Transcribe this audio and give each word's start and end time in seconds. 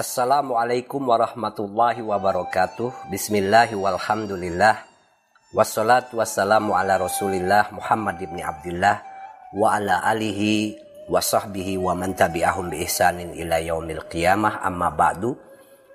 Assalamualaikum 0.00 1.12
warahmatullahi 1.12 2.00
wabarakatuh. 2.00 3.12
Bismillahi 3.12 3.76
walhamdulillah. 3.76 4.80
Wassalatu 5.52 6.24
wassalamu 6.24 6.72
ala 6.72 6.96
rasulillah 6.96 7.68
Muhammad 7.68 8.16
ibn 8.16 8.40
Abdullah 8.40 9.04
wa 9.52 9.76
ala 9.76 10.00
alihi 10.08 10.80
wa 11.04 11.20
sahbihi 11.20 11.76
wa 11.76 11.92
man 11.92 12.16
tabi'ahum 12.16 12.72
bi 12.72 12.80
ihsanin 12.80 13.36
ila 13.44 13.60
yaumil 13.60 14.00
qiyamah 14.08 14.64
amma 14.64 14.88
ba'du. 14.88 15.36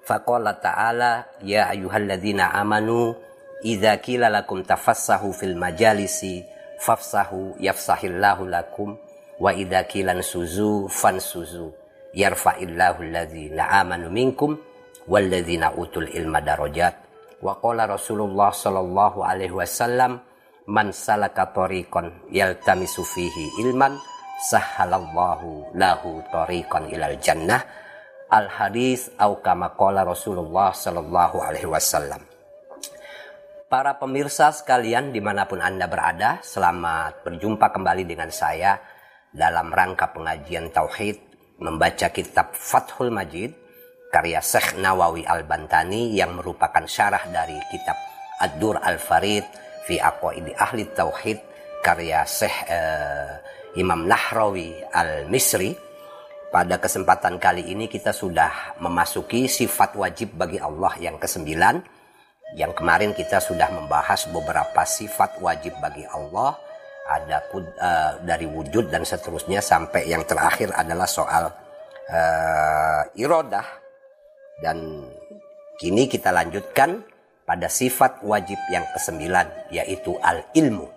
Faqala 0.06 0.54
ta'ala 0.54 1.26
ya 1.42 1.74
ayyuhalladzina 1.74 2.54
amanu 2.62 3.18
idza 3.66 3.98
qila 4.06 4.30
lakum 4.30 4.62
tafassahu 4.62 5.34
fil 5.34 5.58
majalisi 5.58 6.46
fafsahu 6.78 7.58
yafsahillahu 7.58 8.54
lakum 8.54 9.02
wa 9.42 9.50
idza 9.50 9.82
qila 9.90 10.14
suzu 10.22 10.94
fansuzu 10.94 11.85
yarfa'illahu 12.16 13.04
alladhina 13.04 13.68
amanu 13.84 14.08
minkum 14.08 14.56
walladzina 15.06 15.76
utul 15.76 16.08
ilma 16.08 16.40
darajat. 16.40 16.96
Wa 17.44 17.60
qala 17.60 17.86
Rasulullah 17.86 18.56
sallallahu 18.56 19.22
alaihi 19.22 19.54
wasallam 19.54 20.24
man 20.72 20.90
salaka 20.96 21.52
tariqan 21.52 22.32
yaltamisu 22.32 23.04
fihi 23.04 23.62
ilman 23.68 24.00
sahhalallahu 24.50 25.76
lahu 25.76 26.24
tariqan 26.32 26.90
ilal 26.90 27.20
jannah. 27.20 27.62
Al 28.32 28.50
hadis 28.50 29.14
au 29.22 29.38
kama 29.44 29.78
qala 29.78 30.02
Rasulullah 30.02 30.74
sallallahu 30.74 31.38
alaihi 31.44 31.70
wasallam. 31.70 32.26
Para 33.70 33.98
pemirsa 34.00 34.50
sekalian 34.56 35.12
di 35.12 35.20
mana 35.20 35.46
pun 35.46 35.60
Anda 35.62 35.86
berada, 35.86 36.40
selamat 36.42 37.28
berjumpa 37.28 37.70
kembali 37.70 38.08
dengan 38.08 38.32
saya 38.32 38.78
dalam 39.36 39.74
rangka 39.74 40.16
pengajian 40.16 40.72
Tauhid 40.72 41.25
membaca 41.60 42.12
kitab 42.12 42.52
Fathul 42.56 43.12
Majid 43.12 43.56
karya 44.12 44.40
Syekh 44.40 44.80
Nawawi 44.80 45.28
Al-Bantani 45.28 46.16
yang 46.16 46.40
merupakan 46.40 46.84
syarah 46.88 47.24
dari 47.28 47.56
kitab 47.72 47.96
Ad-Dur 48.40 48.80
Al-Farid 48.80 49.44
fi 49.88 50.00
Aqwaidi 50.00 50.52
Ahli 50.56 50.88
Tauhid 50.92 51.40
karya 51.84 52.24
Syekh 52.28 52.58
eh, 52.68 53.32
Imam 53.76 54.08
Nahrawi 54.08 54.72
Al-Misri. 54.92 55.76
Pada 56.50 56.80
kesempatan 56.80 57.36
kali 57.36 57.68
ini 57.68 57.92
kita 57.92 58.16
sudah 58.16 58.80
memasuki 58.80 59.44
sifat 59.52 60.00
wajib 60.00 60.40
bagi 60.40 60.56
Allah 60.56 60.96
yang 61.04 61.20
kesembilan. 61.20 61.84
Yang 62.56 62.72
kemarin 62.80 63.12
kita 63.12 63.44
sudah 63.44 63.68
membahas 63.76 64.32
beberapa 64.32 64.88
sifat 64.88 65.44
wajib 65.44 65.76
bagi 65.84 66.08
Allah 66.08 66.56
ada 67.06 67.38
uh, 67.54 68.12
dari 68.26 68.50
wujud 68.50 68.90
dan 68.90 69.06
seterusnya 69.06 69.62
sampai 69.62 70.10
yang 70.10 70.26
terakhir 70.26 70.74
adalah 70.74 71.06
soal 71.06 71.54
uh, 72.10 73.02
irodah. 73.14 73.66
Dan 74.58 75.06
kini 75.78 76.10
kita 76.10 76.34
lanjutkan 76.34 77.06
pada 77.46 77.70
sifat 77.70 78.26
wajib 78.26 78.58
yang 78.74 78.82
kesembilan 78.90 79.70
yaitu 79.70 80.18
al 80.18 80.50
ilmu 80.58 80.90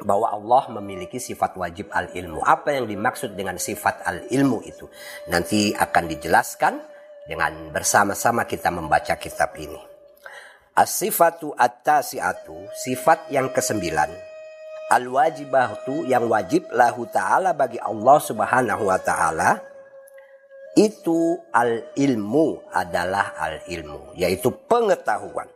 bahwa 0.00 0.32
Allah 0.32 0.80
memiliki 0.80 1.20
sifat 1.20 1.58
wajib 1.60 1.92
al 1.92 2.08
ilmu 2.14 2.40
apa 2.40 2.72
yang 2.72 2.88
dimaksud 2.88 3.34
dengan 3.34 3.58
sifat 3.58 4.06
al 4.06 4.22
ilmu 4.30 4.62
itu? 4.62 4.86
Nanti 5.28 5.74
akan 5.74 6.04
dijelaskan 6.06 6.74
dengan 7.26 7.74
bersama-sama 7.74 8.46
kita 8.46 8.70
membaca 8.70 9.18
kitab 9.18 9.50
ini. 9.58 9.76
As-sifatu 10.78 11.52
at-tasi'atu 11.58 12.70
sifat 12.72 13.34
yang 13.34 13.50
kesembilan 13.50 14.29
al 14.90 15.06
wajibatu 15.06 16.02
yang 16.04 16.26
wajib 16.26 16.66
lahu 16.74 17.06
ta'ala 17.06 17.54
bagi 17.54 17.78
Allah 17.78 18.18
subhanahu 18.18 18.90
wa 18.90 18.98
ta'ala. 18.98 19.62
Itu 20.74 21.38
al 21.54 21.94
ilmu 21.94 22.70
adalah 22.74 23.38
al 23.38 23.62
ilmu 23.70 24.18
yaitu 24.18 24.50
pengetahuan. 24.66 25.46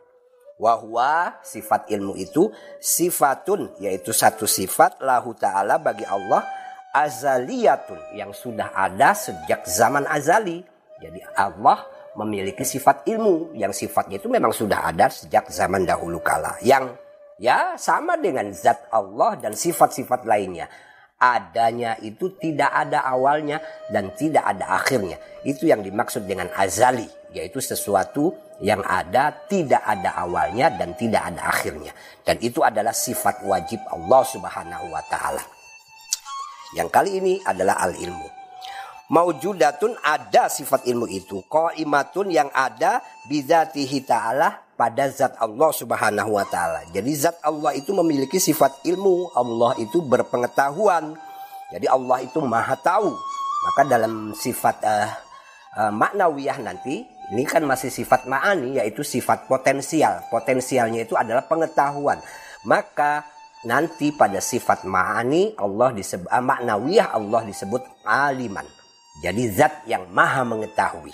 Wahwa 0.55 1.43
sifat 1.43 1.91
ilmu 1.91 2.15
itu 2.15 2.47
sifatun 2.79 3.75
yaitu 3.83 4.15
satu 4.15 4.47
sifat 4.47 5.03
lahu 5.03 5.35
ta'ala 5.35 5.83
bagi 5.83 6.07
Allah 6.07 6.47
azaliyatun 6.95 8.15
yang 8.15 8.31
sudah 8.31 8.71
ada 8.71 9.11
sejak 9.11 9.67
zaman 9.67 10.07
azali. 10.07 10.63
Jadi 11.03 11.19
Allah 11.35 11.83
memiliki 12.15 12.63
sifat 12.63 13.03
ilmu 13.03 13.51
yang 13.59 13.75
sifatnya 13.75 14.15
itu 14.15 14.31
memang 14.31 14.55
sudah 14.55 14.87
ada 14.87 15.11
sejak 15.11 15.51
zaman 15.51 15.83
dahulu 15.83 16.23
kala. 16.23 16.55
Yang 16.63 16.95
Ya, 17.35 17.75
sama 17.75 18.15
dengan 18.15 18.47
zat 18.55 18.87
Allah 18.95 19.35
dan 19.35 19.51
sifat-sifat 19.51 20.23
lainnya. 20.23 20.71
Adanya 21.19 21.99
itu 21.99 22.31
tidak 22.39 22.71
ada 22.71 23.03
awalnya 23.03 23.59
dan 23.91 24.11
tidak 24.15 24.43
ada 24.43 24.79
akhirnya. 24.79 25.19
Itu 25.43 25.67
yang 25.67 25.83
dimaksud 25.83 26.27
dengan 26.27 26.47
azali, 26.55 27.07
yaitu 27.35 27.59
sesuatu 27.59 28.31
yang 28.63 28.79
ada 28.87 29.35
tidak 29.51 29.83
ada 29.83 30.15
awalnya 30.15 30.71
dan 30.79 30.95
tidak 30.95 31.27
ada 31.27 31.51
akhirnya. 31.51 31.91
Dan 32.23 32.39
itu 32.39 32.63
adalah 32.63 32.95
sifat 32.95 33.43
wajib 33.43 33.83
Allah 33.91 34.23
Subhanahu 34.23 34.87
wa 34.91 35.03
taala. 35.11 35.43
Yang 36.75 36.89
kali 36.91 37.11
ini 37.19 37.33
adalah 37.43 37.83
al-ilmu. 37.83 38.44
Maujudatun 39.05 39.93
ada 40.01 40.49
sifat 40.49 40.89
ilmu 40.89 41.05
itu. 41.05 41.45
Qaimatun 41.45 42.33
yang 42.33 42.49
ada 42.49 43.05
bidzatihi 43.29 44.01
ta'ala 44.01 44.65
pada 44.73 45.05
zat 45.13 45.37
Allah 45.37 45.69
Subhanahu 45.69 46.33
wa 46.33 46.45
taala. 46.49 46.81
Jadi 46.89 47.11
zat 47.13 47.37
Allah 47.45 47.77
itu 47.77 47.93
memiliki 47.93 48.41
sifat 48.41 48.81
ilmu, 48.81 49.29
Allah 49.37 49.77
itu 49.77 50.01
berpengetahuan. 50.01 51.13
Jadi 51.69 51.85
Allah 51.85 52.17
itu 52.25 52.41
Maha 52.41 52.73
tahu. 52.81 53.13
Maka 53.65 53.81
dalam 53.85 54.33
sifat 54.33 54.77
uh, 54.85 55.09
uh, 55.77 55.91
maknawiyah 55.93 56.61
nanti 56.61 57.01
ini 57.33 57.41
kan 57.45 57.65
masih 57.65 57.89
sifat 57.89 58.29
ma'ani 58.29 58.77
yaitu 58.77 59.01
sifat 59.01 59.49
potensial. 59.49 60.21
Potensialnya 60.29 61.05
itu 61.05 61.17
adalah 61.17 61.45
pengetahuan. 61.45 62.21
Maka 62.65 63.25
nanti 63.65 64.13
pada 64.13 64.37
sifat 64.37 64.85
ma'ani 64.85 65.57
Allah 65.57 65.93
disebut 65.93 66.29
uh, 66.29 66.41
maknawiyah 66.41 67.13
Allah 67.13 67.41
disebut 67.45 67.81
aliman. 68.01 68.65
Jadi 69.23 69.43
zat 69.51 69.87
yang 69.87 70.11
maha 70.11 70.43
mengetahui. 70.43 71.13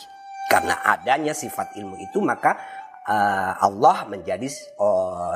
Karena 0.49 0.79
adanya 0.83 1.31
sifat 1.31 1.77
ilmu 1.79 1.95
itu 2.01 2.19
maka 2.19 2.59
uh, 3.07 3.53
Allah 3.61 4.05
menjadi 4.09 4.47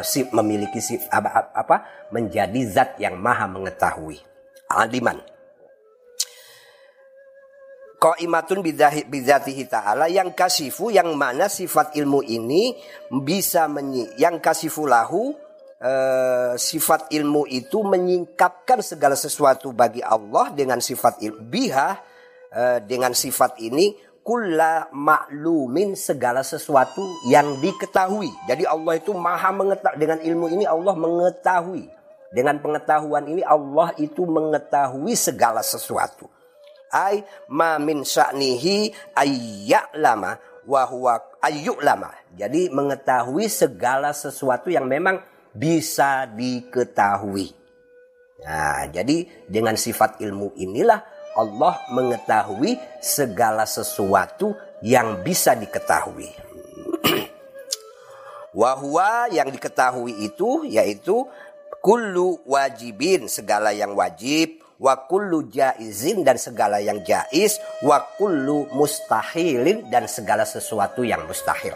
si, 0.03 0.19
memiliki 0.29 0.83
si, 0.83 0.99
apa, 1.09 2.09
menjadi 2.11 2.61
zat 2.67 2.91
yang 3.01 3.17
maha 3.17 3.47
mengetahui 3.47 4.19
aliman 4.69 5.21
Qaimatun 7.95 8.61
bidzatihi 9.07 9.71
ta'ala 9.71 10.11
yang 10.11 10.35
kasifu 10.35 10.91
yang 10.91 11.15
mana 11.15 11.47
sifat 11.47 11.95
ilmu 11.95 12.21
ini 12.21 12.75
bisa 13.09 13.65
menyi 13.71 14.05
yang 14.19 14.37
kasifu 14.43 14.85
lahu 14.85 15.33
uh, 15.79 16.53
sifat 16.59 17.09
ilmu 17.15 17.49
itu 17.49 17.81
menyingkapkan 17.81 18.83
segala 18.83 19.15
sesuatu 19.15 19.71
bagi 19.71 20.03
Allah 20.05 20.53
dengan 20.53 20.83
sifat 20.83 21.23
ilmu 21.23 21.49
uh, 22.55 22.79
dengan 22.79 23.11
sifat 23.11 23.59
ini 23.59 23.93
kulla 24.25 24.89
maklumin 24.89 25.93
segala 25.93 26.41
sesuatu 26.41 27.05
yang 27.29 27.61
diketahui. 27.61 28.33
Jadi 28.49 28.65
Allah 28.65 28.97
itu 28.97 29.13
maha 29.13 29.53
mengetahui. 29.53 30.01
Dengan 30.01 30.19
ilmu 30.23 30.45
ini 30.49 30.65
Allah 30.65 30.97
mengetahui. 30.97 31.85
Dengan 32.33 32.57
pengetahuan 32.57 33.29
ini 33.29 33.45
Allah 33.45 33.93
itu 34.01 34.25
mengetahui 34.25 35.13
segala 35.13 35.61
sesuatu. 35.61 36.25
Ay 36.89 37.21
ma 37.53 37.77
min 37.77 38.01
sya'nihi 38.01 39.13
ayya'lama 39.13 40.65
wa 40.65 40.81
huwa 40.89 41.21
ayyu'lama. 41.39 42.33
Jadi 42.33 42.73
mengetahui 42.73 43.45
segala 43.45 44.09
sesuatu 44.11 44.73
yang 44.73 44.89
memang 44.89 45.21
bisa 45.53 46.25
diketahui. 46.27 47.53
Nah, 48.43 48.89
jadi 48.91 49.47
dengan 49.47 49.79
sifat 49.79 50.19
ilmu 50.19 50.59
inilah 50.59 51.14
Allah 51.35 51.83
mengetahui 51.91 52.79
segala 53.03 53.67
sesuatu 53.67 54.55
yang 54.79 55.19
bisa 55.19 55.51
diketahui. 55.53 56.31
Wahwa 58.59 59.27
yang 59.27 59.51
diketahui 59.51 60.23
itu 60.23 60.63
yaitu 60.63 61.27
kullu 61.83 62.39
wajibin 62.47 63.27
segala 63.27 63.75
yang 63.75 63.93
wajib 63.93 64.63
wa 64.79 65.07
kullu 65.07 65.47
jaizin 65.47 66.23
dan 66.23 66.35
segala 66.35 66.83
yang 66.83 66.99
jaiz 67.03 67.59
wa 67.83 67.99
kullu 68.19 68.67
mustahilin 68.75 69.87
dan 69.87 70.07
segala 70.07 70.43
sesuatu 70.43 71.03
yang 71.03 71.23
mustahil. 71.27 71.75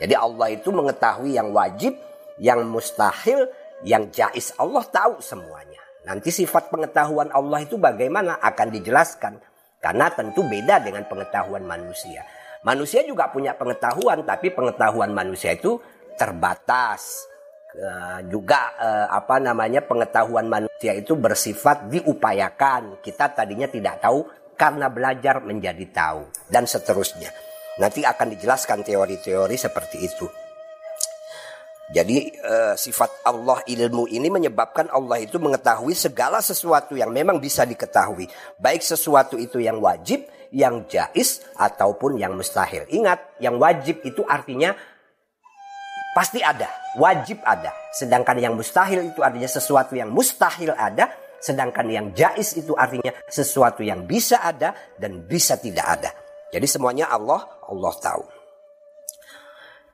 Jadi 0.00 0.14
Allah 0.16 0.48
itu 0.56 0.72
mengetahui 0.72 1.36
yang 1.36 1.52
wajib, 1.52 1.92
yang 2.40 2.64
mustahil, 2.66 3.46
yang 3.84 4.08
jaiz. 4.08 4.56
Allah 4.56 4.82
tahu 4.88 5.20
semuanya. 5.20 5.69
Nanti 6.10 6.34
sifat 6.34 6.74
pengetahuan 6.74 7.30
Allah 7.30 7.62
itu 7.62 7.78
bagaimana 7.78 8.42
akan 8.42 8.74
dijelaskan. 8.74 9.38
Karena 9.78 10.10
tentu 10.10 10.42
beda 10.42 10.82
dengan 10.82 11.06
pengetahuan 11.06 11.62
manusia. 11.62 12.26
Manusia 12.66 13.06
juga 13.06 13.30
punya 13.30 13.54
pengetahuan, 13.54 14.26
tapi 14.26 14.50
pengetahuan 14.50 15.14
manusia 15.14 15.54
itu 15.54 15.78
terbatas. 16.18 17.30
juga 18.26 18.74
apa 19.06 19.38
namanya 19.38 19.86
pengetahuan 19.86 20.50
manusia 20.50 20.92
itu 20.94 21.14
bersifat 21.14 21.86
diupayakan. 21.86 22.98
Kita 22.98 23.30
tadinya 23.30 23.70
tidak 23.70 24.02
tahu 24.02 24.26
karena 24.58 24.90
belajar 24.90 25.40
menjadi 25.40 25.86
tahu 25.94 26.50
dan 26.50 26.66
seterusnya. 26.66 27.30
Nanti 27.78 28.02
akan 28.02 28.34
dijelaskan 28.34 28.82
teori-teori 28.82 29.56
seperti 29.56 30.02
itu. 30.02 30.26
Jadi 31.90 32.30
uh, 32.38 32.78
sifat 32.78 33.26
Allah 33.26 33.58
ilmu 33.66 34.06
ini 34.06 34.30
menyebabkan 34.30 34.86
Allah 34.94 35.18
itu 35.26 35.42
mengetahui 35.42 35.90
segala 35.98 36.38
sesuatu 36.38 36.94
yang 36.94 37.10
memang 37.10 37.42
bisa 37.42 37.66
diketahui. 37.66 38.30
Baik 38.62 38.86
sesuatu 38.86 39.34
itu 39.34 39.58
yang 39.58 39.82
wajib, 39.82 40.22
yang 40.54 40.86
jais, 40.86 41.42
ataupun 41.58 42.14
yang 42.14 42.38
mustahil. 42.38 42.86
Ingat, 42.94 43.42
yang 43.42 43.58
wajib 43.58 44.06
itu 44.06 44.22
artinya 44.22 44.70
pasti 46.14 46.38
ada, 46.38 46.70
wajib 46.94 47.42
ada. 47.42 47.74
Sedangkan 47.90 48.38
yang 48.38 48.54
mustahil 48.54 49.10
itu 49.10 49.18
artinya 49.26 49.50
sesuatu 49.50 49.98
yang 49.98 50.14
mustahil 50.14 50.70
ada, 50.78 51.10
Sedangkan 51.40 51.88
yang 51.88 52.12
jais 52.12 52.52
itu 52.52 52.76
artinya 52.76 53.16
sesuatu 53.24 53.80
yang 53.80 54.04
bisa 54.04 54.44
ada 54.44 54.76
dan 55.00 55.24
bisa 55.24 55.56
tidak 55.56 55.88
ada. 55.88 56.12
Jadi 56.52 56.68
semuanya 56.68 57.08
Allah, 57.08 57.48
Allah 57.64 57.94
tahu. 57.96 58.39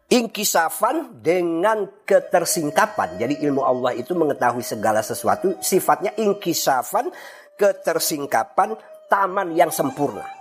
Inkisafan 0.07 1.19
dengan 1.19 1.91
ketersingkapan. 2.07 3.19
Jadi 3.19 3.43
ilmu 3.43 3.67
Allah 3.67 3.91
itu 3.99 4.15
mengetahui 4.15 4.63
segala 4.63 5.03
sesuatu. 5.03 5.59
Sifatnya 5.59 6.15
inkisafan, 6.15 7.11
ketersingkapan, 7.59 8.79
taman 9.11 9.59
yang 9.59 9.75
sempurna. 9.75 10.37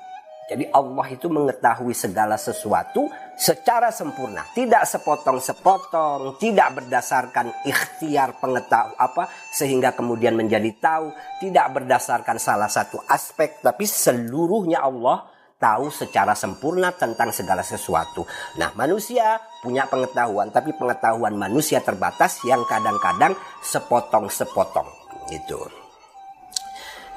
Jadi 0.46 0.70
Allah 0.70 1.10
itu 1.10 1.26
mengetahui 1.26 1.98
segala 1.98 2.38
sesuatu 2.38 3.10
secara 3.34 3.90
sempurna, 3.90 4.46
tidak 4.54 4.86
sepotong-sepotong, 4.86 6.38
tidak 6.38 6.78
berdasarkan 6.78 7.50
ikhtiar 7.66 8.38
pengetahuan 8.38 8.94
apa 8.94 9.26
sehingga 9.50 9.98
kemudian 9.98 10.38
menjadi 10.38 10.70
tahu, 10.78 11.10
tidak 11.42 11.82
berdasarkan 11.82 12.38
salah 12.38 12.70
satu 12.70 13.02
aspek 13.10 13.58
tapi 13.66 13.90
seluruhnya 13.90 14.86
Allah 14.86 15.26
tahu 15.66 15.90
secara 15.90 16.38
sempurna 16.38 16.94
tentang 16.94 17.34
segala 17.34 17.66
sesuatu. 17.66 18.22
Nah, 18.62 18.70
manusia 18.78 19.42
punya 19.66 19.90
pengetahuan 19.90 20.54
tapi 20.54 20.78
pengetahuan 20.78 21.34
manusia 21.34 21.82
terbatas 21.82 22.38
yang 22.46 22.62
kadang-kadang 22.70 23.34
sepotong-sepotong 23.66 24.86
itu. 25.34 25.58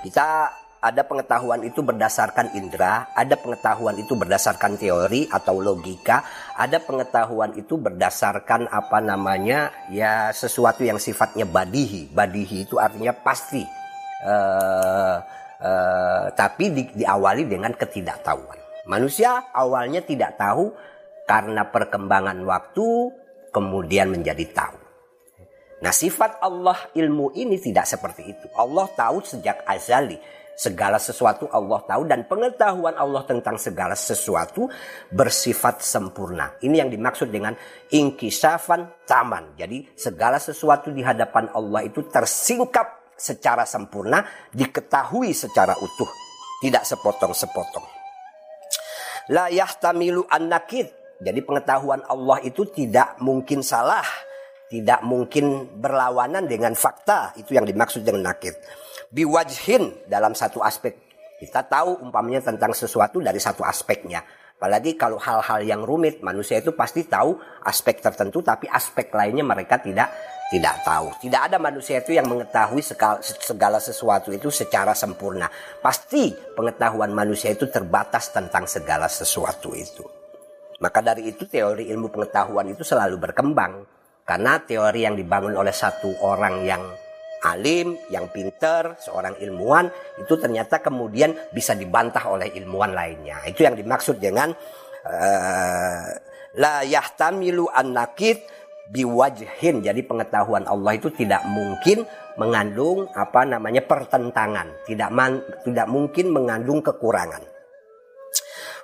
Kita 0.00 0.48
ada 0.78 1.02
pengetahuan 1.02 1.66
itu 1.66 1.82
berdasarkan 1.82 2.54
indera, 2.54 3.10
ada 3.12 3.34
pengetahuan 3.34 3.98
itu 3.98 4.14
berdasarkan 4.14 4.78
teori 4.78 5.26
atau 5.26 5.58
logika, 5.58 6.22
ada 6.54 6.78
pengetahuan 6.78 7.52
itu 7.58 7.74
berdasarkan 7.76 8.70
apa 8.70 9.02
namanya 9.02 9.74
ya 9.90 10.30
sesuatu 10.30 10.86
yang 10.86 11.02
sifatnya 11.02 11.44
badihi. 11.44 12.14
Badihi 12.14 12.64
itu 12.70 12.78
artinya 12.78 13.10
pasti, 13.10 13.66
uh, 14.22 15.18
uh, 15.62 16.31
tapi 16.34 16.70
di, 16.72 16.82
diawali 16.94 17.46
dengan 17.46 17.75
ketidaktahuan. 17.75 18.87
Manusia 18.88 19.52
awalnya 19.52 20.00
tidak 20.00 20.40
tahu 20.40 20.72
karena 21.28 21.69
perkembangan 21.69 22.40
waktu 22.49 22.87
kemudian 23.52 24.08
menjadi 24.14 24.44
tahu. 24.55 24.78
Nah 25.78 25.94
sifat 25.94 26.43
Allah 26.43 26.90
ilmu 26.96 27.37
ini 27.38 27.60
tidak 27.60 27.87
seperti 27.87 28.26
itu. 28.26 28.46
Allah 28.56 28.88
tahu 28.96 29.22
sejak 29.22 29.62
azali 29.69 30.19
Segala 30.58 30.99
sesuatu 30.99 31.46
Allah 31.55 31.78
tahu 31.87 32.02
dan 32.11 32.26
pengetahuan 32.26 32.99
Allah 32.99 33.22
tentang 33.22 33.54
segala 33.62 33.94
sesuatu 33.94 34.66
bersifat 35.06 35.78
sempurna. 35.87 36.58
Ini 36.58 36.82
yang 36.82 36.90
dimaksud 36.90 37.31
dengan 37.31 37.54
ingkisafan 37.94 39.06
taman. 39.06 39.54
Jadi 39.54 39.87
segala 39.94 40.43
sesuatu 40.43 40.90
di 40.90 40.99
hadapan 40.99 41.46
Allah 41.54 41.87
itu 41.87 42.02
tersingkap 42.11 42.97
secara 43.18 43.66
sempurna, 43.66 44.22
diketahui 44.54 45.34
secara 45.34 45.74
utuh, 45.74 46.10
tidak 46.62 46.86
sepotong-sepotong. 46.86 47.86
La 49.34 49.50
yahtamilu 49.50 50.24
an 50.30 50.48
nakid. 50.48 50.88
Jadi 51.18 51.42
pengetahuan 51.42 52.06
Allah 52.06 52.38
itu 52.46 52.62
tidak 52.70 53.18
mungkin 53.18 53.66
salah, 53.66 54.06
tidak 54.70 55.02
mungkin 55.02 55.66
berlawanan 55.82 56.46
dengan 56.46 56.78
fakta. 56.78 57.34
Itu 57.34 57.58
yang 57.58 57.66
dimaksud 57.66 58.06
dengan 58.06 58.30
nakid 58.30 58.54
biwajhin 59.12 60.08
dalam 60.08 60.36
satu 60.36 60.60
aspek. 60.60 60.96
Kita 61.38 61.64
tahu 61.64 62.02
umpamanya 62.02 62.42
tentang 62.42 62.74
sesuatu 62.74 63.22
dari 63.22 63.38
satu 63.38 63.62
aspeknya. 63.62 64.22
Apalagi 64.58 64.98
kalau 64.98 65.22
hal-hal 65.22 65.62
yang 65.62 65.86
rumit, 65.86 66.18
manusia 66.18 66.58
itu 66.58 66.74
pasti 66.74 67.06
tahu 67.06 67.38
aspek 67.62 68.02
tertentu, 68.02 68.42
tapi 68.42 68.66
aspek 68.66 69.06
lainnya 69.14 69.46
mereka 69.46 69.78
tidak 69.78 70.10
tidak 70.48 70.80
tahu. 70.80 71.12
Tidak 71.20 71.40
ada 71.52 71.60
manusia 71.60 72.00
itu 72.00 72.16
yang 72.16 72.24
mengetahui 72.24 72.80
segala 73.20 73.76
sesuatu 73.76 74.32
itu 74.32 74.48
secara 74.48 74.96
sempurna. 74.96 75.44
Pasti 75.84 76.32
pengetahuan 76.56 77.12
manusia 77.12 77.52
itu 77.52 77.68
terbatas 77.68 78.32
tentang 78.32 78.64
segala 78.64 79.12
sesuatu 79.12 79.76
itu. 79.76 80.04
Maka 80.80 81.04
dari 81.04 81.28
itu 81.28 81.44
teori 81.44 81.92
ilmu 81.92 82.08
pengetahuan 82.08 82.72
itu 82.72 82.80
selalu 82.80 83.20
berkembang. 83.20 83.84
Karena 84.24 84.60
teori 84.60 85.08
yang 85.08 85.16
dibangun 85.16 85.56
oleh 85.56 85.72
satu 85.72 86.12
orang 86.24 86.64
yang 86.64 86.84
alim, 87.44 87.96
yang 88.08 88.28
pinter, 88.28 88.96
seorang 89.00 89.40
ilmuwan 89.40 89.88
itu 90.20 90.34
ternyata 90.36 90.80
kemudian 90.80 91.32
bisa 91.52 91.72
dibantah 91.76 92.28
oleh 92.28 92.52
ilmuwan 92.56 92.92
lainnya. 92.92 93.40
Itu 93.48 93.64
yang 93.64 93.76
dimaksud 93.76 94.20
dengan 94.20 94.52
uh, 95.04 96.08
la 96.56 96.76
yahtamilu 96.82 97.70
an 97.72 97.94
nakid 97.94 98.42
biwajhin. 98.88 99.85
Jadi 99.85 100.00
pengetahuan 100.05 100.64
Allah 100.64 100.96
itu 100.96 101.12
tidak 101.12 101.44
mungkin 101.49 102.08
mengandung 102.40 103.11
apa 103.12 103.44
namanya 103.44 103.85
pertentangan, 103.85 104.87
tidak 104.87 105.11
man, 105.11 105.43
tidak 105.67 105.87
mungkin 105.90 106.32
mengandung 106.32 106.81
kekurangan. 106.81 107.44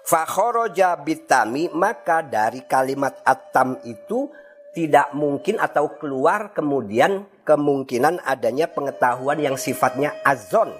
Fakhoroja 0.05 1.01
bitami 1.01 1.73
maka 1.73 2.21
dari 2.21 2.69
kalimat 2.69 3.25
atam 3.25 3.81
itu 3.89 4.29
tidak 4.77 5.15
mungkin 5.17 5.57
atau 5.57 5.97
keluar 5.97 6.53
kemudian 6.53 7.25
kemungkinan 7.47 8.21
adanya 8.21 8.69
pengetahuan 8.69 9.41
yang 9.41 9.57
sifatnya 9.57 10.13
azon. 10.27 10.75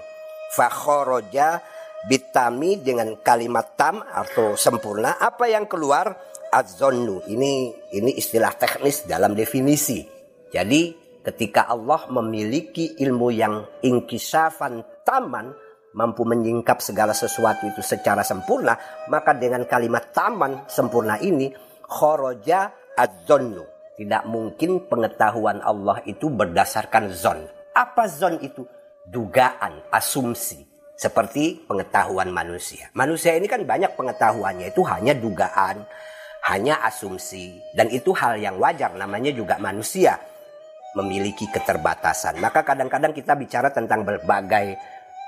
Fakhoroja 0.53 1.63
bitami 2.05 2.77
dengan 2.77 3.17
kalimat 3.17 3.73
tam 3.73 4.05
atau 4.05 4.53
sempurna. 4.53 5.17
Apa 5.17 5.49
yang 5.49 5.65
keluar? 5.65 6.34
Azonu. 6.55 7.19
Ini 7.27 7.51
ini 7.91 8.11
istilah 8.15 8.55
teknis 8.55 9.03
dalam 9.03 9.35
definisi. 9.35 10.07
Jadi 10.47 10.95
ketika 11.19 11.67
Allah 11.67 12.07
memiliki 12.07 12.95
ilmu 12.95 13.27
yang 13.35 13.83
inkisafan 13.83 15.03
taman, 15.03 15.51
mampu 15.91 16.23
menyingkap 16.23 16.79
segala 16.79 17.11
sesuatu 17.11 17.67
itu 17.67 17.83
secara 17.83 18.23
sempurna, 18.23 18.79
maka 19.11 19.35
dengan 19.35 19.67
kalimat 19.67 20.15
taman 20.15 20.63
sempurna 20.71 21.19
ini, 21.19 21.51
khoroja 21.83 22.71
adzonnu 22.95 23.75
tidak 23.95 24.23
mungkin 24.27 24.87
pengetahuan 24.91 25.63
Allah 25.63 26.03
itu 26.03 26.27
berdasarkan 26.27 27.15
zon. 27.15 27.39
Apa 27.75 28.07
zon 28.11 28.39
itu? 28.43 28.63
Dugaan, 29.07 29.87
asumsi. 29.91 30.67
Seperti 30.95 31.63
pengetahuan 31.67 32.31
manusia. 32.31 32.87
Manusia 32.95 33.35
ini 33.35 33.51
kan 33.51 33.63
banyak 33.67 33.99
pengetahuannya 33.99 34.71
itu 34.71 34.79
hanya 34.87 35.11
dugaan, 35.11 35.83
hanya 36.49 36.81
asumsi. 36.85 37.57
Dan 37.73 37.89
itu 37.89 38.13
hal 38.13 38.37
yang 38.37 38.61
wajar 38.61 38.93
namanya 38.93 39.33
juga 39.33 39.57
manusia 39.57 40.17
memiliki 40.95 41.49
keterbatasan. 41.51 42.39
Maka 42.39 42.63
kadang-kadang 42.63 43.11
kita 43.11 43.35
bicara 43.35 43.73
tentang 43.73 44.07
berbagai 44.07 44.77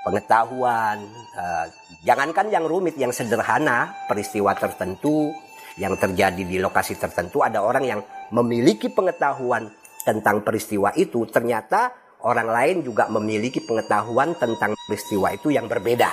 pengetahuan. 0.06 1.02
Uh, 1.36 1.66
jangankan 2.06 2.48
yang 2.48 2.64
rumit, 2.64 2.96
yang 2.96 3.12
sederhana, 3.12 3.92
peristiwa 4.08 4.56
tertentu, 4.56 5.34
yang 5.78 5.94
terjadi 5.94 6.42
di 6.42 6.58
lokasi 6.58 6.98
tertentu 6.98 7.40
ada 7.40 7.62
orang 7.62 7.84
yang 7.86 8.00
memiliki 8.34 8.90
pengetahuan 8.90 9.70
tentang 10.02 10.42
peristiwa 10.42 10.90
itu 10.98 11.22
ternyata 11.30 11.94
orang 12.26 12.50
lain 12.50 12.76
juga 12.82 13.06
memiliki 13.06 13.62
pengetahuan 13.62 14.34
tentang 14.34 14.74
peristiwa 14.74 15.30
itu 15.30 15.54
yang 15.54 15.70
berbeda 15.70 16.10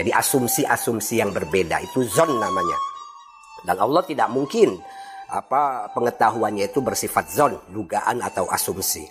jadi 0.00 0.10
asumsi-asumsi 0.16 1.20
yang 1.20 1.30
berbeda 1.36 1.84
itu 1.84 2.00
zon 2.08 2.32
namanya 2.40 2.93
dan 3.64 3.76
Allah 3.80 4.04
tidak 4.04 4.28
mungkin 4.30 4.78
apa 5.28 5.90
pengetahuannya 5.96 6.68
itu 6.70 6.84
bersifat 6.84 7.32
zon 7.32 7.56
dugaan 7.72 8.20
atau 8.20 8.46
asumsi 8.52 9.08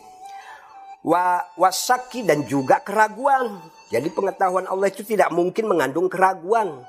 wa 1.03 1.41
wasaki 1.59 2.23
dan 2.23 2.47
juga 2.47 2.79
keraguan 2.79 3.59
jadi 3.93 4.09
pengetahuan 4.09 4.65
Allah 4.65 4.89
itu 4.89 5.05
tidak 5.05 5.29
mungkin 5.29 5.69
mengandung 5.69 6.09
keraguan 6.09 6.81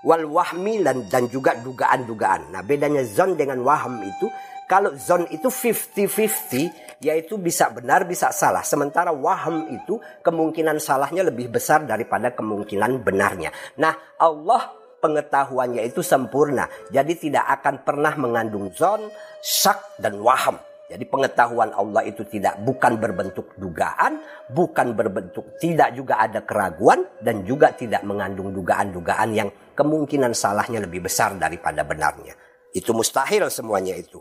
wal 0.00 0.24
wahmi 0.26 0.82
dan, 0.82 1.06
dan 1.06 1.30
juga 1.30 1.54
dugaan-dugaan. 1.60 2.50
Nah 2.50 2.64
bedanya 2.64 3.06
zon 3.06 3.38
dengan 3.38 3.62
waham 3.62 4.02
itu 4.02 4.26
kalau 4.66 4.96
zon 4.98 5.28
itu 5.30 5.52
50-50 5.52 7.04
yaitu 7.04 7.34
bisa 7.38 7.70
benar 7.70 8.06
bisa 8.06 8.32
salah. 8.34 8.64
Sementara 8.64 9.10
waham 9.14 9.70
itu 9.70 9.98
kemungkinan 10.22 10.80
salahnya 10.82 11.26
lebih 11.26 11.50
besar 11.50 11.86
daripada 11.86 12.34
kemungkinan 12.34 13.02
benarnya. 13.02 13.50
Nah 13.78 13.94
Allah 14.18 14.81
pengetahuannya 15.02 15.82
itu 15.90 16.00
sempurna. 16.00 16.70
Jadi 16.94 17.18
tidak 17.18 17.42
akan 17.60 17.82
pernah 17.82 18.14
mengandung 18.14 18.70
zon, 18.70 19.10
syak 19.42 19.98
dan 19.98 20.22
waham. 20.22 20.54
Jadi 20.86 21.08
pengetahuan 21.08 21.72
Allah 21.72 22.04
itu 22.04 22.22
tidak 22.28 22.60
bukan 22.62 23.00
berbentuk 23.00 23.56
dugaan, 23.56 24.20
bukan 24.52 24.92
berbentuk 24.92 25.56
tidak 25.56 25.96
juga 25.96 26.20
ada 26.20 26.44
keraguan 26.44 27.02
dan 27.18 27.42
juga 27.48 27.72
tidak 27.72 28.04
mengandung 28.04 28.52
dugaan-dugaan 28.52 29.32
yang 29.32 29.48
kemungkinan 29.72 30.36
salahnya 30.36 30.84
lebih 30.84 31.08
besar 31.08 31.32
daripada 31.40 31.80
benarnya. 31.80 32.36
Itu 32.76 32.92
mustahil 32.92 33.48
semuanya 33.48 33.96
itu. 33.96 34.20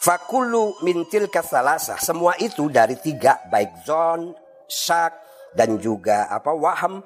Fakulu 0.00 0.80
mintil 0.86 1.26
kasalasa. 1.26 1.98
Semua 1.98 2.38
itu 2.38 2.70
dari 2.70 2.94
tiga 2.96 3.36
baik 3.50 3.82
zon, 3.84 4.32
syak 4.70 5.12
dan 5.58 5.76
juga 5.82 6.30
apa 6.30 6.54
waham 6.54 7.02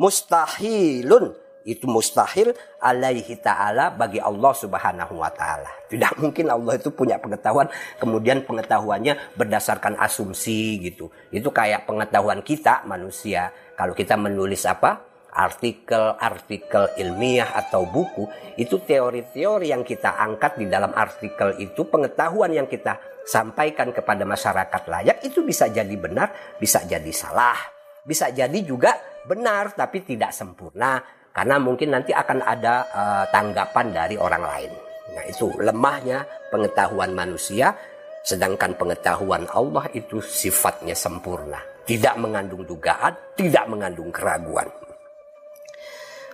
mustahilun 0.00 1.36
itu 1.64 1.86
mustahil 1.86 2.54
alaihi 2.82 3.38
ta'ala 3.38 3.94
bagi 3.94 4.18
Allah 4.18 4.52
subhanahu 4.54 5.18
wa 5.18 5.30
ta'ala. 5.30 5.88
Tidak 5.88 6.18
mungkin 6.18 6.48
Allah 6.50 6.78
itu 6.78 6.90
punya 6.90 7.20
pengetahuan, 7.20 7.68
kemudian 8.00 8.42
pengetahuannya 8.42 9.36
berdasarkan 9.36 9.98
asumsi 10.00 10.80
gitu. 10.82 11.12
Itu 11.30 11.52
kayak 11.52 11.84
pengetahuan 11.86 12.40
kita 12.40 12.82
manusia. 12.88 13.52
Kalau 13.76 13.92
kita 13.92 14.18
menulis 14.18 14.64
apa? 14.68 15.10
Artikel-artikel 15.32 17.00
ilmiah 17.00 17.56
atau 17.56 17.88
buku, 17.88 18.28
itu 18.60 18.76
teori-teori 18.84 19.72
yang 19.72 19.80
kita 19.80 20.20
angkat 20.20 20.60
di 20.60 20.68
dalam 20.68 20.92
artikel 20.92 21.56
itu, 21.56 21.88
pengetahuan 21.88 22.52
yang 22.52 22.68
kita 22.68 23.00
sampaikan 23.24 23.96
kepada 23.96 24.28
masyarakat 24.28 24.82
layak, 24.92 25.24
itu 25.24 25.40
bisa 25.40 25.72
jadi 25.72 25.96
benar, 25.96 26.58
bisa 26.60 26.84
jadi 26.84 27.08
salah. 27.16 27.56
Bisa 28.04 28.28
jadi 28.28 28.60
juga 28.60 28.98
benar, 29.24 29.72
tapi 29.72 30.04
tidak 30.04 30.34
sempurna 30.34 31.00
karena 31.32 31.56
mungkin 31.56 31.96
nanti 31.96 32.12
akan 32.12 32.44
ada 32.44 32.74
uh, 32.92 33.24
tanggapan 33.32 33.86
dari 33.88 34.16
orang 34.20 34.44
lain. 34.44 34.72
Nah, 35.16 35.24
itu 35.28 35.48
lemahnya 35.60 36.24
pengetahuan 36.52 37.12
manusia, 37.16 37.72
sedangkan 38.20 38.76
pengetahuan 38.76 39.48
Allah 39.52 39.88
itu 39.96 40.20
sifatnya 40.20 40.92
sempurna, 40.92 41.60
tidak 41.88 42.20
mengandung 42.20 42.64
dugaan, 42.68 43.16
tidak 43.32 43.64
mengandung 43.64 44.12
keraguan. 44.12 44.68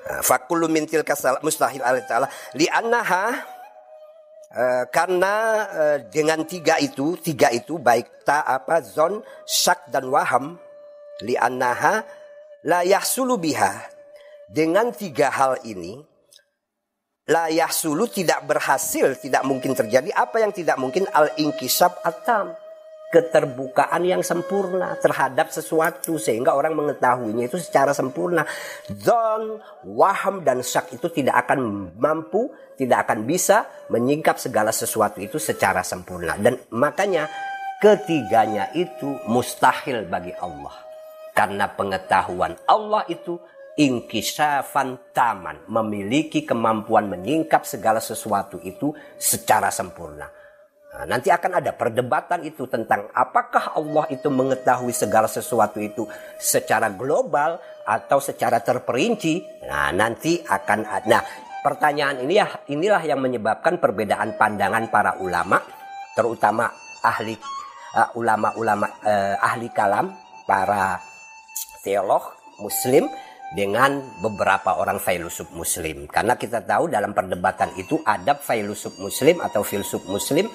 Nah, 0.07 0.21
fakulu 0.23 0.67
mintil 0.67 1.07
kasal 1.07 1.39
mustahil 1.47 1.83
alih 1.83 2.03
taala 2.07 2.27
li'annaha 2.59 3.25
uh, 4.51 4.85
karena 4.91 5.35
dengan 6.11 6.43
tiga 6.43 6.75
itu, 6.83 7.15
tiga 7.23 7.55
itu 7.55 7.79
baik 7.79 8.27
ta 8.27 8.43
apa 8.43 8.83
zon, 8.83 9.23
syak 9.47 9.95
dan 9.95 10.11
waham 10.11 10.59
li'annaha 11.23 12.03
la 12.67 12.83
yahsulu 12.83 13.39
biha 13.39 13.98
dengan 14.49 14.89
tiga 14.97 15.29
hal 15.29 15.61
ini, 15.69 16.01
layah 17.29 17.69
sulu 17.69 18.09
tidak 18.09 18.49
berhasil, 18.49 19.13
tidak 19.21 19.45
mungkin 19.45 19.77
terjadi. 19.77 20.09
Apa 20.17 20.41
yang 20.41 20.57
tidak 20.57 20.81
mungkin? 20.81 21.05
Al-inkisab 21.13 22.01
atam. 22.01 22.57
Keterbukaan 23.09 24.05
yang 24.05 24.21
sempurna 24.21 24.97
terhadap 25.01 25.49
sesuatu. 25.53 26.17
Sehingga 26.21 26.57
orang 26.57 26.77
mengetahuinya 26.77 27.49
itu 27.49 27.61
secara 27.61 27.93
sempurna. 27.93 28.45
Zon, 28.89 29.61
waham, 29.85 30.45
dan 30.45 30.61
syak 30.61 30.93
itu 30.93 31.09
tidak 31.13 31.49
akan 31.49 31.93
mampu, 31.97 32.53
tidak 32.77 33.09
akan 33.09 33.25
bisa 33.25 33.69
menyingkap 33.93 34.37
segala 34.41 34.73
sesuatu 34.73 35.21
itu 35.25 35.41
secara 35.41 35.81
sempurna. 35.81 36.37
Dan 36.37 36.61
makanya 36.73 37.29
ketiganya 37.81 38.73
itu 38.77 39.17
mustahil 39.29 40.05
bagi 40.09 40.33
Allah. 40.41 40.73
Karena 41.33 41.65
pengetahuan 41.71 42.61
Allah 42.69 43.09
itu 43.09 43.41
inkisafan 43.79 45.15
taman, 45.15 45.63
memiliki 45.71 46.43
kemampuan 46.43 47.07
menyingkap 47.07 47.63
segala 47.63 48.03
sesuatu 48.03 48.59
itu 48.67 48.91
secara 49.15 49.71
sempurna. 49.71 50.27
Nah, 50.89 51.07
nanti 51.07 51.31
akan 51.31 51.63
ada 51.63 51.71
perdebatan 51.79 52.43
itu 52.43 52.67
tentang 52.67 53.07
apakah 53.15 53.79
Allah 53.79 54.11
itu 54.11 54.27
mengetahui 54.35 54.91
segala 54.91 55.31
sesuatu 55.31 55.79
itu 55.79 56.03
secara 56.43 56.91
global 56.91 57.63
atau 57.87 58.19
secara 58.19 58.59
terperinci. 58.59 59.63
Nah, 59.71 59.95
nanti 59.95 60.43
akan. 60.43 61.07
Nah, 61.07 61.23
pertanyaan 61.63 62.27
ini 62.27 62.35
ya 62.35 62.51
inilah 62.67 63.03
yang 63.07 63.23
menyebabkan 63.23 63.79
perbedaan 63.79 64.35
pandangan 64.35 64.91
para 64.91 65.23
ulama, 65.23 65.63
terutama 66.19 66.67
ahli 67.07 67.39
uh, 67.95 68.19
ulama-ulama 68.19 68.91
uh, 69.07 69.37
ahli 69.39 69.71
kalam, 69.71 70.11
para 70.51 70.99
teolog 71.87 72.35
muslim 72.59 73.07
dengan 73.53 74.05
beberapa 74.21 74.77
orang 74.77 75.01
filosof 75.01 75.49
muslim. 75.57 76.05
Karena 76.09 76.37
kita 76.37 76.61
tahu 76.65 76.93
dalam 76.93 77.17
perdebatan 77.17 77.73
itu 77.81 77.97
ada 78.05 78.37
filosof 78.37 79.01
muslim 79.01 79.41
atau 79.41 79.65
filsuf 79.65 80.05
muslim 80.05 80.49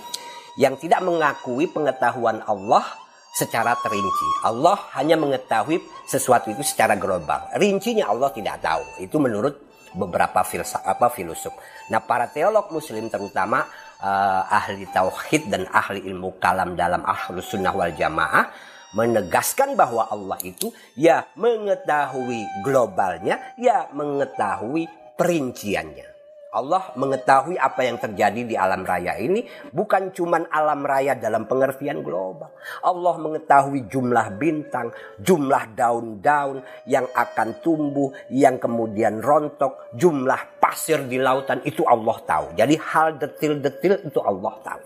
yang 0.62 0.78
tidak 0.78 1.02
mengakui 1.02 1.66
pengetahuan 1.66 2.46
Allah 2.46 2.86
secara 3.34 3.74
terinci. 3.82 4.30
Allah 4.46 4.78
hanya 4.94 5.18
mengetahui 5.18 5.82
sesuatu 6.06 6.54
itu 6.54 6.62
secara 6.62 6.94
global. 6.94 7.50
Rincinya 7.58 8.14
Allah 8.14 8.30
tidak 8.30 8.62
tahu. 8.62 9.02
Itu 9.02 9.18
menurut 9.18 9.58
beberapa 9.98 10.46
filsaf 10.46 10.86
apa 10.86 11.10
filosof. 11.10 11.54
Nah, 11.90 12.02
para 12.06 12.30
teolog 12.30 12.70
muslim 12.70 13.10
terutama 13.10 13.66
uh, 14.02 14.42
ahli 14.50 14.86
tauhid 14.90 15.50
dan 15.50 15.66
ahli 15.70 16.06
ilmu 16.14 16.38
kalam 16.38 16.78
dalam 16.78 17.02
ahlus 17.06 17.50
sunnah 17.50 17.74
wal 17.74 17.94
jamaah 17.94 18.73
menegaskan 18.94 19.74
bahwa 19.74 20.08
Allah 20.08 20.38
itu 20.46 20.70
ya 20.94 21.26
mengetahui 21.38 22.66
globalnya, 22.66 23.42
ya 23.58 23.90
mengetahui 23.92 24.88
perinciannya. 25.18 26.14
Allah 26.54 26.94
mengetahui 26.94 27.58
apa 27.58 27.82
yang 27.82 27.98
terjadi 27.98 28.46
di 28.46 28.54
alam 28.54 28.86
raya 28.86 29.18
ini 29.18 29.42
bukan 29.74 30.14
cuma 30.14 30.38
alam 30.54 30.86
raya 30.86 31.18
dalam 31.18 31.50
pengertian 31.50 32.06
global. 32.06 32.54
Allah 32.86 33.18
mengetahui 33.18 33.90
jumlah 33.90 34.38
bintang, 34.38 34.94
jumlah 35.18 35.74
daun-daun 35.74 36.62
yang 36.86 37.10
akan 37.10 37.58
tumbuh, 37.66 38.14
yang 38.30 38.62
kemudian 38.62 39.18
rontok, 39.18 39.98
jumlah 39.98 40.62
pasir 40.62 41.02
di 41.10 41.18
lautan 41.18 41.58
itu 41.66 41.82
Allah 41.90 42.22
tahu. 42.22 42.46
Jadi 42.54 42.78
hal 42.78 43.18
detil-detil 43.18 44.14
itu 44.14 44.22
Allah 44.22 44.54
tahu. 44.62 44.82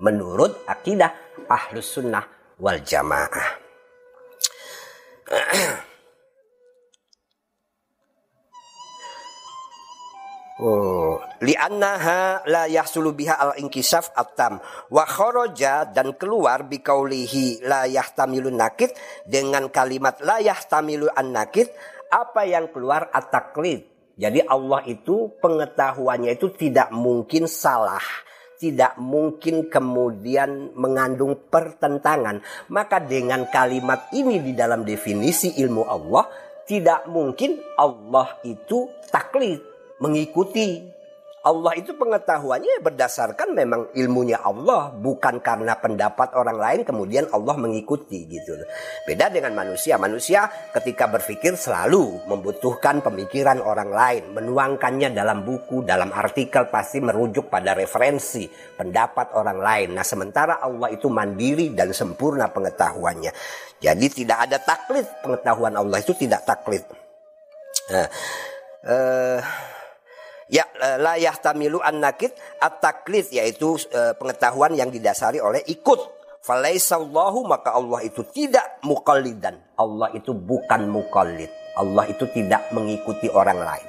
Menurut 0.00 0.64
akidah 0.64 1.12
ahlus 1.44 2.00
sunnah 2.00 2.39
wal 2.60 2.80
jamaah. 2.84 3.48
Oh, 10.60 11.16
li'annaha 11.40 12.44
la 12.44 12.68
yahsulu 12.68 13.16
biha 13.16 13.32
al-inkisaf 13.32 14.12
atam 14.12 14.60
wa 14.92 15.08
kharaja 15.08 15.88
dan 15.88 16.12
keluar 16.20 16.68
biqaulihi 16.68 17.64
la 17.64 17.88
yahtamilun 17.88 18.60
nakid 18.60 18.92
dengan 19.24 19.72
kalimat 19.72 20.20
la 20.20 20.36
yahtamilu 20.36 21.08
an 21.16 21.32
nakid 21.32 21.64
apa 22.12 22.44
yang 22.44 22.68
keluar 22.68 23.08
at-taklid. 23.08 23.88
Jadi 24.20 24.44
Allah 24.44 24.84
itu 24.84 25.32
pengetahuannya 25.40 26.36
itu 26.36 26.52
tidak 26.52 26.92
mungkin 26.92 27.48
salah 27.48 28.04
tidak 28.60 29.00
mungkin 29.00 29.72
kemudian 29.72 30.76
mengandung 30.76 31.48
pertentangan. 31.48 32.44
Maka 32.68 33.00
dengan 33.00 33.48
kalimat 33.48 34.12
ini 34.12 34.36
di 34.44 34.52
dalam 34.52 34.84
definisi 34.84 35.56
ilmu 35.64 35.88
Allah, 35.88 36.28
tidak 36.68 37.08
mungkin 37.08 37.56
Allah 37.80 38.36
itu 38.44 38.92
taklid, 39.08 39.64
mengikuti 40.04 40.99
Allah 41.40 41.72
itu 41.72 41.96
pengetahuannya 41.96 42.84
berdasarkan 42.84 43.56
memang 43.56 43.96
ilmunya 43.96 44.44
Allah 44.44 44.92
bukan 44.92 45.40
karena 45.40 45.72
pendapat 45.80 46.36
orang 46.36 46.60
lain 46.60 46.80
kemudian 46.84 47.32
Allah 47.32 47.56
mengikuti 47.56 48.28
gitu 48.28 48.60
Beda 49.08 49.32
dengan 49.32 49.56
manusia. 49.56 49.96
Manusia 49.96 50.52
ketika 50.76 51.08
berpikir 51.08 51.56
selalu 51.56 52.28
membutuhkan 52.28 53.00
pemikiran 53.00 53.64
orang 53.64 53.88
lain, 53.88 54.36
menuangkannya 54.36 55.16
dalam 55.16 55.40
buku, 55.40 55.80
dalam 55.80 56.12
artikel 56.12 56.68
pasti 56.68 57.00
merujuk 57.00 57.48
pada 57.48 57.72
referensi 57.72 58.44
pendapat 58.76 59.32
orang 59.32 59.58
lain. 59.64 59.88
Nah, 59.96 60.04
sementara 60.04 60.60
Allah 60.60 60.92
itu 60.92 61.08
mandiri 61.08 61.72
dan 61.72 61.96
sempurna 61.96 62.52
pengetahuannya. 62.52 63.32
Jadi 63.80 64.06
tidak 64.12 64.44
ada 64.44 64.60
taklid 64.60 65.08
pengetahuan 65.24 65.72
Allah 65.72 66.04
itu 66.04 66.12
tidak 66.12 66.44
taklid. 66.44 66.84
Nah, 67.88 68.06
uh, 68.84 69.40
Ya 70.50 70.66
la 70.98 71.14
yahtamilu 71.14 71.78
an 71.78 72.02
nakid 72.02 72.34
at-taklid 72.58 73.30
yaitu 73.30 73.78
e, 73.86 74.18
pengetahuan 74.18 74.74
yang 74.74 74.90
didasari 74.90 75.38
oleh 75.38 75.62
ikut. 75.70 76.18
Falaisallahu 76.42 77.46
maka 77.46 77.78
Allah 77.78 78.02
itu 78.02 78.26
tidak 78.26 78.82
muqallidan. 78.82 79.78
Allah 79.78 80.10
itu 80.10 80.34
bukan 80.34 80.90
mukallid. 80.90 81.48
Allah 81.78 82.04
itu 82.10 82.26
tidak 82.34 82.66
mengikuti 82.74 83.30
orang 83.30 83.62
lain. 83.62 83.88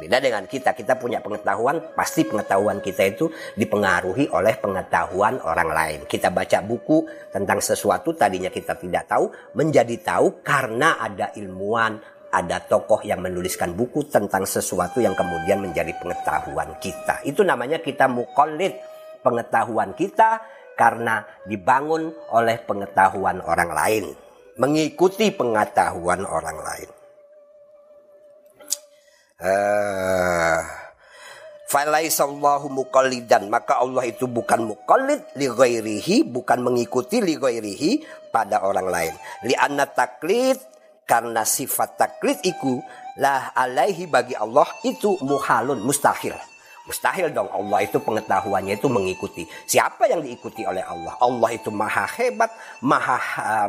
Beda 0.00 0.16
dengan 0.16 0.48
kita, 0.48 0.72
kita 0.72 0.96
punya 0.96 1.20
pengetahuan, 1.20 1.92
pasti 1.92 2.24
pengetahuan 2.24 2.80
kita 2.80 3.04
itu 3.04 3.28
dipengaruhi 3.52 4.32
oleh 4.32 4.56
pengetahuan 4.56 5.36
orang 5.44 5.70
lain. 5.76 5.98
Kita 6.08 6.32
baca 6.32 6.64
buku 6.64 7.04
tentang 7.28 7.60
sesuatu 7.60 8.16
tadinya 8.16 8.48
kita 8.48 8.80
tidak 8.80 9.04
tahu, 9.04 9.28
menjadi 9.60 10.00
tahu 10.00 10.40
karena 10.40 10.96
ada 10.96 11.36
ilmuwan, 11.36 12.00
ada 12.30 12.62
tokoh 12.62 13.02
yang 13.02 13.20
menuliskan 13.20 13.74
buku 13.74 14.06
tentang 14.06 14.46
sesuatu 14.46 15.02
yang 15.02 15.18
kemudian 15.18 15.58
menjadi 15.58 15.90
pengetahuan 15.98 16.78
kita. 16.78 17.22
Itu 17.26 17.42
namanya 17.42 17.82
kita 17.82 18.06
mukallid. 18.06 18.74
pengetahuan 19.20 19.92
kita 19.92 20.40
karena 20.80 21.20
dibangun 21.44 22.08
oleh 22.32 22.56
pengetahuan 22.64 23.44
orang 23.44 23.68
lain, 23.68 24.04
mengikuti 24.56 25.28
pengetahuan 25.28 26.24
orang 26.24 26.56
lain. 26.56 26.90
Uh, 29.44 30.60
Falaisallahu 31.70 32.66
muqallidan 32.66 33.46
maka 33.46 33.78
Allah 33.78 34.08
itu 34.08 34.26
bukan 34.26 34.74
muqallid 34.74 35.22
li 35.38 35.46
ghairihi 35.46 36.26
bukan 36.26 36.66
mengikuti 36.66 37.22
li 37.22 37.38
ghairihi 37.38 38.02
pada 38.34 38.66
orang 38.66 38.90
lain. 38.90 39.14
Li 39.46 39.54
anna 39.54 39.86
taklid 39.86 40.58
karena 41.08 41.42
sifat 41.44 41.98
taklid 41.98 42.38
itu 42.42 42.80
lah 43.18 43.52
alaihi 43.52 44.06
bagi 44.06 44.32
Allah 44.38 44.66
itu 44.86 45.18
muhalun 45.20 45.82
mustahil. 45.82 46.32
Mustahil 46.88 47.30
dong 47.30 47.46
Allah 47.52 47.86
itu 47.86 48.02
pengetahuannya 48.02 48.74
itu 48.80 48.90
mengikuti. 48.90 49.46
Siapa 49.68 50.10
yang 50.10 50.26
diikuti 50.26 50.66
oleh 50.66 50.82
Allah? 50.82 51.14
Allah 51.22 51.50
itu 51.54 51.70
maha 51.70 52.02
hebat, 52.18 52.50
maha 52.82 53.14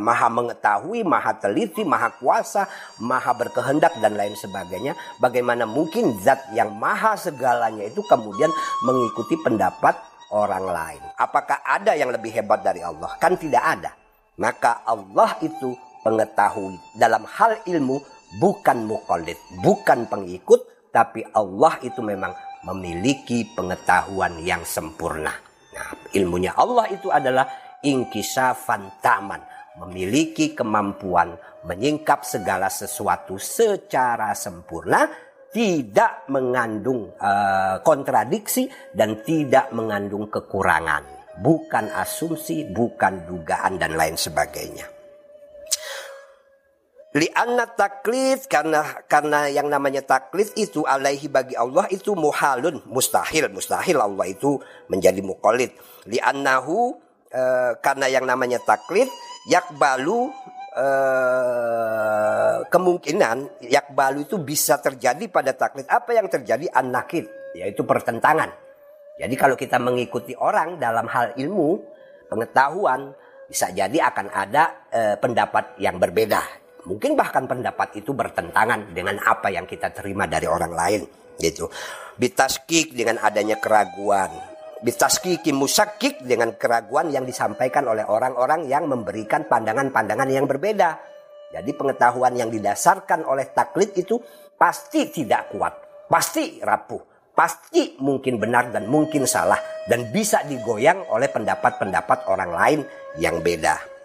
maha 0.01 0.27
mengetahui, 0.31 1.05
maha 1.05 1.37
teliti, 1.37 1.85
maha 1.85 2.09
kuasa, 2.17 2.65
maha 2.97 3.35
berkehendak 3.37 3.93
dan 4.01 4.17
lain 4.17 4.33
sebagainya. 4.33 4.97
Bagaimana 5.21 5.69
mungkin 5.69 6.17
zat 6.23 6.49
yang 6.55 6.73
maha 6.73 7.13
segalanya 7.13 7.85
itu 7.85 8.01
kemudian 8.09 8.49
mengikuti 8.87 9.37
pendapat 9.37 9.93
orang 10.33 10.65
lain? 10.65 11.03
Apakah 11.19 11.61
ada 11.61 11.93
yang 11.93 12.09
lebih 12.09 12.33
hebat 12.33 12.65
dari 12.65 12.81
Allah? 12.81 13.11
Kan 13.21 13.37
tidak 13.37 13.61
ada. 13.61 13.91
Maka 14.39 14.81
Allah 14.87 15.37
itu 15.45 15.77
pengetahui 16.01 16.77
dalam 16.97 17.23
hal 17.25 17.63
ilmu 17.65 18.01
bukan 18.37 18.85
mukallid, 18.85 19.37
bukan 19.61 20.07
pengikut, 20.07 20.91
tapi 20.91 21.23
Allah 21.31 21.79
itu 21.81 21.99
memang 22.03 22.35
memiliki 22.67 23.47
pengetahuan 23.57 24.37
yang 24.43 24.61
sempurna. 24.61 25.33
Nah, 25.71 25.89
ilmunya 26.13 26.53
Allah 26.53 26.85
itu 26.91 27.09
adalah 27.09 27.47
ingkisafan 27.81 29.01
taman, 29.01 29.41
memiliki 29.81 30.53
kemampuan 30.53 31.33
menyingkap 31.63 32.27
segala 32.27 32.67
sesuatu 32.67 33.39
secara 33.39 34.35
sempurna, 34.35 35.07
tidak 35.51 36.27
mengandung 36.31 37.11
uh, 37.19 37.79
kontradiksi 37.83 38.67
dan 38.95 39.19
tidak 39.23 39.71
mengandung 39.75 40.31
kekurangan, 40.31 41.03
bukan 41.43 41.91
asumsi, 41.91 42.67
bukan 42.71 43.27
dugaan 43.27 43.75
dan 43.79 43.95
lain 43.95 44.15
sebagainya. 44.15 44.90
Lianna 47.11 47.67
taklid 47.67 48.47
karena 48.47 49.03
karena 49.03 49.51
yang 49.51 49.67
namanya 49.67 49.99
taklid 49.99 50.47
itu 50.55 50.87
alaihi 50.87 51.27
bagi 51.27 51.59
Allah 51.59 51.83
itu 51.91 52.15
muhalun 52.15 52.79
mustahil 52.87 53.51
mustahil 53.51 53.99
Allah 53.99 54.31
itu 54.31 54.55
menjadi 54.87 55.19
mukallid. 55.19 55.75
Liannahu 56.07 56.95
e, 57.27 57.43
karena 57.83 58.07
yang 58.07 58.23
namanya 58.23 58.63
taklid 58.63 59.11
yakbalu 59.51 60.31
e, 60.71 60.87
kemungkinan 62.71 63.59
yakbalu 63.59 64.23
itu 64.23 64.39
bisa 64.39 64.79
terjadi 64.79 65.27
pada 65.27 65.51
taklid 65.51 65.91
apa 65.91 66.15
yang 66.15 66.31
terjadi 66.31 66.71
anakid 66.71 67.27
yaitu 67.59 67.83
pertentangan. 67.83 68.55
Jadi 69.19 69.35
kalau 69.35 69.59
kita 69.59 69.83
mengikuti 69.83 70.31
orang 70.39 70.79
dalam 70.79 71.11
hal 71.11 71.35
ilmu 71.35 71.75
pengetahuan 72.31 73.11
bisa 73.51 73.67
jadi 73.75 73.99
akan 73.99 74.31
ada 74.31 74.87
e, 74.87 75.19
pendapat 75.19 75.75
yang 75.75 75.99
berbeda 75.99 76.61
Mungkin 76.85 77.13
bahkan 77.13 77.45
pendapat 77.45 78.01
itu 78.01 78.13
bertentangan 78.13 78.89
dengan 78.93 79.21
apa 79.21 79.53
yang 79.53 79.69
kita 79.69 79.93
terima 79.93 80.25
dari 80.25 80.49
orang 80.49 80.73
lain 80.73 81.01
gitu. 81.37 81.69
Bitaskik 82.17 82.93
dengan 82.93 83.21
adanya 83.21 83.57
keraguan. 83.57 84.29
Bitaskiki 84.81 85.53
musakik 85.53 86.25
dengan 86.25 86.57
keraguan 86.57 87.13
yang 87.13 87.21
disampaikan 87.21 87.85
oleh 87.85 88.01
orang-orang 88.01 88.65
yang 88.65 88.89
memberikan 88.89 89.45
pandangan-pandangan 89.45 90.29
yang 90.29 90.49
berbeda. 90.49 90.97
Jadi 91.53 91.71
pengetahuan 91.77 92.33
yang 92.33 92.49
didasarkan 92.49 93.27
oleh 93.29 93.53
taklid 93.53 93.93
itu 93.93 94.17
pasti 94.57 95.11
tidak 95.13 95.53
kuat, 95.53 95.73
pasti 96.09 96.57
rapuh, 96.63 97.29
pasti 97.35 97.99
mungkin 98.01 98.41
benar 98.41 98.73
dan 98.73 98.89
mungkin 98.89 99.29
salah 99.29 99.59
dan 99.85 100.09
bisa 100.09 100.41
digoyang 100.49 101.05
oleh 101.13 101.29
pendapat-pendapat 101.29 102.25
orang 102.31 102.51
lain 102.55 102.79
yang 103.21 103.37
beda. 103.43 104.00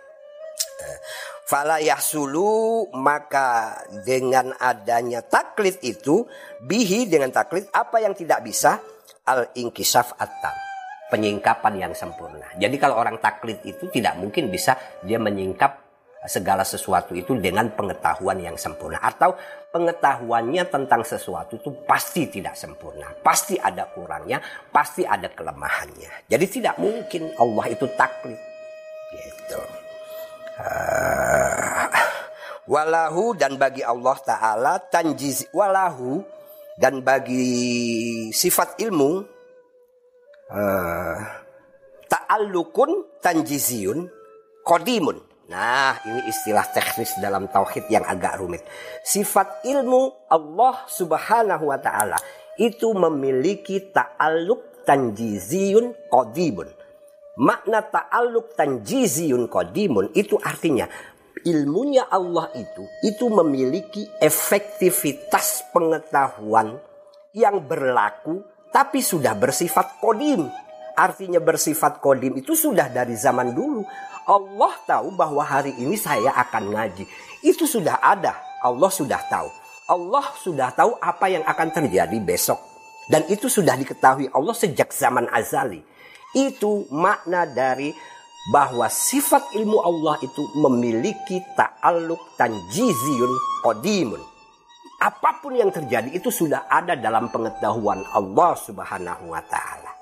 Fala 1.47 1.79
yahsulu 1.79 2.91
maka 2.91 3.79
dengan 4.03 4.51
adanya 4.59 5.23
taklid 5.23 5.79
itu 5.87 6.27
bihi 6.59 7.07
dengan 7.07 7.31
taklid 7.31 7.71
apa 7.71 8.03
yang 8.03 8.19
tidak 8.19 8.43
bisa 8.43 8.83
al 9.31 9.55
inkisaf 9.55 10.19
atam 10.19 10.55
penyingkapan 11.07 11.87
yang 11.87 11.95
sempurna. 11.95 12.51
Jadi 12.59 12.77
kalau 12.83 12.99
orang 12.99 13.23
taklid 13.23 13.63
itu 13.63 13.87
tidak 13.95 14.19
mungkin 14.19 14.51
bisa 14.51 14.75
dia 15.07 15.23
menyingkap 15.23 15.87
segala 16.27 16.67
sesuatu 16.67 17.15
itu 17.15 17.39
dengan 17.39 17.71
pengetahuan 17.71 18.43
yang 18.43 18.59
sempurna 18.59 18.99
atau 18.99 19.39
pengetahuannya 19.71 20.67
tentang 20.67 21.07
sesuatu 21.07 21.63
itu 21.63 21.71
pasti 21.87 22.27
tidak 22.27 22.59
sempurna, 22.59 23.07
pasti 23.23 23.55
ada 23.55 23.87
kurangnya, 23.87 24.43
pasti 24.75 25.07
ada 25.07 25.31
kelemahannya. 25.31 26.27
Jadi 26.27 26.47
tidak 26.51 26.75
mungkin 26.83 27.31
Allah 27.39 27.67
itu 27.71 27.87
taklid. 27.95 28.39
Gitu. 29.15 29.76
Ah. 30.57 31.93
walahu 32.73 33.37
dan 33.37 33.61
bagi 33.61 33.85
Allah 33.85 34.17
Ta'ala 34.25 34.81
tanjiz 34.91 35.47
walahu 35.55 36.25
dan 36.77 37.01
bagi 37.01 38.29
sifat 38.33 38.81
ilmu 38.81 39.23
uh, 40.53 41.17
ta'allukun 42.09 43.21
tanjiziyun 43.23 44.09
kodimun 44.67 45.27
Nah, 45.47 45.95
ini 46.03 46.27
istilah 46.27 46.67
teknis 46.75 47.15
dalam 47.23 47.47
tauhid 47.47 47.87
yang 47.87 48.03
agak 48.03 48.43
rumit. 48.43 48.67
Sifat 49.07 49.63
ilmu 49.63 50.27
Allah 50.27 50.83
Subhanahu 50.91 51.71
wa 51.71 51.79
taala 51.79 52.19
itu 52.59 52.91
memiliki 52.91 53.95
ta'alluq 53.95 54.83
tanjiziyun 54.83 56.11
qadimun. 56.11 56.67
Makna 57.37 57.85
ta'aluk 57.85 58.57
tanjiziyun 58.57 59.53
qadimun 59.53 60.09
itu 60.17 60.41
artinya 60.41 60.89
ilmunya 61.45 62.09
Allah 62.09 62.49
itu 62.57 62.85
itu 63.05 63.29
memiliki 63.29 64.09
efektivitas 64.25 65.69
pengetahuan 65.69 66.81
yang 67.37 67.61
berlaku 67.61 68.41
tapi 68.73 69.05
sudah 69.05 69.37
bersifat 69.37 70.01
kodim. 70.01 70.49
Artinya 70.97 71.37
bersifat 71.37 72.01
kodim 72.01 72.41
itu 72.41 72.57
sudah 72.57 72.89
dari 72.89 73.13
zaman 73.13 73.53
dulu. 73.53 73.85
Allah 74.25 74.73
tahu 74.89 75.13
bahwa 75.13 75.45
hari 75.45 75.77
ini 75.77 76.01
saya 76.01 76.33
akan 76.33 76.73
ngaji. 76.73 77.05
Itu 77.45 77.69
sudah 77.69 78.01
ada. 78.01 78.33
Allah 78.65 78.89
sudah 78.89 79.21
tahu. 79.29 79.49
Allah 79.93 80.25
sudah 80.41 80.73
tahu 80.73 80.97
apa 80.99 81.29
yang 81.29 81.45
akan 81.45 81.69
terjadi 81.69 82.17
besok. 82.17 82.59
Dan 83.07 83.29
itu 83.29 83.47
sudah 83.47 83.77
diketahui 83.77 84.33
Allah 84.33 84.57
sejak 84.57 84.91
zaman 84.91 85.29
azali. 85.31 85.85
Itu 86.37 86.85
makna 86.93 87.49
dari 87.49 87.97
bahwa 88.53 88.87
sifat 88.93 89.57
ilmu 89.57 89.81
Allah 89.81 90.21
itu 90.21 90.45
memiliki 90.61 91.41
ta'aluk 91.57 92.37
tanjiziyun 92.37 93.33
qadimun. 93.65 94.21
Apa 95.01 95.41
pun 95.41 95.57
yang 95.57 95.73
terjadi 95.73 96.13
itu 96.13 96.29
sudah 96.29 96.69
ada 96.69 96.93
dalam 96.97 97.33
pengetahuan 97.33 98.05
Allah 98.13 98.53
Subhanahu 98.57 99.33
wa 99.33 99.43
taala. 99.49 99.93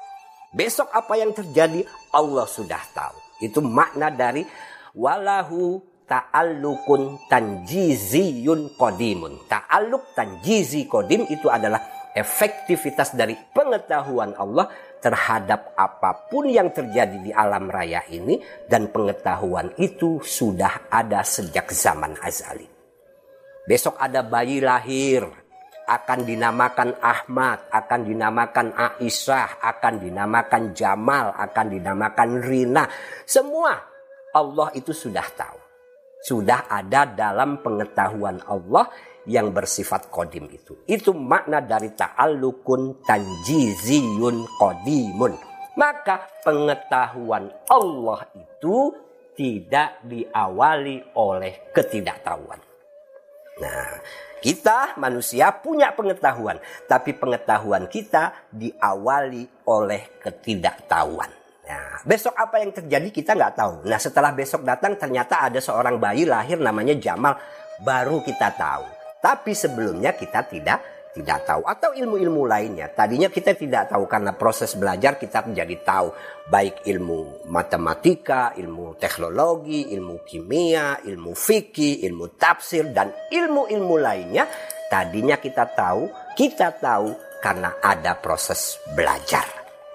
Besok 0.54 0.90
apa 0.90 1.18
yang 1.18 1.34
terjadi 1.34 1.82
Allah 2.14 2.46
sudah 2.46 2.82
tahu. 2.94 3.16
Itu 3.42 3.58
makna 3.58 4.10
dari 4.10 4.46
walahu 4.94 5.82
ta'allukun 6.06 7.26
tanjiziyun 7.26 8.78
qadimun. 8.78 9.50
Ta'aluk 9.50 10.14
tanjizi 10.14 10.86
qadim 10.86 11.26
itu 11.26 11.50
adalah 11.50 11.80
efektivitas 12.14 13.18
dari 13.18 13.34
pengetahuan 13.50 14.38
Allah 14.38 14.70
terhadap 15.02 15.74
apa 15.76 16.30
pun 16.30 16.48
yang 16.48 16.70
terjadi 16.70 17.18
di 17.20 17.34
alam 17.34 17.68
raya 17.68 18.06
ini 18.08 18.40
dan 18.70 18.88
pengetahuan 18.88 19.74
itu 19.76 20.22
sudah 20.22 20.88
ada 20.88 21.20
sejak 21.26 21.68
zaman 21.74 22.16
azali. 22.22 22.64
Besok 23.68 23.98
ada 23.98 24.24
bayi 24.24 24.62
lahir, 24.62 25.26
akan 25.84 26.24
dinamakan 26.24 26.96
Ahmad, 27.04 27.68
akan 27.68 28.00
dinamakan 28.08 28.72
Aisyah, 28.72 29.60
akan 29.60 30.00
dinamakan 30.00 30.72
Jamal, 30.72 31.36
akan 31.36 31.66
dinamakan 31.68 32.40
Rina. 32.40 32.88
Semua 33.28 33.76
Allah 34.32 34.68
itu 34.72 34.96
sudah 34.96 35.24
tahu. 35.36 35.60
Sudah 36.24 36.64
ada 36.72 37.04
dalam 37.04 37.60
pengetahuan 37.60 38.40
Allah 38.48 38.88
yang 39.28 39.52
bersifat 39.52 40.12
kodim 40.12 40.48
itu. 40.52 40.84
Itu 40.84 41.16
makna 41.16 41.64
dari 41.64 41.92
ta'allukun 41.92 43.04
tanjiziyun 43.04 44.36
kodimun. 44.60 45.32
Maka 45.74 46.30
pengetahuan 46.46 47.50
Allah 47.66 48.20
itu 48.38 48.94
tidak 49.34 50.06
diawali 50.06 51.18
oleh 51.18 51.74
ketidaktahuan. 51.74 52.60
Nah, 53.54 53.90
kita 54.38 54.98
manusia 54.98 55.50
punya 55.58 55.90
pengetahuan, 55.94 56.58
tapi 56.86 57.16
pengetahuan 57.18 57.90
kita 57.90 58.50
diawali 58.54 59.66
oleh 59.66 60.20
ketidaktahuan. 60.22 61.30
Nah, 61.64 62.04
besok 62.04 62.36
apa 62.36 62.60
yang 62.60 62.76
terjadi 62.76 63.08
kita 63.08 63.32
nggak 63.32 63.56
tahu. 63.56 63.74
Nah, 63.88 63.96
setelah 63.96 64.36
besok 64.36 64.62
datang 64.68 65.00
ternyata 65.00 65.48
ada 65.48 65.58
seorang 65.64 65.96
bayi 65.96 66.28
lahir 66.28 66.60
namanya 66.60 66.92
Jamal, 67.00 67.40
baru 67.80 68.20
kita 68.20 68.52
tahu. 68.54 68.93
Tapi 69.24 69.56
sebelumnya 69.56 70.12
kita 70.12 70.44
tidak 70.44 71.08
tidak 71.14 71.46
tahu 71.46 71.62
atau 71.64 71.94
ilmu-ilmu 71.94 72.44
lainnya. 72.44 72.90
Tadinya 72.90 73.30
kita 73.30 73.54
tidak 73.54 73.94
tahu 73.94 74.04
karena 74.10 74.34
proses 74.34 74.74
belajar 74.74 75.16
kita 75.16 75.46
menjadi 75.46 75.80
tahu 75.86 76.10
baik 76.50 76.84
ilmu 76.90 77.48
matematika, 77.48 78.52
ilmu 78.58 78.98
teknologi, 78.98 79.94
ilmu 79.94 80.26
kimia, 80.26 81.00
ilmu 81.06 81.32
fikih, 81.32 82.02
ilmu 82.04 82.34
tafsir 82.34 82.90
dan 82.90 83.14
ilmu-ilmu 83.30 83.94
lainnya. 83.96 84.44
Tadinya 84.90 85.38
kita 85.38 85.70
tahu, 85.72 86.10
kita 86.34 86.74
tahu 86.82 87.14
karena 87.40 87.78
ada 87.80 88.18
proses 88.18 88.82
belajar. 88.92 89.46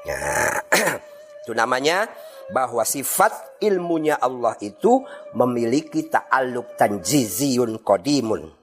Nah, 0.08 0.58
itu 1.44 1.52
namanya 1.52 2.08
bahwa 2.50 2.82
sifat 2.82 3.62
ilmunya 3.62 4.18
Allah 4.18 4.58
itu 4.63 5.06
memiliki 5.38 6.08
ta'alluq 6.10 6.80
tanjiziyun 6.80 7.78
qadimun 7.86 8.59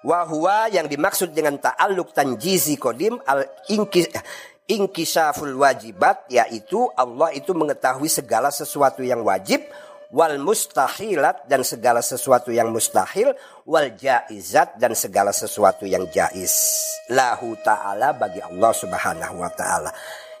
Wahwa 0.00 0.72
yang 0.72 0.88
dimaksud 0.88 1.36
dengan 1.36 1.60
ta'aluk 1.60 2.16
tanjizi 2.16 2.80
kodim 2.80 3.20
al 3.28 3.44
inkisaful 4.70 5.60
wajibat 5.60 6.30
yaitu 6.30 6.88
Allah 6.94 7.34
itu 7.34 7.50
mengetahui 7.50 8.06
segala 8.06 8.54
sesuatu 8.54 9.02
yang 9.02 9.20
wajib 9.26 9.60
wal 10.14 10.38
mustahilat 10.38 11.44
dan 11.50 11.66
segala 11.66 12.00
sesuatu 12.00 12.54
yang 12.54 12.70
mustahil 12.70 13.34
wal 13.66 13.90
jaizat 13.98 14.78
dan 14.78 14.94
segala 14.94 15.34
sesuatu 15.34 15.84
yang 15.84 16.06
jaiz. 16.08 16.80
Lahu 17.10 17.58
ta'ala 17.60 18.14
bagi 18.14 18.38
Allah 18.38 18.72
subhanahu 18.72 19.42
wa 19.42 19.50
ta'ala 19.50 19.90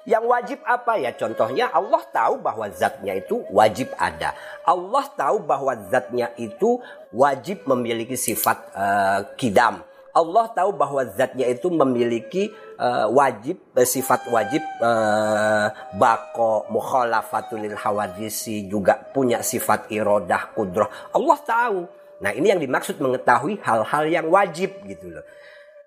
yang 0.08 0.24
wajib 0.24 0.60
apa 0.64 0.96
ya? 0.96 1.12
Contohnya 1.12 1.68
Allah 1.68 2.00
tahu 2.08 2.40
bahwa 2.40 2.66
zatnya 2.72 3.16
itu 3.20 3.44
wajib 3.52 3.92
ada. 4.00 4.32
Allah 4.64 5.04
tahu 5.12 5.44
bahwa 5.44 5.76
zatnya 5.92 6.32
itu 6.40 6.80
wajib 7.12 7.68
memiliki 7.68 8.16
sifat 8.16 8.58
uh, 8.72 9.20
kidam. 9.36 9.84
Allah 10.10 10.50
tahu 10.50 10.74
bahwa 10.74 11.06
zatnya 11.06 11.46
itu 11.46 11.70
memiliki 11.70 12.50
uh, 12.80 13.06
wajib 13.12 13.62
uh, 13.78 13.86
sifat 13.86 14.26
wajib 14.26 14.62
uh, 14.82 15.70
bako 15.94 16.66
mukhalafatul 16.72 17.62
hawadisi 17.78 18.66
juga 18.66 18.98
punya 18.98 19.44
sifat 19.44 19.92
irodah 19.92 20.50
kudroh. 20.56 20.90
Allah 21.14 21.38
tahu. 21.44 21.80
Nah, 22.20 22.36
ini 22.36 22.52
yang 22.52 22.60
dimaksud 22.60 23.00
mengetahui 23.00 23.64
hal-hal 23.64 24.04
yang 24.12 24.26
wajib 24.28 24.76
gitu 24.84 25.08
loh. 25.08 25.24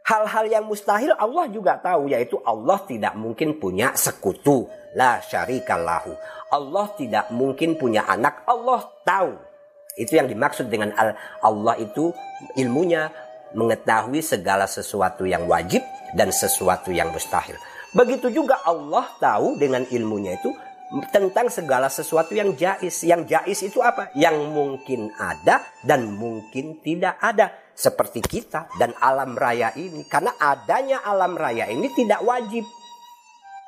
Hal-hal 0.04 0.52
yang 0.52 0.68
mustahil 0.68 1.16
Allah 1.16 1.48
juga 1.48 1.80
tahu 1.80 2.12
yaitu 2.12 2.36
Allah 2.44 2.76
tidak 2.84 3.16
mungkin 3.16 3.56
punya 3.56 3.96
sekutu. 3.96 4.68
La 5.00 5.24
syarikallahu. 5.24 6.12
Allah 6.52 6.86
tidak 7.00 7.32
mungkin 7.32 7.80
punya 7.80 8.04
anak. 8.06 8.44
Allah 8.44 8.84
tahu. 9.08 9.34
Itu 9.96 10.20
yang 10.20 10.28
dimaksud 10.28 10.68
dengan 10.68 10.92
Allah 11.40 11.80
itu 11.80 12.12
ilmunya 12.60 13.10
mengetahui 13.56 14.20
segala 14.20 14.68
sesuatu 14.68 15.24
yang 15.24 15.48
wajib 15.48 15.80
dan 16.18 16.36
sesuatu 16.36 16.92
yang 16.92 17.14
mustahil. 17.14 17.56
Begitu 17.94 18.34
juga 18.34 18.60
Allah 18.66 19.06
tahu 19.22 19.56
dengan 19.56 19.86
ilmunya 19.88 20.36
itu 20.36 20.52
tentang 21.14 21.48
segala 21.48 21.88
sesuatu 21.88 22.36
yang 22.36 22.58
jais. 22.58 23.06
Yang 23.06 23.22
jais 23.38 23.60
itu 23.72 23.80
apa? 23.80 24.12
Yang 24.18 24.52
mungkin 24.52 25.14
ada 25.16 25.64
dan 25.86 26.12
mungkin 26.12 26.82
tidak 26.84 27.18
ada 27.22 27.63
seperti 27.74 28.22
kita 28.22 28.70
dan 28.78 28.94
alam 29.02 29.34
raya 29.34 29.74
ini. 29.76 30.06
Karena 30.06 30.34
adanya 30.38 31.02
alam 31.04 31.34
raya 31.34 31.70
ini 31.70 31.90
tidak 31.94 32.22
wajib. 32.22 32.66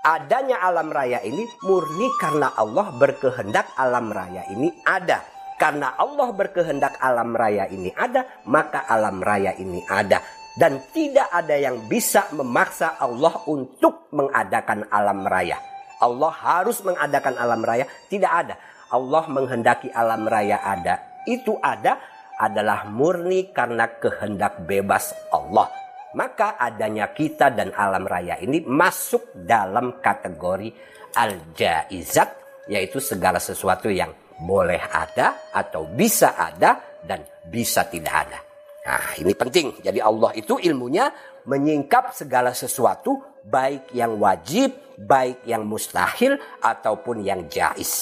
Adanya 0.06 0.62
alam 0.62 0.94
raya 0.94 1.18
ini 1.26 1.50
murni 1.65 2.06
karena 2.22 2.54
Allah 2.54 2.94
berkehendak 2.94 3.74
alam 3.74 4.13
raya 4.13 4.46
ini 4.54 4.70
ada. 4.86 5.26
Karena 5.56 5.96
Allah 5.96 6.30
berkehendak 6.36 7.00
alam 7.00 7.32
raya 7.32 7.65
ini 7.72 7.88
ada, 7.96 8.28
maka 8.46 8.86
alam 8.86 9.24
raya 9.24 9.56
ini 9.56 9.82
ada. 9.88 10.20
Dan 10.56 10.84
tidak 10.91 11.32
ada 11.32 11.56
yang 11.56 11.88
bisa 11.88 12.28
memaksa 12.36 13.00
Allah 13.00 13.44
untuk 13.48 14.12
mengadakan 14.12 14.84
alam 14.91 15.24
raya. 15.24 15.58
Allah 16.04 16.32
harus 16.32 16.84
mengadakan 16.84 17.39
alam 17.39 17.63
raya, 17.63 17.88
tidak 18.12 18.32
ada. 18.32 18.56
Allah 18.91 19.24
menghendaki 19.32 19.89
alam 19.89 20.28
raya 20.28 20.60
ada, 20.62 21.24
itu 21.26 21.58
ada 21.63 21.98
adalah 22.39 22.88
murni 22.88 23.52
karena 23.56 24.00
kehendak 24.00 24.63
bebas 24.67 25.15
Allah. 25.32 25.71
Maka 26.15 26.56
adanya 26.56 27.12
kita 27.12 27.52
dan 27.52 27.76
alam 27.76 28.08
raya 28.08 28.39
ini 28.39 28.63
masuk 28.63 29.36
dalam 29.36 30.00
kategori 30.00 30.71
al-jaizat 31.15 32.30
yaitu 32.71 33.04
segala 33.04 33.39
sesuatu 33.39 33.91
yang 33.91 34.12
boleh 34.39 34.80
ada 34.80 35.52
atau 35.52 35.88
bisa 35.91 36.36
ada 36.39 37.00
dan 37.04 37.24
bisa 37.48 37.88
tidak 37.88 38.15
ada. 38.28 38.39
Nah, 38.86 39.17
ini 39.17 39.34
penting. 39.34 39.82
Jadi 39.82 40.00
Allah 40.00 40.32
itu 40.38 40.62
ilmunya 40.62 41.10
menyingkap 41.50 42.13
segala 42.13 42.54
sesuatu 42.54 43.41
baik 43.45 43.93
yang 43.93 44.17
wajib, 44.21 44.98
baik 44.98 45.45
yang 45.45 45.65
mustahil 45.65 46.38
ataupun 46.62 47.26
yang 47.26 47.45
jais. 47.50 47.93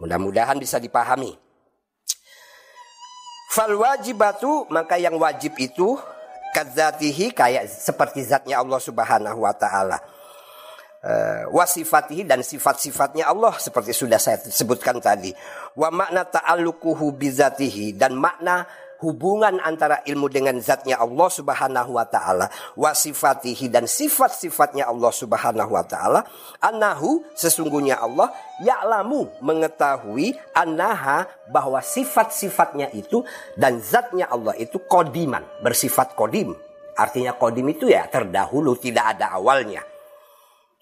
Mudah-mudahan 0.00 0.60
bisa 0.60 0.76
dipahami. 0.76 1.45
Fal 3.46 3.72
wajibatu 3.74 4.66
maka 4.68 4.98
yang 4.98 5.14
wajib 5.16 5.54
itu 5.56 5.94
kadzatihi 6.56 7.36
kayak 7.36 7.68
seperti 7.68 8.24
zatnya 8.24 8.58
Allah 8.58 8.80
Subhanahu 8.80 9.44
wa 9.44 9.54
taala. 9.54 10.00
Uh, 11.06 11.46
wasifatihi 11.54 12.26
dan 12.26 12.42
sifat-sifatnya 12.42 13.30
Allah 13.30 13.54
seperti 13.62 13.94
sudah 13.94 14.18
saya 14.18 14.42
sebutkan 14.42 14.98
tadi. 14.98 15.30
Wa 15.78 15.92
makna 15.94 16.26
ta'alluquhu 16.26 17.14
bizatihi 17.14 17.94
dan 17.94 18.18
makna 18.18 18.66
hubungan 19.00 19.60
antara 19.60 20.00
ilmu 20.04 20.30
dengan 20.32 20.56
zatnya 20.60 21.00
Allah 21.00 21.28
Subhanahu 21.28 21.96
wa 21.96 22.06
taala 22.08 22.48
wa 22.76 22.90
sifatihi 22.92 23.68
dan 23.68 23.84
sifat-sifatnya 23.84 24.88
Allah 24.88 25.12
Subhanahu 25.12 25.72
wa 25.72 25.84
taala 25.84 26.24
annahu 26.60 27.24
sesungguhnya 27.36 28.00
Allah 28.00 28.32
ya'lamu 28.62 29.40
mengetahui 29.44 30.36
annaha 30.56 31.28
bahwa 31.52 31.80
sifat-sifatnya 31.84 32.92
itu 32.96 33.22
dan 33.56 33.80
zatnya 33.84 34.28
Allah 34.32 34.56
itu 34.56 34.80
kodiman 34.80 35.44
bersifat 35.60 36.16
kodim. 36.16 36.56
Artinya 36.96 37.36
kodim 37.36 37.68
itu 37.68 37.92
ya 37.92 38.08
terdahulu 38.08 38.72
tidak 38.80 39.16
ada 39.16 39.36
awalnya. 39.36 39.84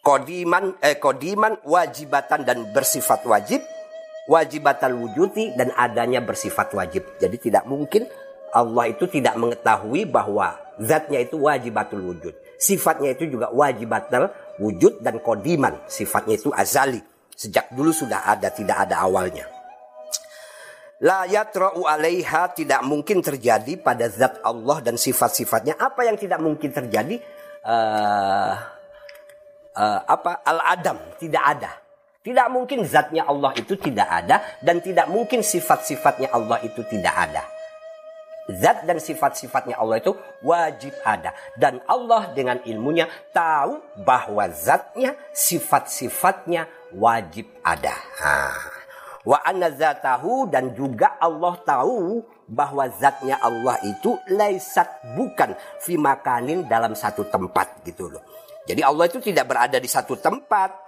Kodiman 0.04 0.78
eh 0.84 1.00
kodiman 1.00 1.58
wajibatan 1.64 2.44
dan 2.46 2.70
bersifat 2.70 3.24
wajib 3.26 3.64
wajibatal 4.24 4.96
wujudi 4.96 5.52
dan 5.56 5.72
adanya 5.76 6.24
bersifat 6.24 6.72
wajib. 6.72 7.04
Jadi 7.20 7.36
tidak 7.50 7.64
mungkin 7.68 8.08
Allah 8.54 8.88
itu 8.88 9.10
tidak 9.10 9.34
mengetahui 9.36 10.06
bahwa 10.08 10.56
zatnya 10.78 11.20
itu 11.20 11.42
wajibatul 11.42 12.00
wujud. 12.00 12.34
Sifatnya 12.56 13.12
itu 13.12 13.28
juga 13.28 13.50
wajibatul 13.50 14.30
wujud 14.62 15.02
dan 15.02 15.18
kodiman. 15.20 15.84
Sifatnya 15.90 16.38
itu 16.38 16.54
azali. 16.54 17.02
Sejak 17.34 17.74
dulu 17.74 17.90
sudah 17.90 18.30
ada, 18.30 18.48
tidak 18.54 18.86
ada 18.86 19.02
awalnya. 19.02 19.50
La 21.02 21.26
yatra'u 21.26 21.84
alaiha 21.84 22.54
tidak 22.54 22.80
mungkin 22.86 23.18
terjadi 23.18 23.74
pada 23.82 24.06
zat 24.06 24.38
Allah 24.46 24.78
dan 24.80 24.94
sifat-sifatnya. 24.94 25.74
Apa 25.74 26.06
yang 26.06 26.14
tidak 26.14 26.38
mungkin 26.38 26.70
terjadi? 26.70 27.18
Uh, 27.64 28.54
uh, 29.74 30.00
apa 30.06 30.44
al-adam 30.46 31.00
tidak 31.16 31.42
ada 31.42 31.83
tidak 32.24 32.48
mungkin 32.48 32.88
zatnya 32.88 33.28
Allah 33.28 33.52
itu 33.52 33.76
tidak 33.76 34.08
ada 34.08 34.40
dan 34.64 34.80
tidak 34.80 35.12
mungkin 35.12 35.44
sifat-sifatnya 35.44 36.32
Allah 36.32 36.56
itu 36.64 36.80
tidak 36.88 37.12
ada. 37.12 37.44
Zat 38.44 38.84
dan 38.84 39.00
sifat-sifatnya 39.00 39.76
Allah 39.76 40.00
itu 40.00 40.12
wajib 40.44 40.92
ada. 41.04 41.32
Dan 41.56 41.80
Allah 41.88 42.32
dengan 42.36 42.60
ilmunya 42.64 43.08
tahu 43.32 43.80
bahwa 44.04 44.48
zatnya, 44.52 45.16
sifat-sifatnya 45.32 46.68
wajib 46.92 47.48
ada. 47.64 47.92
Wa 49.24 49.40
anna 49.40 49.72
zatahu 49.72 50.52
dan 50.52 50.76
juga 50.76 51.16
Allah 51.16 51.56
tahu 51.64 52.20
bahwa 52.44 52.84
zatnya 52.92 53.40
Allah 53.40 53.80
itu 53.80 54.12
laisat 54.28 55.16
bukan 55.16 55.56
fi 55.80 55.96
makanin 55.96 56.68
dalam 56.68 56.92
satu 56.92 57.24
tempat 57.24 57.80
gitu 57.88 58.12
loh. 58.12 58.20
Jadi 58.68 58.84
Allah 58.84 59.08
itu 59.08 59.24
tidak 59.24 59.48
berada 59.48 59.80
di 59.80 59.88
satu 59.88 60.20
tempat 60.20 60.83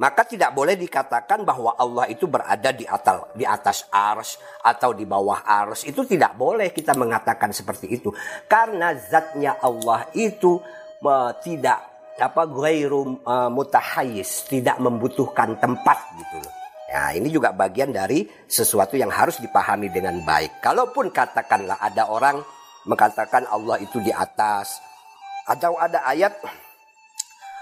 maka 0.00 0.24
tidak 0.24 0.56
boleh 0.56 0.80
dikatakan 0.80 1.44
bahwa 1.44 1.76
Allah 1.76 2.08
itu 2.08 2.24
berada 2.24 2.72
di 2.72 2.88
atas 2.88 3.36
di 3.36 3.44
atas 3.44 3.84
ars 3.92 4.40
atau 4.64 4.96
di 4.96 5.04
bawah 5.04 5.44
ars. 5.44 5.84
Itu 5.84 6.08
tidak 6.08 6.40
boleh 6.40 6.72
kita 6.72 6.96
mengatakan 6.96 7.52
seperti 7.52 8.00
itu. 8.00 8.08
Karena 8.48 8.96
zatnya 8.96 9.60
Allah 9.60 10.08
itu 10.16 10.56
uh, 11.04 11.32
tidak 11.44 11.84
apa 12.16 12.48
ghairu 12.48 13.20
uh, 13.28 13.52
mutahayyis 13.52 14.48
tidak 14.48 14.80
membutuhkan 14.80 15.60
tempat 15.60 15.98
gitu 16.16 16.36
loh. 16.40 16.54
Ya, 16.90 17.14
ini 17.14 17.28
juga 17.30 17.52
bagian 17.54 17.92
dari 17.94 18.26
sesuatu 18.48 18.96
yang 18.96 19.12
harus 19.12 19.36
dipahami 19.36 19.92
dengan 19.92 20.16
baik. 20.24 20.64
Kalaupun 20.64 21.12
katakanlah 21.12 21.76
ada 21.76 22.08
orang 22.08 22.40
mengatakan 22.88 23.46
Allah 23.46 23.78
itu 23.78 24.02
di 24.02 24.10
atas, 24.10 24.80
atau 25.46 25.78
ada 25.78 26.02
ayat 26.02 26.34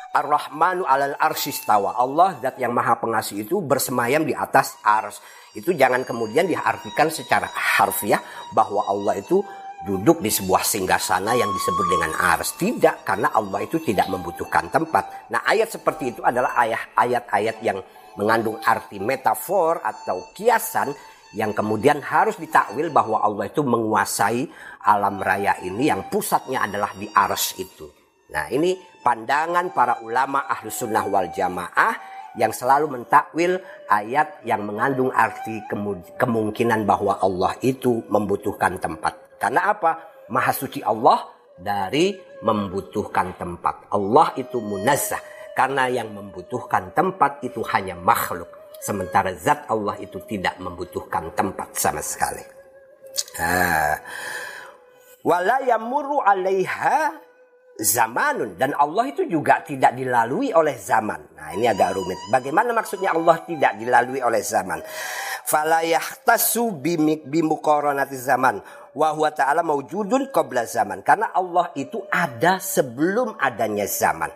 Ar-Rahmanu 0.08 0.88
alal 0.88 1.16
arsistawa. 1.20 1.96
Allah 2.00 2.40
zat 2.40 2.56
yang 2.56 2.72
maha 2.72 2.96
pengasih 2.96 3.44
itu 3.44 3.60
bersemayam 3.60 4.24
di 4.24 4.32
atas 4.32 4.80
ars. 4.80 5.20
Itu 5.52 5.76
jangan 5.76 6.04
kemudian 6.04 6.48
diartikan 6.48 7.12
secara 7.12 7.48
harfiah 7.52 8.20
bahwa 8.56 8.88
Allah 8.88 9.20
itu 9.20 9.44
duduk 9.84 10.18
di 10.24 10.32
sebuah 10.32 10.64
singgasana 10.64 11.36
yang 11.38 11.52
disebut 11.52 11.86
dengan 11.86 12.12
ars. 12.16 12.56
Tidak, 12.56 13.04
karena 13.06 13.30
Allah 13.30 13.62
itu 13.62 13.78
tidak 13.84 14.08
membutuhkan 14.10 14.72
tempat. 14.72 15.30
Nah 15.30 15.44
ayat 15.44 15.70
seperti 15.70 16.16
itu 16.16 16.20
adalah 16.24 16.56
ayat-ayat 16.96 17.56
yang 17.62 17.78
mengandung 18.18 18.58
arti 18.64 18.98
metafor 18.98 19.78
atau 19.84 20.34
kiasan 20.34 20.90
yang 21.36 21.52
kemudian 21.52 22.00
harus 22.00 22.40
ditakwil 22.40 22.88
bahwa 22.88 23.20
Allah 23.20 23.52
itu 23.52 23.60
menguasai 23.60 24.48
alam 24.88 25.20
raya 25.20 25.60
ini 25.60 25.92
yang 25.92 26.08
pusatnya 26.08 26.64
adalah 26.64 26.96
di 26.96 27.06
ars 27.12 27.54
itu. 27.60 27.97
Nah 28.28 28.46
ini 28.52 28.76
pandangan 29.00 29.72
para 29.72 30.04
ulama 30.04 30.44
ahlu 30.44 30.68
sunnah 30.68 31.04
wal 31.08 31.32
jamaah 31.32 31.96
yang 32.36 32.52
selalu 32.52 32.92
mentakwil 32.92 33.56
ayat 33.88 34.44
yang 34.44 34.68
mengandung 34.68 35.08
arti 35.10 35.64
kemungkinan 36.20 36.84
bahwa 36.84 37.16
Allah 37.18 37.56
itu 37.64 38.04
membutuhkan 38.06 38.76
tempat. 38.76 39.40
Karena 39.40 39.72
apa? 39.72 40.22
Maha 40.28 40.52
suci 40.52 40.84
Allah 40.84 41.24
dari 41.56 42.14
membutuhkan 42.44 43.34
tempat. 43.34 43.88
Allah 43.90 44.36
itu 44.36 44.60
munazzah. 44.60 45.20
Karena 45.56 45.90
yang 45.90 46.14
membutuhkan 46.14 46.94
tempat 46.94 47.42
itu 47.42 47.64
hanya 47.74 47.98
makhluk. 47.98 48.46
Sementara 48.78 49.34
zat 49.34 49.66
Allah 49.66 49.98
itu 49.98 50.22
tidak 50.22 50.54
membutuhkan 50.62 51.34
tempat 51.34 51.74
sama 51.74 51.98
sekali. 51.98 52.44
Wala 55.26 55.58
yamuru 55.66 56.22
alaiha 56.22 57.26
zamanun 57.78 58.58
dan 58.58 58.74
Allah 58.74 59.06
itu 59.06 59.22
juga 59.30 59.62
tidak 59.62 59.94
dilalui 59.94 60.50
oleh 60.50 60.74
zaman. 60.74 61.38
Nah, 61.38 61.54
ini 61.54 61.70
agak 61.70 61.94
rumit. 61.94 62.18
Bagaimana 62.34 62.74
maksudnya 62.74 63.14
Allah 63.14 63.38
tidak 63.46 63.78
dilalui 63.78 64.18
oleh 64.18 64.42
zaman? 64.42 64.82
Fala 65.46 65.86
yahtasu 65.86 66.74
bimuqaranati 67.24 68.18
zaman 68.18 68.60
wa 68.98 69.08
huwa 69.14 69.30
ta'ala 69.30 69.62
maujudun 69.62 70.34
qabla 70.34 70.66
zaman. 70.66 71.06
Karena 71.06 71.30
Allah 71.30 71.70
itu 71.78 72.02
ada 72.10 72.58
sebelum 72.58 73.38
adanya 73.38 73.86
zaman. 73.86 74.34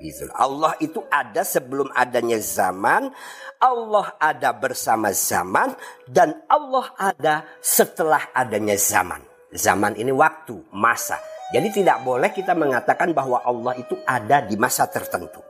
Gitu. 0.00 0.26
Allah 0.32 0.74
itu 0.80 1.04
ada 1.12 1.44
sebelum 1.44 1.92
adanya 1.92 2.40
zaman, 2.40 3.12
Allah 3.60 4.16
ada 4.16 4.56
bersama 4.56 5.12
zaman 5.12 5.76
dan 6.08 6.40
Allah 6.48 6.88
ada 6.96 7.34
setelah 7.60 8.32
adanya 8.32 8.80
zaman. 8.80 9.20
Zaman 9.52 10.00
ini 10.00 10.08
waktu, 10.08 10.56
masa. 10.72 11.20
Jadi 11.50 11.82
tidak 11.82 12.06
boleh 12.06 12.30
kita 12.30 12.54
mengatakan 12.54 13.10
bahwa 13.10 13.42
Allah 13.42 13.74
itu 13.74 13.98
ada 14.06 14.38
di 14.46 14.54
masa 14.54 14.86
tertentu. 14.86 15.42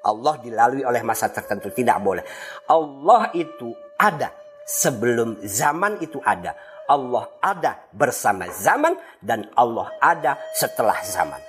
Allah 0.00 0.40
dilalui 0.40 0.88
oleh 0.88 1.04
masa 1.04 1.28
tertentu. 1.28 1.68
Tidak 1.68 1.98
boleh. 2.00 2.24
Allah 2.72 3.28
itu 3.36 3.76
ada 4.00 4.32
sebelum 4.64 5.44
zaman 5.44 6.00
itu 6.00 6.16
ada. 6.24 6.56
Allah 6.86 7.28
ada 7.42 7.84
bersama 7.92 8.48
zaman 8.48 8.96
dan 9.20 9.52
Allah 9.52 9.92
ada 10.00 10.40
setelah 10.56 10.96
zaman. 11.04 11.44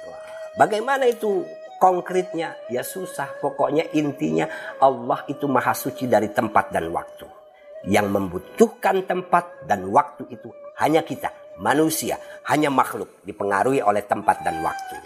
Bagaimana 0.60 1.08
itu 1.08 1.46
konkretnya? 1.80 2.58
Ya 2.68 2.84
susah. 2.84 3.38
Pokoknya 3.40 3.88
intinya 3.96 4.50
Allah 4.82 5.24
itu 5.32 5.48
maha 5.48 5.72
suci 5.72 6.10
dari 6.10 6.34
tempat 6.34 6.74
dan 6.74 6.92
waktu. 6.92 7.30
Yang 7.88 8.08
membutuhkan 8.12 9.06
tempat 9.08 9.64
dan 9.70 9.88
waktu 9.88 10.28
itu 10.34 10.50
hanya 10.82 11.06
kita 11.06 11.47
manusia, 11.58 12.18
hanya 12.50 12.70
makhluk 12.70 13.10
dipengaruhi 13.26 13.82
oleh 13.82 14.06
tempat 14.06 14.42
dan 14.46 14.62
waktu. 14.62 14.98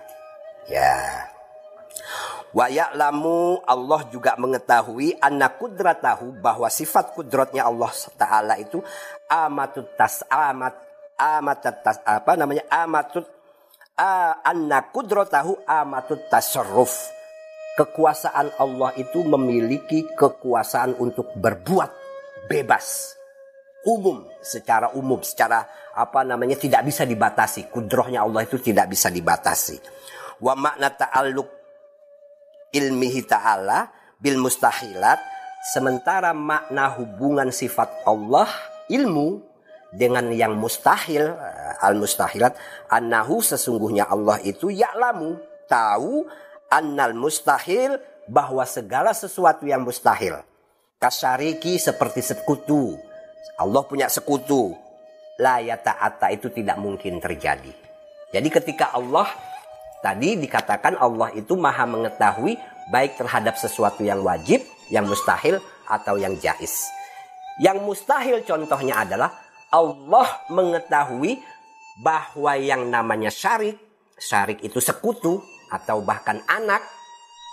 Ya. 0.68 1.28
Wa 2.52 2.68
ya'lamu 2.68 3.64
Allah 3.64 4.02
juga 4.12 4.36
mengetahui 4.36 5.16
anna 5.24 5.56
kudratahu 5.56 6.44
bahwa 6.44 6.68
sifat 6.68 7.16
kudratnya 7.16 7.64
Allah 7.64 7.92
Taala 8.20 8.60
itu 8.60 8.84
amatut 9.32 9.88
tas 9.96 10.20
amat 10.28 10.76
amat 11.16 11.58
tas 11.80 12.04
apa 12.04 12.36
namanya 12.36 12.68
amatut 12.68 13.24
anna 14.44 14.84
kudratahu 14.92 15.64
amatut 15.64 16.20
tasarruf. 16.28 16.92
Kekuasaan 17.80 18.52
Allah 18.60 18.92
itu 19.00 19.24
memiliki 19.24 20.04
kekuasaan 20.20 21.00
untuk 21.00 21.32
berbuat 21.40 21.88
bebas 22.52 23.16
umum 23.86 24.26
secara 24.42 24.94
umum 24.94 25.22
secara 25.26 25.66
apa 25.96 26.22
namanya 26.24 26.56
tidak 26.58 26.86
bisa 26.86 27.04
dibatasi. 27.04 27.68
Kudrohnya 27.70 28.24
Allah 28.24 28.46
itu 28.46 28.62
tidak 28.62 28.90
bisa 28.92 29.10
dibatasi. 29.10 29.78
Wa 30.42 30.54
makna 30.58 30.90
ta'alluq 30.94 31.50
ilmihi 32.74 33.22
ta'ala 33.28 33.90
bil 34.18 34.38
mustahilat 34.38 35.20
sementara 35.74 36.34
makna 36.34 36.94
hubungan 36.98 37.50
sifat 37.54 38.06
Allah 38.08 38.50
ilmu 38.90 39.42
dengan 39.92 40.32
yang 40.32 40.56
mustahil 40.56 41.36
eh, 41.36 41.86
al 41.86 42.00
mustahilat 42.00 42.56
annahu 42.88 43.44
sesungguhnya 43.44 44.08
Allah 44.08 44.40
itu 44.42 44.72
ya'lamu 44.72 45.36
tahu 45.68 46.26
annal 46.72 47.12
mustahil 47.12 48.00
bahwa 48.32 48.64
segala 48.64 49.12
sesuatu 49.12 49.68
yang 49.68 49.84
mustahil. 49.84 50.40
Kasyariki 51.02 51.82
seperti 51.82 52.22
sekutu 52.22 52.96
Allah 53.58 53.82
punya 53.86 54.08
sekutu. 54.10 54.74
La 55.42 55.58
ta'ata 55.62 56.30
itu 56.30 56.54
tidak 56.54 56.78
mungkin 56.78 57.18
terjadi. 57.18 57.74
Jadi 58.32 58.48
ketika 58.48 58.94
Allah 58.94 59.28
tadi 60.06 60.38
dikatakan 60.38 60.98
Allah 61.02 61.34
itu 61.34 61.58
maha 61.58 61.84
mengetahui 61.90 62.56
baik 62.94 63.18
terhadap 63.18 63.58
sesuatu 63.58 64.06
yang 64.06 64.22
wajib, 64.22 64.62
yang 64.94 65.06
mustahil 65.06 65.58
atau 65.90 66.16
yang 66.18 66.38
jais. 66.38 66.90
Yang 67.60 67.78
mustahil 67.84 68.42
contohnya 68.46 69.02
adalah 69.04 69.34
Allah 69.72 70.28
mengetahui 70.52 71.40
bahwa 72.02 72.54
yang 72.58 72.88
namanya 72.88 73.30
syarik, 73.30 73.78
syarik 74.16 74.64
itu 74.64 74.80
sekutu 74.80 75.42
atau 75.72 76.04
bahkan 76.04 76.40
anak, 76.48 76.84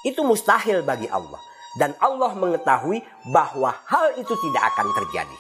itu 0.07 0.23
mustahil 0.23 0.83
bagi 0.83 1.07
Allah. 1.11 1.39
Dan 1.79 1.95
Allah 2.03 2.35
mengetahui 2.35 3.03
bahwa 3.31 3.71
hal 3.87 4.19
itu 4.19 4.35
tidak 4.35 4.75
akan 4.75 4.89
terjadi. 4.99 5.39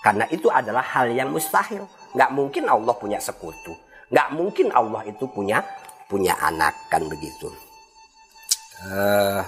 Karena 0.00 0.24
itu 0.32 0.48
adalah 0.48 0.80
hal 0.80 1.12
yang 1.12 1.28
mustahil. 1.28 1.84
Nggak 2.16 2.30
mungkin 2.32 2.64
Allah 2.66 2.94
punya 2.96 3.20
sekutu. 3.20 3.76
Nggak 4.10 4.28
mungkin 4.32 4.68
Allah 4.72 5.04
itu 5.06 5.28
punya 5.28 5.60
punya 6.08 6.34
anak 6.40 6.74
kan 6.90 7.04
begitu. 7.06 7.52
Uh, 8.80 9.44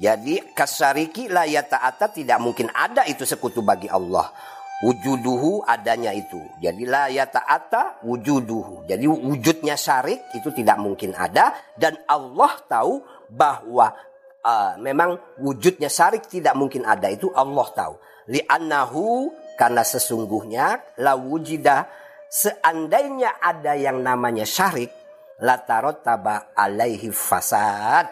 jadi 0.00 0.56
kasariki 0.56 1.28
la 1.28 1.44
ta'ata 1.44 2.08
tidak 2.08 2.40
mungkin 2.40 2.72
ada 2.72 3.04
itu 3.04 3.28
sekutu 3.28 3.60
bagi 3.60 3.88
Allah. 3.88 4.32
Wujuduhu 4.80 5.60
adanya 5.68 6.16
itu. 6.16 6.40
Jadi 6.56 6.88
la 6.88 7.04
ta'ata 7.28 8.00
wujuduhu. 8.00 8.88
Jadi 8.88 9.04
wujudnya 9.04 9.76
syarik 9.76 10.32
itu 10.32 10.48
tidak 10.56 10.80
mungkin 10.80 11.12
ada. 11.12 11.52
Dan 11.76 12.00
Allah 12.08 12.56
tahu 12.64 13.04
bahwa 13.28 13.92
uh, 14.44 14.76
memang 14.80 15.38
wujudnya 15.40 15.88
syarik 15.88 16.28
tidak 16.28 16.56
mungkin 16.56 16.84
ada 16.84 17.08
itu 17.08 17.32
Allah 17.32 17.66
tahu. 17.72 17.94
Li'annahu 18.30 19.32
karena 19.58 19.82
sesungguhnya 19.82 20.96
la 21.02 21.18
wujida 21.18 21.88
seandainya 22.30 23.42
ada 23.42 23.74
yang 23.74 24.00
namanya 24.00 24.46
syarik 24.46 24.92
latarot 25.42 26.04
taba 26.04 26.54
alaihi 26.54 27.10
fasad 27.10 28.06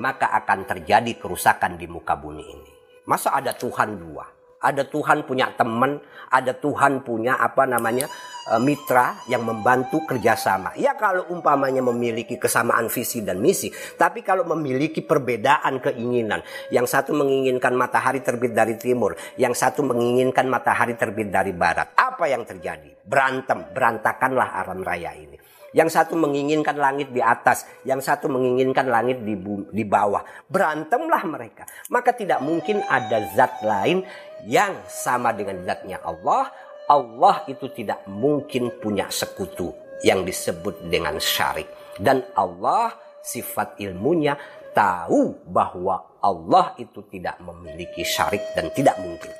maka 0.00 0.30
akan 0.42 0.66
terjadi 0.66 1.18
kerusakan 1.18 1.78
di 1.78 1.86
muka 1.90 2.14
bumi 2.18 2.44
ini. 2.44 2.72
Masa 3.06 3.34
ada 3.34 3.54
Tuhan 3.54 3.98
dua? 3.98 4.39
Ada 4.60 4.84
Tuhan 4.84 5.24
punya 5.24 5.56
teman, 5.56 6.04
ada 6.28 6.52
Tuhan 6.52 7.00
punya 7.00 7.40
apa 7.40 7.64
namanya 7.64 8.04
e, 8.44 8.60
mitra 8.60 9.16
yang 9.24 9.40
membantu 9.40 10.04
kerjasama. 10.04 10.76
Ya 10.76 10.92
kalau 11.00 11.32
umpamanya 11.32 11.80
memiliki 11.80 12.36
kesamaan 12.36 12.92
visi 12.92 13.24
dan 13.24 13.40
misi, 13.40 13.72
tapi 13.96 14.20
kalau 14.20 14.44
memiliki 14.44 15.00
perbedaan 15.00 15.80
keinginan, 15.80 16.44
yang 16.68 16.84
satu 16.84 17.16
menginginkan 17.16 17.72
matahari 17.72 18.20
terbit 18.20 18.52
dari 18.52 18.76
timur, 18.76 19.16
yang 19.40 19.56
satu 19.56 19.80
menginginkan 19.80 20.44
matahari 20.44 20.92
terbit 20.92 21.32
dari 21.32 21.56
barat, 21.56 21.96
apa 21.96 22.28
yang 22.28 22.44
terjadi? 22.44 23.00
Berantem, 23.00 23.64
berantakanlah 23.72 24.60
alam 24.60 24.84
raya 24.84 25.16
ini. 25.16 25.39
Yang 25.70 25.94
satu 25.94 26.18
menginginkan 26.18 26.74
langit 26.74 27.14
di 27.14 27.22
atas, 27.22 27.66
yang 27.86 28.02
satu 28.02 28.26
menginginkan 28.26 28.90
langit 28.90 29.22
di, 29.22 29.38
di 29.70 29.84
bawah. 29.86 30.22
Berantemlah 30.50 31.22
mereka. 31.26 31.64
Maka 31.94 32.10
tidak 32.10 32.42
mungkin 32.42 32.82
ada 32.90 33.22
zat 33.34 33.62
lain 33.62 34.02
yang 34.46 34.74
sama 34.90 35.30
dengan 35.30 35.62
zatnya 35.62 36.02
Allah. 36.02 36.50
Allah 36.90 37.46
itu 37.46 37.70
tidak 37.70 38.02
mungkin 38.10 38.74
punya 38.82 39.06
sekutu 39.14 39.70
yang 40.02 40.26
disebut 40.26 40.90
dengan 40.90 41.22
syarik. 41.22 41.70
Dan 41.94 42.24
Allah 42.34 42.90
sifat 43.22 43.78
ilmunya 43.78 44.34
tahu 44.74 45.46
bahwa 45.46 46.18
Allah 46.20 46.74
itu 46.82 47.04
tidak 47.06 47.38
memiliki 47.40 48.02
syarik 48.02 48.42
dan 48.58 48.74
tidak 48.74 48.98
mungkin. 48.98 49.30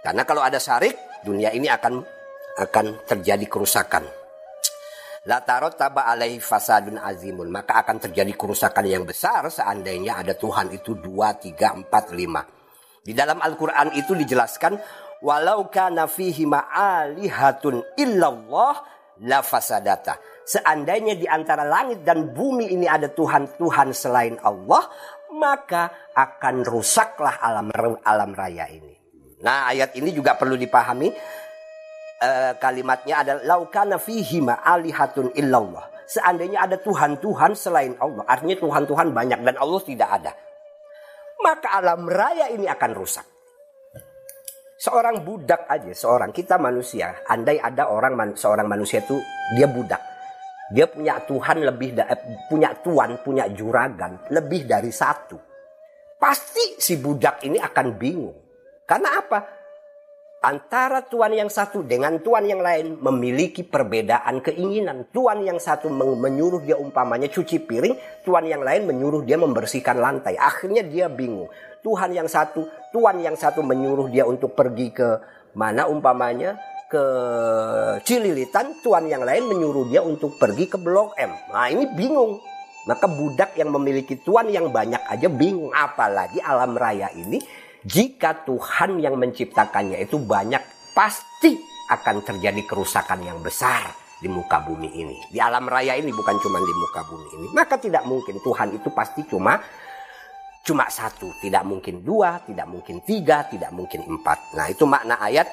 Karena 0.00 0.24
kalau 0.24 0.40
ada 0.40 0.56
syarik, 0.56 0.96
dunia 1.22 1.52
ini 1.52 1.68
akan 1.68 2.00
akan 2.60 2.86
terjadi 3.06 3.46
kerusakan. 3.46 4.19
La 5.30 5.46
tarot 5.46 5.78
taba 5.78 6.10
alaihi 6.10 6.42
fasadun 6.42 6.98
azimun. 6.98 7.54
Maka 7.54 7.86
akan 7.86 8.02
terjadi 8.02 8.34
kerusakan 8.34 8.82
yang 8.90 9.06
besar 9.06 9.46
seandainya 9.46 10.18
ada 10.18 10.34
Tuhan 10.34 10.74
itu 10.74 10.98
dua, 10.98 11.38
tiga, 11.38 11.70
empat, 11.70 12.10
lima. 12.10 12.42
Di 12.98 13.14
dalam 13.14 13.38
Al-Quran 13.38 13.94
itu 13.94 14.18
dijelaskan, 14.18 14.74
walau 15.22 15.70
kana 15.70 16.10
fihi 16.10 16.50
ma'alihatun 16.50 17.94
illallah 17.94 18.74
la 19.22 19.38
fasadata. 19.46 20.18
Seandainya 20.42 21.14
di 21.14 21.30
antara 21.30 21.62
langit 21.62 22.02
dan 22.02 22.34
bumi 22.34 22.74
ini 22.74 22.90
ada 22.90 23.06
Tuhan-Tuhan 23.06 23.94
selain 23.94 24.34
Allah, 24.42 24.82
maka 25.30 26.10
akan 26.10 26.66
rusaklah 26.66 27.38
alam 27.38 27.70
alam 28.02 28.30
raya 28.34 28.66
ini. 28.66 28.98
Nah, 29.46 29.70
ayat 29.70 29.94
ini 29.94 30.10
juga 30.10 30.34
perlu 30.34 30.58
dipahami. 30.58 31.14
E, 32.20 32.52
kalimatnya 32.60 33.24
adalah 33.24 33.42
laukana 33.56 33.96
fihi 33.96 34.44
alihatun 34.44 35.32
illallah. 35.32 35.88
Seandainya 36.04 36.68
ada 36.68 36.76
Tuhan-Tuhan 36.76 37.56
selain 37.56 37.94
Allah, 37.96 38.26
artinya 38.28 38.60
Tuhan-Tuhan 38.60 39.14
banyak 39.14 39.40
dan 39.46 39.56
Allah 39.56 39.80
tidak 39.86 40.08
ada. 40.10 40.32
Maka 41.40 41.72
alam 41.80 42.04
raya 42.04 42.52
ini 42.52 42.68
akan 42.68 42.92
rusak. 42.92 43.24
Seorang 44.80 45.24
budak 45.24 45.68
aja, 45.68 45.92
seorang 45.92 46.32
kita 46.32 46.56
manusia, 46.56 47.24
andai 47.28 47.60
ada 47.60 47.92
orang 47.92 48.32
seorang 48.32 48.64
manusia 48.64 49.04
itu 49.04 49.16
dia 49.56 49.68
budak. 49.68 50.00
Dia 50.72 50.88
punya 50.88 51.20
Tuhan 51.20 51.66
lebih 51.66 51.98
da, 51.98 52.08
eh, 52.08 52.20
punya 52.48 52.72
tuan, 52.80 53.20
punya 53.20 53.44
juragan 53.50 54.16
lebih 54.32 54.64
dari 54.64 54.88
satu. 54.88 55.36
Pasti 56.16 56.80
si 56.80 56.96
budak 56.96 57.44
ini 57.44 57.60
akan 57.60 57.86
bingung. 57.96 58.38
Karena 58.88 59.20
apa? 59.20 59.59
Antara 60.40 61.04
tuan 61.04 61.36
yang 61.36 61.52
satu 61.52 61.84
dengan 61.84 62.16
tuan 62.24 62.48
yang 62.48 62.64
lain 62.64 62.96
memiliki 62.96 63.60
perbedaan 63.60 64.40
keinginan. 64.40 65.04
Tuan 65.12 65.44
yang 65.44 65.60
satu 65.60 65.92
menyuruh 65.92 66.64
dia 66.64 66.80
umpamanya 66.80 67.28
cuci 67.28 67.60
piring, 67.68 68.24
tuan 68.24 68.48
yang 68.48 68.64
lain 68.64 68.88
menyuruh 68.88 69.20
dia 69.20 69.36
membersihkan 69.36 70.00
lantai. 70.00 70.40
Akhirnya 70.40 70.80
dia 70.80 71.12
bingung. 71.12 71.52
Tuhan 71.84 72.16
yang 72.16 72.24
satu, 72.24 72.64
tuan 72.88 73.20
yang 73.20 73.36
satu 73.36 73.60
menyuruh 73.60 74.08
dia 74.08 74.24
untuk 74.24 74.56
pergi 74.56 74.88
ke 74.96 75.20
mana 75.52 75.84
umpamanya 75.92 76.56
ke 76.88 77.04
Cililitan, 78.08 78.80
tuan 78.80 79.12
yang 79.12 79.20
lain 79.20 79.44
menyuruh 79.44 79.92
dia 79.92 80.00
untuk 80.00 80.40
pergi 80.40 80.72
ke 80.72 80.80
Blok 80.80 81.20
M. 81.20 81.36
Nah 81.52 81.68
ini 81.68 81.84
bingung. 81.92 82.40
Maka 82.88 83.12
budak 83.12 83.60
yang 83.60 83.76
memiliki 83.76 84.16
tuan 84.24 84.48
yang 84.48 84.72
banyak 84.72 85.04
aja 85.04 85.28
bingung. 85.28 85.68
Apalagi 85.68 86.40
alam 86.40 86.72
raya 86.80 87.12
ini, 87.12 87.36
jika 87.86 88.44
Tuhan 88.44 89.00
yang 89.00 89.16
menciptakannya 89.16 90.04
itu 90.04 90.20
banyak, 90.20 90.60
pasti 90.92 91.56
akan 91.90 92.22
terjadi 92.22 92.62
kerusakan 92.68 93.24
yang 93.24 93.40
besar 93.40 93.88
di 94.20 94.28
muka 94.28 94.60
bumi 94.60 95.00
ini. 95.00 95.16
Di 95.32 95.40
alam 95.40 95.64
raya 95.64 95.96
ini 95.96 96.12
bukan 96.12 96.36
cuma 96.38 96.60
di 96.60 96.74
muka 96.76 97.00
bumi 97.08 97.28
ini. 97.40 97.46
Maka 97.56 97.80
tidak 97.80 98.04
mungkin 98.04 98.36
Tuhan 98.44 98.76
itu 98.76 98.88
pasti 98.92 99.24
cuma 99.26 99.56
cuma 100.60 100.86
satu, 100.92 101.32
tidak 101.40 101.64
mungkin 101.64 102.04
dua, 102.04 102.44
tidak 102.44 102.68
mungkin 102.68 103.00
tiga, 103.00 103.48
tidak 103.48 103.72
mungkin 103.72 104.04
empat. 104.04 104.54
Nah 104.54 104.68
itu 104.68 104.84
makna 104.84 105.16
ayat 105.16 105.48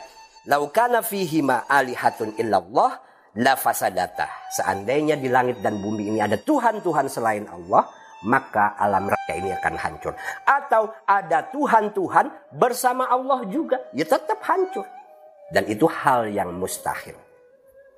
laukana 0.51 0.99
fihi 0.99 1.39
ma 1.39 1.63
alihatun 1.63 2.35
illallah 2.35 2.91
la 3.39 3.53
fasadata. 3.55 4.27
Seandainya 4.51 5.15
di 5.15 5.31
langit 5.31 5.63
dan 5.63 5.79
bumi 5.79 6.11
ini 6.11 6.19
ada 6.19 6.35
Tuhan-Tuhan 6.35 7.07
selain 7.07 7.47
Allah, 7.47 7.87
maka 8.25 8.73
alam 8.79 9.05
raya 9.05 9.33
ini 9.37 9.53
akan 9.53 9.75
hancur. 9.77 10.13
Atau 10.47 10.89
ada 11.05 11.45
Tuhan-Tuhan 11.53 12.55
bersama 12.55 13.05
Allah 13.05 13.45
juga, 13.51 13.77
ya 13.93 14.07
tetap 14.07 14.41
hancur. 14.47 14.85
Dan 15.53 15.69
itu 15.69 15.85
hal 15.85 16.31
yang 16.31 16.55
mustahil. 16.55 17.15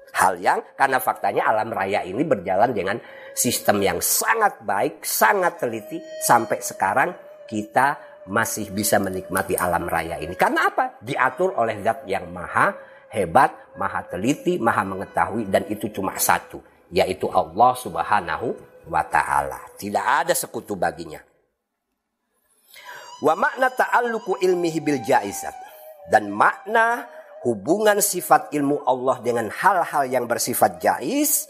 Hal 0.09 0.41
yang 0.41 0.59
karena 0.73 0.97
faktanya 0.97 1.47
alam 1.47 1.69
raya 1.69 2.01
ini 2.01 2.25
berjalan 2.25 2.73
dengan 2.73 2.97
sistem 3.37 3.79
yang 3.79 4.01
sangat 4.01 4.59
baik, 4.65 5.05
sangat 5.05 5.61
teliti 5.61 6.01
sampai 6.25 6.59
sekarang 6.59 7.09
kita 7.45 7.97
masih 8.29 8.69
bisa 8.73 8.97
menikmati 9.01 9.57
alam 9.57 9.85
raya 9.89 10.17
ini. 10.21 10.33
Karena 10.33 10.69
apa? 10.69 10.97
Diatur 11.01 11.55
oleh 11.57 11.81
zat 11.81 12.05
yang 12.05 12.29
maha 12.29 12.73
hebat, 13.09 13.73
maha 13.77 14.05
teliti, 14.05 14.61
maha 14.61 14.85
mengetahui 14.85 15.49
dan 15.49 15.65
itu 15.69 15.89
cuma 15.89 16.13
satu, 16.17 16.61
yaitu 16.93 17.25
Allah 17.29 17.73
Subhanahu 17.73 18.68
wa 18.89 19.05
taala. 19.05 19.61
Tidak 19.77 20.05
ada 20.25 20.33
sekutu 20.33 20.73
baginya. 20.73 21.21
Wa 23.21 23.37
makna 23.37 23.69
ta'alluqu 23.69 24.41
ilmihi 24.41 24.79
bil 24.81 24.99
jaizat 25.03 25.53
dan 26.09 26.31
makna 26.31 27.05
hubungan 27.45 28.01
sifat 28.01 28.51
ilmu 28.51 28.81
Allah 28.83 29.21
dengan 29.21 29.47
hal-hal 29.51 30.07
yang 30.07 30.25
bersifat 30.25 30.79
jais 30.79 31.47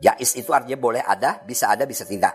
Jais 0.00 0.32
itu 0.32 0.48
artinya 0.50 0.80
boleh 0.80 1.04
ada, 1.04 1.44
bisa 1.44 1.68
ada, 1.68 1.84
bisa 1.84 2.08
tidak. 2.08 2.32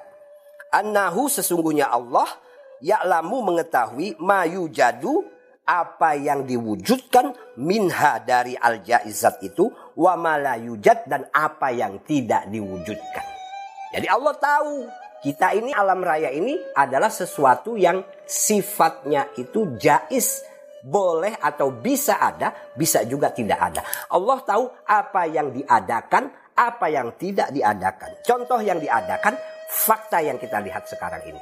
Annahu 0.70 1.26
sesungguhnya 1.26 1.90
Allah 1.90 2.30
ya'lamu 2.78 3.42
mengetahui 3.42 4.22
mayu 4.22 4.70
jadu 4.70 5.26
apa 5.66 6.14
yang 6.14 6.46
diwujudkan 6.46 7.34
minha 7.58 8.22
dari 8.22 8.54
al 8.54 8.86
jaizat 8.86 9.42
itu 9.42 9.66
wa 9.98 10.14
malayujad 10.14 11.10
dan 11.10 11.26
apa 11.34 11.74
yang 11.74 12.06
tidak 12.06 12.46
diwujudkan. 12.54 13.35
Jadi 13.96 14.12
Allah 14.12 14.36
tahu 14.36 14.92
kita 15.24 15.56
ini 15.56 15.72
alam 15.72 16.04
raya 16.04 16.28
ini 16.36 16.60
adalah 16.76 17.08
sesuatu 17.08 17.80
yang 17.80 18.04
sifatnya 18.28 19.32
itu 19.40 19.80
jais 19.80 20.44
boleh 20.84 21.40
atau 21.40 21.72
bisa 21.72 22.20
ada, 22.20 22.52
bisa 22.76 23.08
juga 23.08 23.32
tidak 23.32 23.58
ada. 23.58 23.82
Allah 24.12 24.38
tahu 24.44 24.68
apa 24.84 25.26
yang 25.32 25.50
diadakan, 25.56 26.30
apa 26.54 26.92
yang 26.92 27.16
tidak 27.16 27.50
diadakan. 27.56 28.20
Contoh 28.22 28.60
yang 28.60 28.78
diadakan, 28.78 29.34
fakta 29.72 30.22
yang 30.22 30.38
kita 30.38 30.62
lihat 30.62 30.86
sekarang 30.86 31.24
ini. 31.26 31.42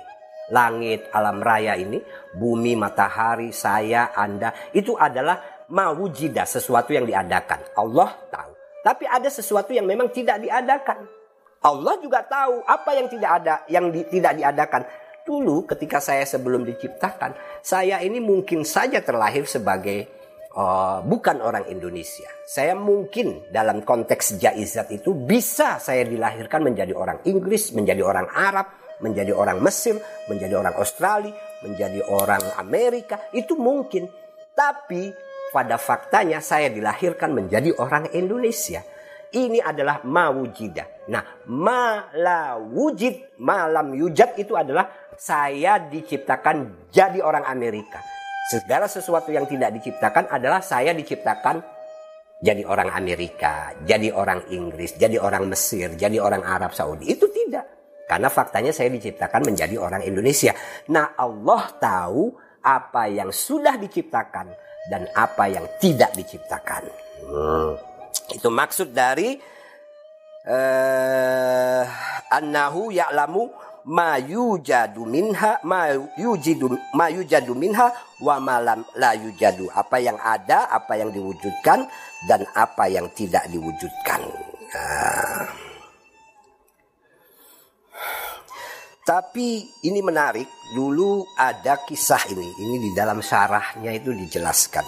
Langit, 0.54 1.10
alam 1.12 1.42
raya 1.42 1.74
ini, 1.74 2.00
bumi, 2.38 2.78
matahari, 2.78 3.50
saya, 3.50 4.14
Anda, 4.16 4.72
itu 4.72 4.96
adalah 4.96 5.66
mawujidah, 5.68 6.46
sesuatu 6.48 6.94
yang 6.94 7.04
diadakan. 7.04 7.76
Allah 7.76 8.14
tahu. 8.32 8.52
Tapi 8.84 9.08
ada 9.08 9.28
sesuatu 9.28 9.72
yang 9.76 9.88
memang 9.88 10.12
tidak 10.12 10.40
diadakan. 10.40 11.23
Allah 11.64 11.96
juga 12.04 12.20
tahu 12.28 12.60
apa 12.68 12.92
yang 12.92 13.08
tidak 13.08 13.32
ada, 13.40 13.56
yang 13.72 13.88
di, 13.88 14.04
tidak 14.12 14.36
diadakan. 14.36 14.84
Dulu 15.24 15.64
ketika 15.64 16.04
saya 16.04 16.28
sebelum 16.28 16.68
diciptakan, 16.68 17.64
saya 17.64 18.04
ini 18.04 18.20
mungkin 18.20 18.68
saja 18.68 19.00
terlahir 19.00 19.48
sebagai 19.48 20.04
uh, 20.52 21.00
bukan 21.00 21.40
orang 21.40 21.72
Indonesia. 21.72 22.28
Saya 22.44 22.76
mungkin 22.76 23.48
dalam 23.48 23.88
konteks 23.88 24.36
jaizat 24.36 24.92
itu 24.92 25.16
bisa 25.16 25.80
saya 25.80 26.04
dilahirkan 26.04 26.60
menjadi 26.60 26.92
orang 26.92 27.24
Inggris, 27.24 27.72
menjadi 27.72 28.04
orang 28.04 28.28
Arab, 28.36 28.68
menjadi 29.00 29.32
orang 29.32 29.64
Mesir, 29.64 29.96
menjadi 30.28 30.60
orang 30.60 30.76
Australia, 30.76 31.32
menjadi 31.64 32.04
orang 32.12 32.44
Amerika. 32.60 33.32
Itu 33.32 33.56
mungkin. 33.56 34.12
Tapi 34.54 35.10
pada 35.50 35.82
faktanya 35.82 36.44
saya 36.44 36.70
dilahirkan 36.70 37.34
menjadi 37.34 37.74
orang 37.80 38.12
Indonesia. 38.14 38.84
Ini 39.34 39.60
adalah 39.66 40.06
mawujidah. 40.06 41.10
Nah, 41.10 41.44
malawujid, 41.50 43.42
malam 43.42 43.98
yujad 43.98 44.38
itu 44.38 44.54
adalah 44.54 44.88
saya 45.18 45.78
diciptakan 45.78 46.90
jadi 46.90 47.22
orang 47.22 47.46
Amerika 47.46 48.02
Segala 48.44 48.92
sesuatu 48.92 49.32
yang 49.32 49.48
tidak 49.48 49.72
diciptakan 49.80 50.28
adalah 50.28 50.60
saya 50.60 50.92
diciptakan 50.92 51.64
jadi 52.44 52.68
orang 52.68 52.92
Amerika, 52.92 53.72
jadi 53.88 54.12
orang 54.12 54.52
Inggris, 54.52 55.00
jadi 55.00 55.16
orang 55.16 55.48
Mesir, 55.48 55.96
jadi 55.96 56.20
orang 56.20 56.44
Arab 56.44 56.76
Saudi. 56.76 57.08
Itu 57.08 57.32
tidak. 57.32 57.64
Karena 58.04 58.28
faktanya 58.28 58.76
saya 58.76 58.92
diciptakan 58.92 59.48
menjadi 59.48 59.80
orang 59.80 60.04
Indonesia. 60.04 60.52
Nah 60.92 61.16
Allah 61.16 61.72
tahu 61.80 62.36
apa 62.60 63.08
yang 63.08 63.32
sudah 63.32 63.80
diciptakan 63.80 64.52
dan 64.92 65.08
apa 65.16 65.48
yang 65.48 65.64
tidak 65.80 66.12
diciptakan. 66.20 66.84
Hmm. 67.24 67.93
Itu 68.34 68.50
maksud 68.50 68.92
dari 68.92 69.38
uh, 70.50 71.84
annahu 72.34 72.90
ya'lamu 72.90 73.50
ma 73.94 74.18
yujadu 74.18 75.04
minha 75.06 75.60
ma 75.68 75.92
yujidu 76.18 76.72
ma 76.96 77.12
yujadu 77.12 77.54
minha 77.54 77.94
wa 78.20 78.36
malam 78.42 78.82
la 78.98 79.14
yujadu. 79.14 79.70
Apa 79.72 80.02
yang 80.02 80.18
ada 80.18 80.68
apa 80.74 80.98
yang 80.98 81.14
diwujudkan 81.14 81.86
dan 82.26 82.42
apa 82.58 82.90
yang 82.90 83.08
tidak 83.14 83.46
diwujudkan. 83.54 84.22
Nah. 84.74 85.64
tapi 89.04 89.68
ini 89.84 90.00
menarik 90.00 90.48
dulu 90.72 91.28
ada 91.36 91.84
kisah 91.84 92.24
ini. 92.32 92.48
Ini 92.64 92.76
di 92.80 92.90
dalam 92.96 93.20
syarahnya 93.20 93.92
itu 93.92 94.16
dijelaskan. 94.16 94.88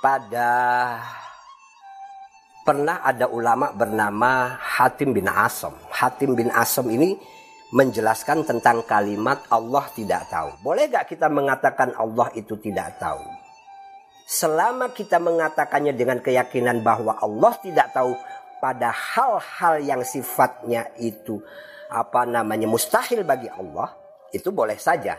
Pada 0.00 0.50
pernah 2.70 3.02
ada 3.02 3.26
ulama 3.26 3.74
bernama 3.74 4.54
Hatim 4.54 5.10
bin 5.10 5.26
Asom 5.26 5.74
Hatim 5.90 6.38
bin 6.38 6.54
Asom 6.54 6.86
ini 6.86 7.18
menjelaskan 7.74 8.46
tentang 8.46 8.86
kalimat 8.86 9.42
Allah 9.50 9.90
tidak 9.90 10.30
tahu. 10.30 10.54
Boleh 10.62 10.86
gak 10.86 11.10
kita 11.10 11.26
mengatakan 11.26 11.98
Allah 11.98 12.30
itu 12.38 12.54
tidak 12.62 12.94
tahu? 13.02 13.18
Selama 14.22 14.94
kita 14.94 15.18
mengatakannya 15.18 15.98
dengan 15.98 16.22
keyakinan 16.22 16.86
bahwa 16.86 17.18
Allah 17.18 17.58
tidak 17.58 17.90
tahu 17.90 18.14
pada 18.62 18.94
hal-hal 18.94 19.82
yang 19.82 20.06
sifatnya 20.06 20.94
itu 21.02 21.42
apa 21.90 22.22
namanya 22.22 22.70
mustahil 22.70 23.26
bagi 23.26 23.50
Allah, 23.50 23.98
itu 24.30 24.54
boleh 24.54 24.78
saja. 24.78 25.18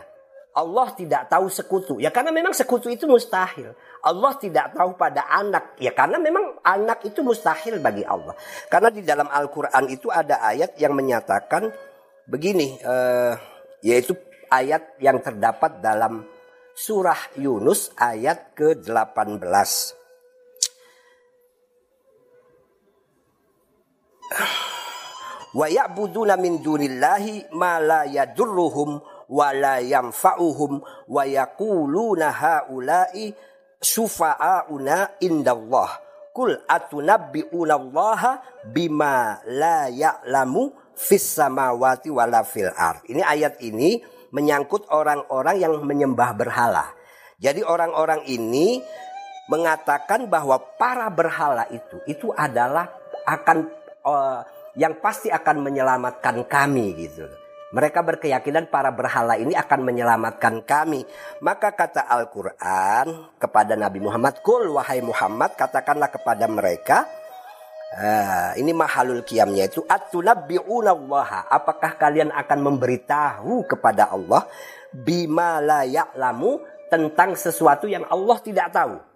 Allah 0.56 0.88
tidak 0.96 1.28
tahu 1.28 1.52
sekutu. 1.52 2.00
Ya 2.00 2.08
karena 2.08 2.32
memang 2.32 2.56
sekutu 2.56 2.88
itu 2.88 3.04
mustahil. 3.04 3.76
Allah 4.02 4.34
tidak 4.34 4.74
tahu 4.74 4.98
pada 4.98 5.30
anak. 5.30 5.78
Ya 5.78 5.94
karena 5.94 6.18
memang 6.18 6.58
anak 6.66 7.06
itu 7.06 7.22
mustahil 7.22 7.78
bagi 7.78 8.02
Allah. 8.02 8.34
Karena 8.66 8.90
di 8.90 9.06
dalam 9.06 9.30
Al-Quran 9.30 9.86
itu 9.94 10.10
ada 10.10 10.42
ayat 10.42 10.74
yang 10.82 10.98
menyatakan 10.98 11.70
begini. 12.26 12.82
Uh, 12.82 13.38
yaitu 13.82 14.14
ayat 14.50 14.98
yang 15.02 15.18
terdapat 15.22 15.82
dalam 15.82 16.26
surah 16.74 17.38
Yunus 17.38 17.94
ayat 17.98 18.54
ke-18. 18.58 20.00
Wa 25.52 25.68
ya'buduna 25.68 26.40
min 26.40 26.64
dunillahi 26.64 27.52
ma 27.52 27.76
la 27.76 28.08
yadurruhum 28.08 29.04
wa 29.28 29.48
la 29.52 29.84
yanfa'uhum 29.84 30.80
wa 31.12 31.22
yaquluna 31.28 32.32
haula'i 32.32 33.36
syufa'auna 33.82 35.18
indallah. 35.18 35.90
Kul 36.32 36.56
atunabbi'una 36.64 37.76
allaha 37.76 38.40
bima 38.64 39.44
la 39.44 39.92
ya'lamu 39.92 40.72
fis 40.96 41.36
samawati 41.36 42.08
wala 42.08 42.40
fil 42.46 42.72
ard. 42.72 43.04
Ini 43.04 43.20
ayat 43.20 43.60
ini 43.60 44.00
menyangkut 44.32 44.88
orang-orang 44.88 45.60
yang 45.60 45.76
menyembah 45.84 46.32
berhala. 46.32 46.88
Jadi 47.36 47.60
orang-orang 47.60 48.24
ini 48.30 48.80
mengatakan 49.50 50.30
bahwa 50.30 50.56
para 50.78 51.10
berhala 51.12 51.68
itu 51.68 52.00
itu 52.08 52.30
adalah 52.32 52.88
akan 53.28 53.68
uh, 54.06 54.40
yang 54.78 54.96
pasti 55.02 55.28
akan 55.28 55.60
menyelamatkan 55.60 56.48
kami 56.48 56.96
gitu 56.96 57.28
mereka 57.72 58.04
berkeyakinan 58.04 58.68
para 58.68 58.92
berhala 58.92 59.40
ini 59.40 59.56
akan 59.56 59.80
menyelamatkan 59.80 60.60
kami. 60.62 61.08
Maka 61.40 61.72
kata 61.72 62.04
Al-Quran 62.04 63.32
kepada 63.40 63.74
Nabi 63.74 63.98
Muhammad, 64.04 64.44
Kul 64.44 64.68
wahai 64.76 65.00
Muhammad, 65.00 65.56
katakanlah 65.56 66.12
kepada 66.12 66.44
mereka, 66.52 67.08
uh, 67.96 68.52
ini 68.60 68.76
mahalul 68.76 69.24
kiamnya 69.24 69.72
itu, 69.72 69.80
Atunabbi'unallaha, 69.88 71.48
apakah 71.48 71.96
kalian 71.96 72.28
akan 72.28 72.58
memberitahu 72.60 73.64
kepada 73.64 74.12
Allah, 74.12 74.44
bima 74.92 75.56
la 75.64 75.88
ya'lamu, 75.88 76.60
tentang 76.92 77.32
sesuatu 77.32 77.88
yang 77.88 78.04
Allah 78.12 78.36
tidak 78.44 78.68
tahu. 78.68 79.11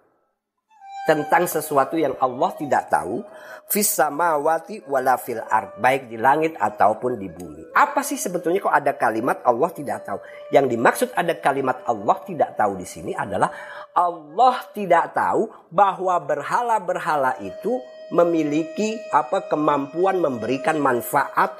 Tentang 1.07 1.47
sesuatu 1.47 1.95
yang 1.95 2.19
Allah 2.19 2.51
tidak 2.59 2.91
tahu, 2.91 3.23
fis 3.71 3.87
samawati 3.95 4.83
wala 4.91 5.15
fil 5.15 5.39
ard 5.39 5.79
baik 5.79 6.11
di 6.11 6.19
langit 6.19 6.59
ataupun 6.59 7.15
di 7.15 7.31
bumi. 7.31 7.71
Apa 7.71 8.03
sih 8.03 8.19
sebetulnya 8.19 8.59
kok 8.59 8.75
ada 8.75 8.91
kalimat 8.91 9.39
Allah 9.47 9.71
tidak 9.71 10.03
tahu? 10.03 10.19
Yang 10.51 10.65
dimaksud 10.75 11.09
ada 11.15 11.31
kalimat 11.39 11.79
Allah 11.87 12.17
tidak 12.27 12.59
tahu 12.59 12.75
di 12.75 12.83
sini 12.83 13.15
adalah 13.15 13.47
Allah 13.95 14.55
tidak 14.75 15.15
tahu 15.15 15.47
bahwa 15.71 16.19
berhala-berhala 16.19 17.39
itu 17.39 17.79
memiliki 18.11 18.99
apa 19.15 19.47
kemampuan 19.47 20.19
memberikan 20.19 20.75
manfaat, 20.79 21.55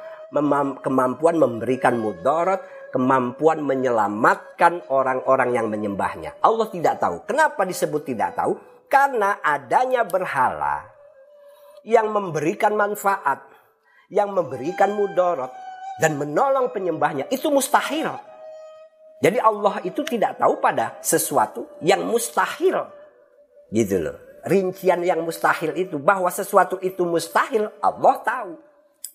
kemampuan 0.84 1.40
memberikan 1.40 1.96
mudarat, 1.96 2.60
kemampuan 2.92 3.64
menyelamatkan 3.64 4.84
orang-orang 4.92 5.56
yang 5.56 5.66
menyembahnya. 5.72 6.36
Allah 6.40 6.68
tidak 6.68 7.00
tahu. 7.00 7.24
Kenapa 7.24 7.64
disebut 7.64 8.04
tidak 8.04 8.36
tahu? 8.36 8.77
Karena 8.88 9.40
adanya 9.44 10.04
berhala 10.04 10.88
yang 11.84 12.08
memberikan 12.08 12.72
manfaat, 12.72 13.44
yang 14.08 14.32
memberikan 14.32 14.96
mudorot 14.96 15.52
dan 16.00 16.16
menolong 16.16 16.72
penyembahnya 16.72 17.28
itu 17.28 17.52
mustahil. 17.52 18.16
Jadi 19.18 19.38
Allah 19.42 19.82
itu 19.82 20.00
tidak 20.06 20.38
tahu 20.38 20.62
pada 20.62 20.96
sesuatu 21.02 21.66
yang 21.82 22.06
mustahil. 22.06 22.86
Gitu 23.68 23.98
loh. 23.98 24.16
Rincian 24.46 25.02
yang 25.02 25.26
mustahil 25.26 25.74
itu 25.74 25.98
bahwa 25.98 26.30
sesuatu 26.30 26.78
itu 26.80 27.02
mustahil 27.02 27.68
Allah 27.82 28.14
tahu. 28.22 28.67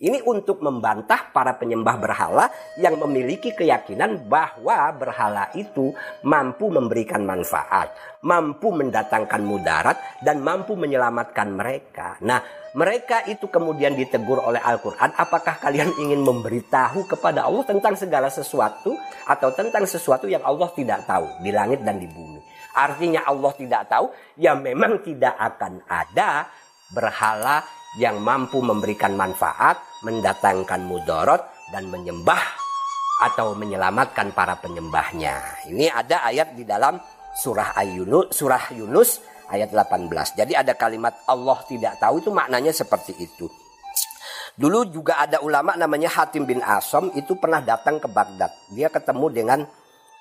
Ini 0.04 0.20
untuk 0.28 0.60
membantah 0.60 1.32
para 1.32 1.56
penyembah 1.56 1.96
berhala 1.96 2.52
yang 2.76 3.00
memiliki 3.00 3.56
keyakinan 3.56 4.28
bahwa 4.28 4.92
berhala 5.00 5.48
itu 5.56 5.96
mampu 6.28 6.68
memberikan 6.68 7.24
manfaat, 7.24 7.96
mampu 8.20 8.76
mendatangkan 8.76 9.40
mudarat, 9.48 9.96
dan 10.20 10.44
mampu 10.44 10.76
menyelamatkan 10.76 11.56
mereka. 11.56 12.20
Nah, 12.20 12.44
mereka 12.76 13.24
itu 13.32 13.48
kemudian 13.48 13.96
ditegur 13.96 14.44
oleh 14.44 14.60
Al-Quran, 14.60 15.16
apakah 15.16 15.56
kalian 15.64 15.96
ingin 15.96 16.20
memberitahu 16.20 17.08
kepada 17.08 17.48
Allah 17.48 17.64
tentang 17.64 17.96
segala 17.96 18.28
sesuatu 18.28 19.00
atau 19.24 19.56
tentang 19.56 19.88
sesuatu 19.88 20.28
yang 20.28 20.44
Allah 20.44 20.68
tidak 20.76 21.08
tahu 21.08 21.32
di 21.40 21.56
langit 21.56 21.80
dan 21.80 21.96
di 21.96 22.12
bumi. 22.12 22.44
Artinya 22.76 23.24
Allah 23.24 23.56
tidak 23.56 23.88
tahu, 23.88 24.12
ya 24.36 24.52
memang 24.52 25.00
tidak 25.00 25.32
akan 25.32 25.80
ada 25.88 26.52
berhala 26.92 27.64
yang 27.98 28.18
mampu 28.22 28.58
memberikan 28.62 29.14
manfaat, 29.14 29.78
mendatangkan 30.02 30.82
mudorot, 30.86 31.42
dan 31.70 31.90
menyembah 31.90 32.42
atau 33.22 33.54
menyelamatkan 33.54 34.34
para 34.34 34.58
penyembahnya. 34.58 35.66
Ini 35.70 35.94
ada 35.94 36.26
ayat 36.26 36.58
di 36.58 36.66
dalam 36.66 36.98
surah 37.38 37.78
Ayunus, 37.78 38.34
surah 38.34 38.74
Yunus 38.74 39.22
ayat 39.50 39.70
18. 39.70 40.10
Jadi 40.38 40.54
ada 40.58 40.74
kalimat 40.74 41.14
Allah 41.30 41.58
tidak 41.70 42.02
tahu 42.02 42.22
itu 42.22 42.30
maknanya 42.34 42.74
seperti 42.74 43.14
itu. 43.22 43.46
Dulu 44.54 44.86
juga 44.94 45.18
ada 45.18 45.42
ulama 45.42 45.74
namanya 45.74 46.14
Hatim 46.14 46.46
bin 46.46 46.62
Asom 46.62 47.10
itu 47.18 47.34
pernah 47.38 47.62
datang 47.62 47.98
ke 47.98 48.06
Baghdad. 48.06 48.54
Dia 48.70 48.90
ketemu 48.94 49.26
dengan 49.34 49.60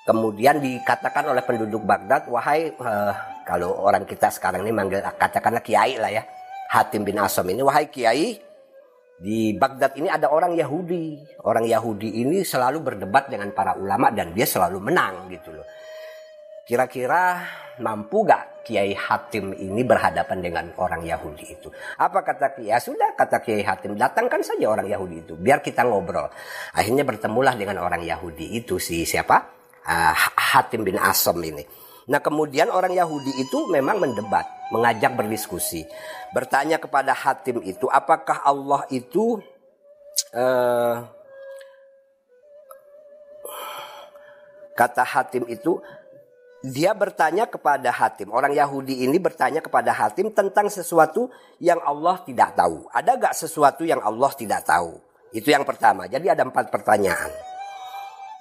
kemudian 0.09 0.57
dikatakan 0.57 1.29
oleh 1.29 1.45
penduduk 1.45 1.85
Baghdad, 1.85 2.25
wahai 2.33 2.73
uh, 2.73 3.13
kalau 3.45 3.77
orang 3.85 4.09
kita 4.09 4.33
sekarang 4.33 4.65
ini 4.65 4.73
manggil 4.73 5.05
katakanlah 5.05 5.61
kiai 5.61 6.01
lah 6.01 6.09
ya 6.09 6.25
Hatim 6.73 7.05
bin 7.05 7.21
Asom 7.21 7.45
ini, 7.53 7.61
wahai 7.61 7.93
kiai, 7.93 8.33
di 9.23 9.53
Baghdad 9.53 9.93
ini 9.95 10.09
ada 10.09 10.33
orang 10.33 10.57
Yahudi. 10.57 11.21
Orang 11.45 11.69
Yahudi 11.69 12.25
ini 12.25 12.41
selalu 12.41 12.81
berdebat 12.81 13.29
dengan 13.29 13.53
para 13.53 13.77
ulama 13.77 14.09
dan 14.09 14.33
dia 14.33 14.43
selalu 14.43 14.81
menang 14.81 15.29
gitu 15.29 15.53
loh. 15.53 15.67
Kira-kira 16.63 17.43
mampu 17.79 18.23
gak 18.23 18.63
Kiai 18.63 18.95
Hatim 18.95 19.51
ini 19.51 19.83
berhadapan 19.83 20.39
dengan 20.39 20.65
orang 20.79 21.03
Yahudi 21.03 21.51
itu? 21.51 21.67
Apa 21.99 22.23
kata 22.23 22.55
Kiai? 22.55 22.71
Ya 22.71 22.79
sudah 22.79 23.11
kata 23.13 23.43
Kiai 23.43 23.63
Hatim, 23.63 23.99
datangkan 23.99 24.39
saja 24.39 24.71
orang 24.71 24.87
Yahudi 24.87 25.27
itu, 25.27 25.35
biar 25.35 25.59
kita 25.59 25.83
ngobrol. 25.83 26.31
Akhirnya 26.71 27.03
bertemulah 27.03 27.59
dengan 27.59 27.83
orang 27.83 28.01
Yahudi 28.01 28.55
itu 28.55 28.79
si 28.79 29.03
siapa? 29.03 29.43
Uh, 29.83 30.15
Hatim 30.55 30.87
bin 30.87 30.95
Asom 30.95 31.35
ini. 31.43 31.82
Nah 32.07 32.19
kemudian 32.19 32.67
orang 32.67 32.91
Yahudi 32.91 33.31
itu 33.39 33.67
memang 33.71 33.99
mendebat, 33.99 34.43
mengajak 34.75 35.15
berdiskusi. 35.15 35.87
Bertanya 36.35 36.75
kepada 36.75 37.15
Hatim 37.15 37.63
itu, 37.63 37.87
apakah 37.87 38.43
Allah 38.43 38.83
itu 38.91 39.39
uh, 40.35 41.07
kata 44.75 45.03
Hatim 45.05 45.47
itu 45.47 45.79
dia 46.63 46.95
bertanya 46.95 47.43
kepada 47.43 47.91
Hatim. 47.91 48.31
Orang 48.31 48.55
Yahudi 48.55 49.03
ini 49.03 49.19
bertanya 49.19 49.59
kepada 49.59 49.91
Hatim 49.91 50.31
tentang 50.31 50.71
sesuatu 50.71 51.27
yang 51.59 51.79
Allah 51.83 52.23
tidak 52.23 52.55
tahu. 52.55 52.87
Ada 52.87 53.19
gak 53.19 53.35
sesuatu 53.35 53.83
yang 53.83 53.99
Allah 53.99 54.31
tidak 54.31 54.63
tahu? 54.63 54.95
Itu 55.35 55.51
yang 55.51 55.67
pertama. 55.67 56.07
Jadi 56.07 56.31
ada 56.31 56.47
empat 56.47 56.71
pertanyaan. 56.71 57.31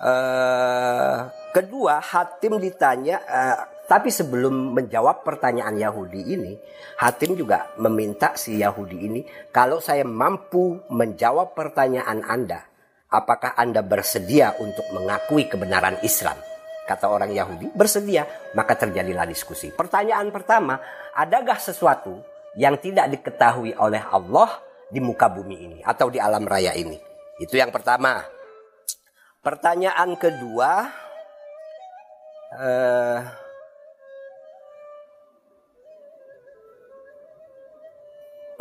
Uh, 0.02 1.41
kedua, 1.52 2.00
Hatim 2.00 2.58
ditanya, 2.58 3.20
uh, 3.22 3.56
tapi 3.86 4.08
sebelum 4.08 4.72
menjawab 4.72 5.20
pertanyaan 5.20 5.76
Yahudi 5.76 6.32
ini, 6.32 6.56
Hatim 6.96 7.36
juga 7.36 7.76
meminta 7.76 8.32
si 8.34 8.56
Yahudi 8.56 8.98
ini, 9.04 9.20
kalau 9.52 9.78
saya 9.84 10.02
mampu 10.02 10.80
menjawab 10.88 11.52
pertanyaan 11.52 12.24
Anda, 12.24 12.64
apakah 13.12 13.52
Anda 13.52 13.84
bersedia 13.84 14.56
untuk 14.56 14.88
mengakui 14.96 15.46
kebenaran 15.46 16.00
Islam? 16.00 16.40
Kata 16.82 17.06
orang 17.06 17.30
Yahudi, 17.30 17.70
bersedia. 17.76 18.26
Maka 18.58 18.74
terjadilah 18.74 19.28
diskusi. 19.28 19.70
Pertanyaan 19.70 20.34
pertama, 20.34 20.82
adakah 21.14 21.60
sesuatu 21.60 22.18
yang 22.58 22.74
tidak 22.82 23.12
diketahui 23.12 23.76
oleh 23.78 24.02
Allah 24.02 24.58
di 24.90 24.98
muka 24.98 25.30
bumi 25.30 25.56
ini 25.62 25.78
atau 25.86 26.10
di 26.10 26.18
alam 26.18 26.42
raya 26.42 26.74
ini? 26.74 26.98
Itu 27.38 27.54
yang 27.54 27.70
pertama. 27.70 28.26
Pertanyaan 29.42 30.18
kedua, 30.18 30.90
uh, 32.56 33.20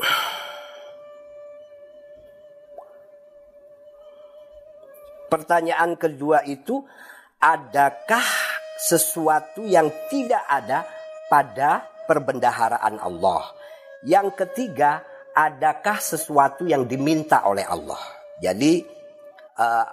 pertanyaan 5.31 5.95
kedua 5.99 6.43
itu 6.47 6.85
adakah 7.41 8.23
sesuatu 8.81 9.61
yang 9.63 9.89
tidak 10.09 10.43
ada 10.47 10.85
pada 11.29 11.85
perbendaharaan 12.09 12.99
Allah? 12.99 13.53
Yang 14.01 14.33
ketiga, 14.45 15.05
adakah 15.37 16.01
sesuatu 16.01 16.65
yang 16.65 16.89
diminta 16.89 17.45
oleh 17.45 17.63
Allah? 17.63 18.01
Jadi 18.41 18.81
uh, 19.61 19.85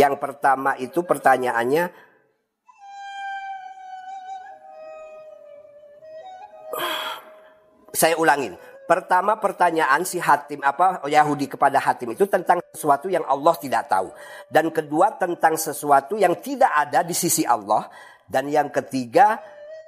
yang 0.00 0.16
pertama 0.16 0.80
itu 0.80 1.04
pertanyaannya 1.04 1.92
saya 7.92 8.16
ulangin. 8.16 8.56
Pertama 8.88 9.38
pertanyaan 9.38 10.02
si 10.02 10.18
Hatim 10.18 10.66
apa 10.66 11.04
Yahudi 11.06 11.46
kepada 11.46 11.78
Hatim 11.78 12.16
itu 12.16 12.26
tentang 12.26 12.58
sesuatu 12.74 13.06
yang 13.06 13.22
Allah 13.28 13.54
tidak 13.60 13.86
tahu. 13.86 14.10
Dan 14.50 14.72
kedua 14.74 15.14
tentang 15.14 15.54
sesuatu 15.54 16.18
yang 16.18 16.34
tidak 16.42 16.72
ada 16.74 17.06
di 17.06 17.14
sisi 17.14 17.46
Allah. 17.46 17.86
Dan 18.26 18.50
yang 18.50 18.66
ketiga 18.72 19.38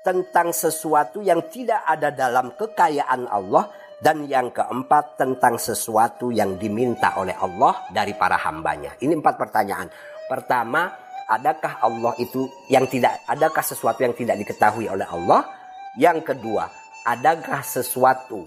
tentang 0.07 0.55
sesuatu 0.55 1.19
yang 1.19 1.51
tidak 1.51 1.83
ada 1.83 2.15
dalam 2.15 2.55
kekayaan 2.55 3.27
Allah. 3.27 3.67
Dan 4.03 4.27
yang 4.27 4.51
keempat 4.51 5.15
tentang 5.15 5.63
sesuatu 5.63 6.35
yang 6.35 6.59
diminta 6.59 7.15
oleh 7.15 7.39
Allah 7.39 7.87
dari 7.95 8.19
para 8.19 8.35
hambanya. 8.35 8.99
Ini 8.99 9.15
empat 9.15 9.39
pertanyaan. 9.39 9.87
Pertama, 10.27 10.91
adakah 11.31 11.79
Allah 11.79 12.11
itu 12.19 12.51
yang 12.67 12.91
tidak, 12.91 13.23
adakah 13.31 13.63
sesuatu 13.63 14.03
yang 14.03 14.11
tidak 14.19 14.43
diketahui 14.43 14.91
oleh 14.91 15.07
Allah? 15.07 15.47
Yang 15.95 16.35
kedua, 16.35 16.67
adakah 17.07 17.63
sesuatu 17.63 18.43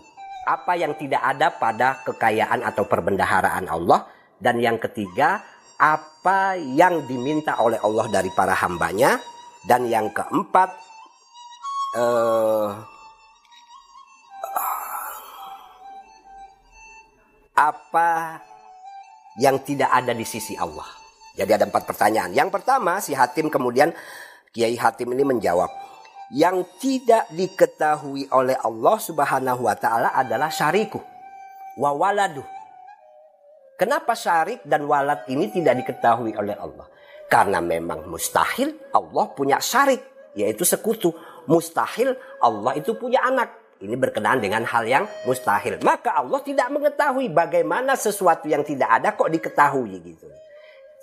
apa 0.46 0.78
yang 0.78 0.94
tidak 0.94 1.24
ada 1.26 1.50
pada 1.58 2.06
kekayaan 2.06 2.62
atau 2.62 2.86
perbendaharaan 2.86 3.66
Allah 3.66 4.06
dan 4.38 4.62
yang 4.62 4.78
ketiga 4.78 5.42
apa 5.82 6.56
yang 6.56 7.04
diminta 7.10 7.58
oleh 7.60 7.82
Allah 7.82 8.06
dari 8.08 8.30
para 8.32 8.54
hambanya 8.54 9.18
dan 9.66 9.90
yang 9.90 10.14
keempat 10.14 10.70
eh, 11.98 12.68
apa 17.56 18.40
yang 19.40 19.64
tidak 19.64 19.92
ada 19.92 20.12
di 20.12 20.28
sisi 20.28 20.56
Allah. 20.60 20.88
Jadi 21.36 21.52
ada 21.52 21.68
empat 21.68 21.84
pertanyaan. 21.84 22.32
Yang 22.32 22.50
pertama 22.56 23.00
si 23.04 23.12
Hatim 23.12 23.52
kemudian 23.52 23.92
Kiai 24.56 24.80
Hatim 24.80 25.12
ini 25.12 25.28
menjawab 25.28 25.68
yang 26.32 26.64
tidak 26.80 27.28
diketahui 27.32 28.32
oleh 28.32 28.56
Allah 28.60 28.98
Subhanahu 28.98 29.68
wa 29.68 29.76
taala 29.76 30.16
adalah 30.16 30.48
syariku 30.48 31.04
wa 31.76 31.92
waladu. 31.92 32.44
Kenapa 33.76 34.16
syarik 34.16 34.64
dan 34.64 34.88
walad 34.88 35.28
ini 35.28 35.52
tidak 35.52 35.84
diketahui 35.84 36.32
oleh 36.40 36.56
Allah? 36.56 36.88
Karena 37.28 37.60
memang 37.60 38.08
mustahil 38.08 38.72
Allah 38.96 39.26
punya 39.36 39.60
syarik, 39.60 40.32
yaitu 40.32 40.64
sekutu. 40.64 41.12
Mustahil 41.52 42.16
Allah 42.40 42.80
itu 42.80 42.96
punya 42.96 43.20
anak. 43.28 43.52
Ini 43.76 43.96
berkenaan 44.00 44.40
dengan 44.40 44.64
hal 44.64 44.88
yang 44.88 45.04
mustahil. 45.28 45.84
Maka 45.84 46.16
Allah 46.16 46.40
tidak 46.40 46.72
mengetahui 46.72 47.28
bagaimana 47.28 48.00
sesuatu 48.00 48.48
yang 48.48 48.64
tidak 48.64 48.88
ada 48.88 49.12
kok 49.12 49.28
diketahui 49.28 50.00
gitu. 50.00 50.28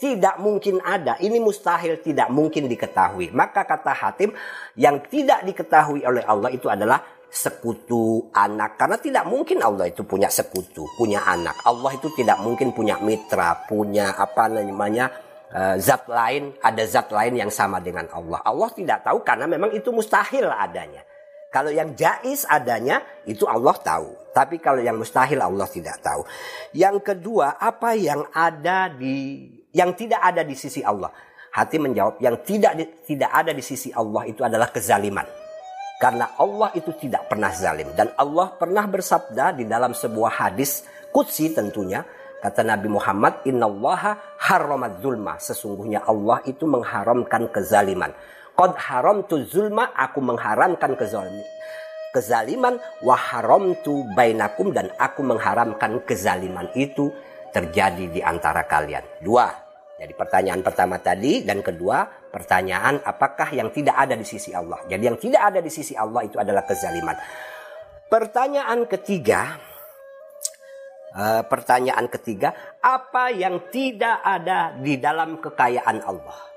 Tidak 0.00 0.40
mungkin 0.40 0.80
ada. 0.80 1.20
Ini 1.20 1.36
mustahil 1.36 2.00
tidak 2.00 2.32
mungkin 2.32 2.66
diketahui. 2.66 3.30
Maka 3.30 3.68
kata 3.68 3.92
Hatim 3.92 4.32
yang 4.74 5.04
tidak 5.04 5.44
diketahui 5.44 6.02
oleh 6.02 6.24
Allah 6.24 6.48
itu 6.48 6.66
adalah 6.66 6.98
sekutu 7.28 8.32
anak. 8.32 8.80
Karena 8.80 8.96
tidak 8.96 9.24
mungkin 9.28 9.60
Allah 9.60 9.92
itu 9.92 10.02
punya 10.08 10.32
sekutu, 10.32 10.88
punya 10.96 11.22
anak. 11.28 11.60
Allah 11.68 11.92
itu 11.92 12.08
tidak 12.16 12.40
mungkin 12.40 12.72
punya 12.72 12.96
mitra, 13.04 13.68
punya 13.68 14.16
apa 14.16 14.48
namanya 14.48 15.12
uh, 15.52 15.76
zat 15.76 16.08
lain, 16.08 16.56
ada 16.64 16.82
zat 16.88 17.12
lain 17.12 17.36
yang 17.36 17.52
sama 17.52 17.78
dengan 17.78 18.08
Allah. 18.10 18.40
Allah 18.42 18.68
tidak 18.72 19.04
tahu 19.04 19.20
karena 19.20 19.44
memang 19.44 19.70
itu 19.76 19.92
mustahil 19.92 20.48
adanya. 20.48 21.04
Kalau 21.52 21.68
yang 21.68 21.92
jais 21.92 22.48
adanya 22.48 23.04
itu 23.28 23.44
Allah 23.44 23.76
tahu. 23.76 24.32
Tapi 24.32 24.56
kalau 24.56 24.80
yang 24.80 24.96
mustahil 24.96 25.36
Allah 25.36 25.68
tidak 25.68 26.00
tahu. 26.00 26.24
Yang 26.72 27.12
kedua, 27.12 27.60
apa 27.60 27.92
yang 27.92 28.24
ada 28.32 28.88
di 28.88 29.44
yang 29.76 29.92
tidak 29.92 30.24
ada 30.24 30.40
di 30.40 30.56
sisi 30.56 30.80
Allah. 30.80 31.12
Hati 31.52 31.76
menjawab 31.76 32.16
yang 32.24 32.40
tidak 32.40 33.04
tidak 33.04 33.28
ada 33.28 33.52
di 33.52 33.60
sisi 33.60 33.92
Allah 33.92 34.24
itu 34.24 34.40
adalah 34.40 34.72
kezaliman. 34.72 35.28
Karena 36.00 36.32
Allah 36.40 36.72
itu 36.72 36.90
tidak 36.96 37.28
pernah 37.28 37.52
zalim 37.52 37.92
dan 37.94 38.10
Allah 38.16 38.56
pernah 38.56 38.88
bersabda 38.88 39.54
di 39.54 39.68
dalam 39.68 39.94
sebuah 39.94 40.34
hadis 40.34 40.82
kutsi 41.14 41.54
tentunya 41.54 42.02
kata 42.42 42.66
Nabi 42.66 42.90
Muhammad 42.90 43.46
innallaha 43.46 44.34
harramat 44.40 44.98
zulma 44.98 45.38
sesungguhnya 45.38 46.02
Allah 46.08 46.42
itu 46.48 46.64
mengharamkan 46.66 47.46
kezaliman. 47.52 48.10
Qad 48.52 48.76
haramtu 48.76 49.42
zulma 49.48 49.90
aku 49.96 50.20
mengharamkan 50.20 50.94
kezaliman 50.94 51.52
kezaliman 52.12 52.76
wa 53.00 53.16
haramtu 53.16 54.04
bainakum 54.12 54.70
dan 54.70 54.92
aku 55.00 55.24
mengharamkan 55.24 56.04
kezaliman 56.04 56.68
itu 56.76 57.08
terjadi 57.50 58.12
di 58.12 58.20
antara 58.20 58.68
kalian. 58.68 59.02
Dua. 59.24 59.48
Jadi 59.96 60.12
pertanyaan 60.12 60.60
pertama 60.60 61.00
tadi 61.00 61.46
dan 61.46 61.64
kedua 61.64 62.04
pertanyaan 62.28 63.00
apakah 63.00 63.48
yang 63.54 63.72
tidak 63.72 63.96
ada 63.96 64.12
di 64.12 64.26
sisi 64.28 64.52
Allah. 64.52 64.84
Jadi 64.84 65.02
yang 65.08 65.16
tidak 65.16 65.42
ada 65.52 65.60
di 65.64 65.70
sisi 65.72 65.96
Allah 65.96 66.26
itu 66.26 66.36
adalah 66.36 66.68
kezaliman. 66.68 67.16
Pertanyaan 68.12 68.84
ketiga 68.84 69.56
uh, 71.16 71.42
pertanyaan 71.48 72.12
ketiga 72.12 72.52
apa 72.82 73.32
yang 73.32 73.72
tidak 73.72 74.20
ada 74.20 74.76
di 74.76 75.00
dalam 75.00 75.40
kekayaan 75.40 76.04
Allah. 76.04 76.51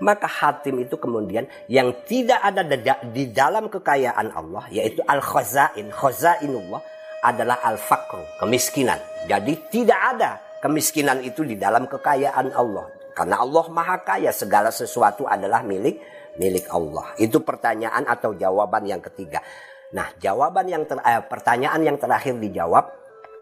Maka 0.00 0.24
hatim 0.24 0.80
itu 0.80 0.96
kemudian 0.96 1.44
yang 1.68 1.92
tidak 2.08 2.40
ada 2.40 2.64
di 3.12 3.28
dalam 3.28 3.68
kekayaan 3.68 4.32
Allah 4.32 4.64
yaitu 4.72 5.04
al-khazain, 5.04 5.92
khazainullah 5.92 6.80
adalah 7.22 7.60
al-fakru, 7.62 8.24
kemiskinan. 8.42 8.98
Jadi 9.30 9.54
tidak 9.70 10.00
ada 10.16 10.30
kemiskinan 10.58 11.22
itu 11.22 11.46
di 11.46 11.54
dalam 11.54 11.86
kekayaan 11.86 12.50
Allah. 12.54 12.86
Karena 13.12 13.44
Allah 13.44 13.64
Maha 13.68 14.00
Kaya, 14.00 14.32
segala 14.32 14.72
sesuatu 14.72 15.28
adalah 15.28 15.60
milik 15.60 16.00
milik 16.40 16.68
Allah. 16.72 17.12
Itu 17.20 17.44
pertanyaan 17.44 18.08
atau 18.08 18.32
jawaban 18.32 18.88
yang 18.88 19.04
ketiga. 19.04 19.44
Nah, 19.92 20.08
jawaban 20.16 20.64
yang 20.68 20.88
ter, 20.88 20.96
eh, 21.04 21.20
pertanyaan 21.20 21.82
yang 21.84 22.00
terakhir 22.00 22.40
dijawab 22.40 22.88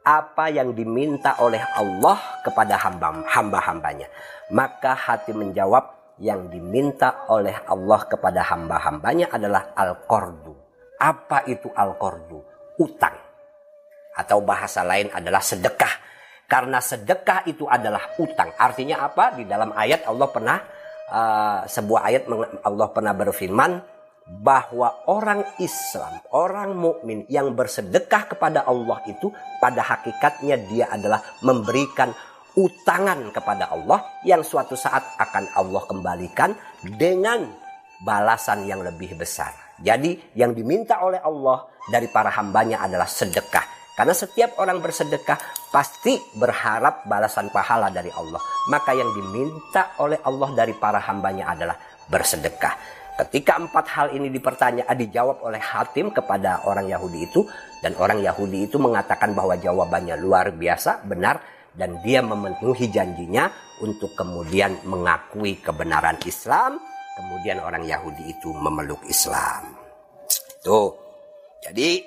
apa 0.00 0.48
yang 0.50 0.74
diminta 0.74 1.38
oleh 1.38 1.60
Allah 1.76 2.18
kepada 2.42 2.74
hamba 2.80 3.22
hamba-hambanya. 3.30 4.10
Maka 4.50 4.96
hati 4.96 5.30
menjawab 5.30 5.99
yang 6.20 6.52
diminta 6.52 7.26
oleh 7.32 7.56
Allah 7.64 8.00
kepada 8.04 8.44
hamba-hambanya 8.44 9.32
adalah 9.32 9.72
al-qardu. 9.72 10.52
Apa 11.00 11.48
itu 11.48 11.72
al-qardu? 11.72 12.38
Utang 12.80 13.16
atau 14.20 14.38
bahasa 14.44 14.84
lain 14.84 15.08
adalah 15.10 15.40
sedekah. 15.40 16.08
Karena 16.44 16.82
sedekah 16.82 17.46
itu 17.46 17.64
adalah 17.64 18.18
utang. 18.20 18.52
Artinya 18.58 19.06
apa? 19.06 19.38
Di 19.38 19.46
dalam 19.46 19.70
ayat 19.72 20.04
Allah 20.04 20.28
pernah 20.28 20.58
uh, 21.08 21.60
sebuah 21.64 22.00
ayat 22.10 22.22
Allah 22.66 22.88
pernah 22.90 23.14
berfirman 23.14 23.72
bahwa 24.30 25.10
orang 25.10 25.42
Islam, 25.58 26.22
orang 26.30 26.74
mukmin 26.78 27.26
yang 27.26 27.50
bersedekah 27.54 28.30
kepada 28.30 28.62
Allah 28.62 29.02
itu 29.10 29.30
pada 29.58 29.82
hakikatnya 29.82 30.56
dia 30.70 30.86
adalah 30.86 31.18
memberikan 31.42 32.14
utangan 32.58 33.30
kepada 33.30 33.70
Allah 33.70 34.22
yang 34.26 34.42
suatu 34.42 34.74
saat 34.74 35.18
akan 35.18 35.54
Allah 35.54 35.82
kembalikan 35.86 36.50
dengan 36.82 37.46
balasan 38.02 38.64
yang 38.66 38.80
lebih 38.80 39.14
besar. 39.14 39.52
Jadi 39.80 40.36
yang 40.36 40.52
diminta 40.52 41.00
oleh 41.00 41.20
Allah 41.20 41.68
dari 41.88 42.08
para 42.08 42.32
hambanya 42.32 42.84
adalah 42.84 43.08
sedekah. 43.08 43.80
Karena 43.96 44.16
setiap 44.16 44.56
orang 44.56 44.80
bersedekah 44.80 45.36
pasti 45.68 46.16
berharap 46.36 47.04
balasan 47.04 47.52
pahala 47.52 47.92
dari 47.92 48.08
Allah. 48.16 48.40
Maka 48.72 48.96
yang 48.96 49.12
diminta 49.12 49.92
oleh 50.00 50.16
Allah 50.24 50.48
dari 50.56 50.72
para 50.72 51.00
hambanya 51.04 51.52
adalah 51.52 51.76
bersedekah. 52.08 53.00
Ketika 53.20 53.60
empat 53.60 53.84
hal 53.92 54.16
ini 54.16 54.32
dipertanyaan 54.32 54.96
dijawab 54.96 55.44
oleh 55.44 55.60
Hatim 55.60 56.08
kepada 56.08 56.64
orang 56.64 56.88
Yahudi 56.88 57.28
itu 57.28 57.44
dan 57.84 57.92
orang 58.00 58.24
Yahudi 58.24 58.64
itu 58.64 58.80
mengatakan 58.80 59.36
bahwa 59.36 59.60
jawabannya 59.60 60.16
luar 60.16 60.48
biasa 60.56 61.04
benar 61.04 61.59
dan 61.74 62.02
dia 62.02 62.20
memenuhi 62.20 62.90
janjinya 62.90 63.50
untuk 63.80 64.12
kemudian 64.18 64.82
mengakui 64.84 65.58
kebenaran 65.62 66.18
Islam 66.26 66.78
kemudian 67.20 67.60
orang 67.60 67.84
Yahudi 67.84 68.32
itu 68.32 68.48
memeluk 68.56 69.04
Islam. 69.04 69.76
Tuh. 70.64 70.96
Jadi 71.60 72.00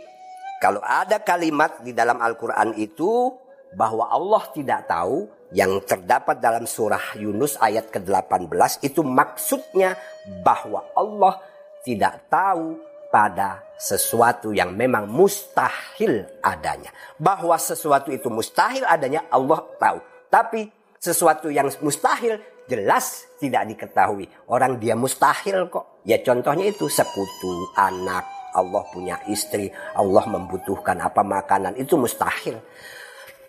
kalau 0.57 0.81
ada 0.81 1.21
kalimat 1.21 1.85
di 1.85 1.93
dalam 1.93 2.17
Al-Quran 2.17 2.73
itu 2.81 3.29
bahwa 3.77 4.09
Allah 4.09 4.43
tidak 4.53 4.89
tahu 4.89 5.29
yang 5.53 5.81
terdapat 5.85 6.41
dalam 6.41 6.65
surah 6.65 7.13
Yunus 7.17 7.57
ayat 7.61 7.93
ke-18 7.93 8.81
itu 8.81 9.05
maksudnya 9.05 9.93
bahwa 10.41 10.81
Allah 10.97 11.37
tidak 11.85 12.25
tahu 12.29 12.81
pada 13.13 13.61
sesuatu 13.83 14.55
yang 14.55 14.71
memang 14.71 15.11
mustahil 15.11 16.23
adanya. 16.39 16.95
Bahwa 17.19 17.59
sesuatu 17.59 18.15
itu 18.15 18.31
mustahil 18.31 18.87
adanya 18.87 19.27
Allah 19.27 19.59
tahu. 19.75 19.99
Tapi 20.31 20.71
sesuatu 20.95 21.51
yang 21.51 21.67
mustahil 21.83 22.39
jelas 22.71 23.27
tidak 23.43 23.67
diketahui. 23.75 24.31
Orang 24.47 24.79
dia 24.79 24.95
mustahil 24.95 25.67
kok. 25.67 25.99
Ya 26.07 26.15
contohnya 26.23 26.71
itu 26.71 26.87
sekutu, 26.87 27.67
anak, 27.75 28.23
Allah 28.55 28.83
punya 28.87 29.19
istri, 29.27 29.67
Allah 29.99 30.23
membutuhkan 30.31 31.03
apa 31.03 31.19
makanan, 31.19 31.75
itu 31.75 31.99
mustahil. 31.99 32.55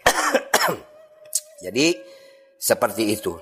Jadi 1.64 1.95
seperti 2.59 3.14
itu. 3.14 3.32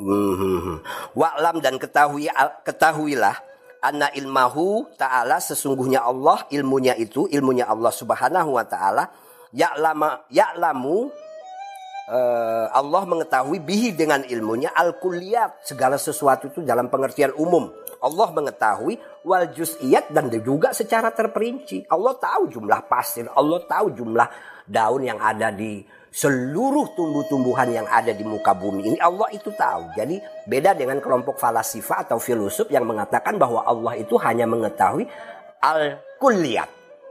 Hmm. 0.00 0.78
Wa'lam 1.18 1.58
dan 1.58 1.76
ketahui 1.76 2.30
ketahuilah 2.62 3.49
anna 3.80 4.12
ilmahu 4.12 4.92
ta'ala 4.96 5.40
sesungguhnya 5.40 6.04
Allah 6.04 6.44
ilmunya 6.52 6.94
itu 7.00 7.26
ilmunya 7.32 7.64
Allah 7.64 7.92
Subhanahu 7.92 8.56
wa 8.56 8.64
taala 8.68 9.08
ya'lama 9.56 10.28
ya'lamu 10.28 11.08
uh, 12.10 12.66
Allah 12.70 13.02
mengetahui 13.08 13.58
bihi 13.64 13.96
dengan 13.96 14.20
ilmunya 14.24 14.70
al 14.76 15.00
kulliyat 15.00 15.64
segala 15.64 15.96
sesuatu 15.96 16.52
itu 16.52 16.60
dalam 16.60 16.92
pengertian 16.92 17.32
umum. 17.40 17.72
Allah 18.00 18.32
mengetahui 18.32 18.96
wal 19.28 19.52
juz'iyat 19.52 20.08
dan 20.08 20.32
juga 20.40 20.72
secara 20.72 21.12
terperinci. 21.12 21.84
Allah 21.92 22.16
tahu 22.16 22.48
jumlah 22.48 22.88
pasir 22.88 23.28
Allah 23.28 23.60
tahu 23.68 23.92
jumlah 23.92 24.28
daun 24.64 25.04
yang 25.04 25.20
ada 25.20 25.52
di 25.52 25.84
seluruh 26.10 26.92
tumbuh-tumbuhan 26.98 27.70
yang 27.70 27.86
ada 27.86 28.10
di 28.10 28.26
muka 28.26 28.50
bumi 28.54 28.94
ini 28.94 28.98
Allah 28.98 29.30
itu 29.30 29.54
tahu. 29.54 29.94
Jadi 29.94 30.18
beda 30.46 30.74
dengan 30.74 30.98
kelompok 30.98 31.38
falasifa 31.38 32.02
atau 32.02 32.18
filosof 32.18 32.66
yang 32.68 32.82
mengatakan 32.84 33.38
bahwa 33.38 33.62
Allah 33.62 33.98
itu 33.98 34.18
hanya 34.18 34.44
mengetahui 34.44 35.06
al-kulliyat. 35.62 36.70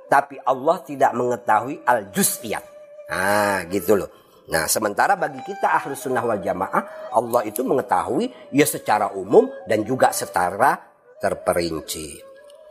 Tapi 0.09 0.41
Allah 0.43 0.77
tidak 0.83 1.11
mengetahui 1.15 1.85
al-juz'iyat. 1.85 2.63
Nah 3.09 3.63
gitu 3.71 3.95
loh. 3.95 4.09
Nah 4.49 4.65
sementara 4.65 5.13
bagi 5.13 5.39
kita 5.45 5.69
ahlu 5.77 5.93
sunnah 5.93 6.25
wal 6.25 6.41
jamaah 6.41 7.13
Allah 7.13 7.45
itu 7.45 7.61
mengetahui 7.61 8.49
ya 8.49 8.65
secara 8.65 9.13
umum 9.13 9.47
dan 9.69 9.85
juga 9.85 10.09
secara 10.09 10.75
terperinci. 11.21 12.28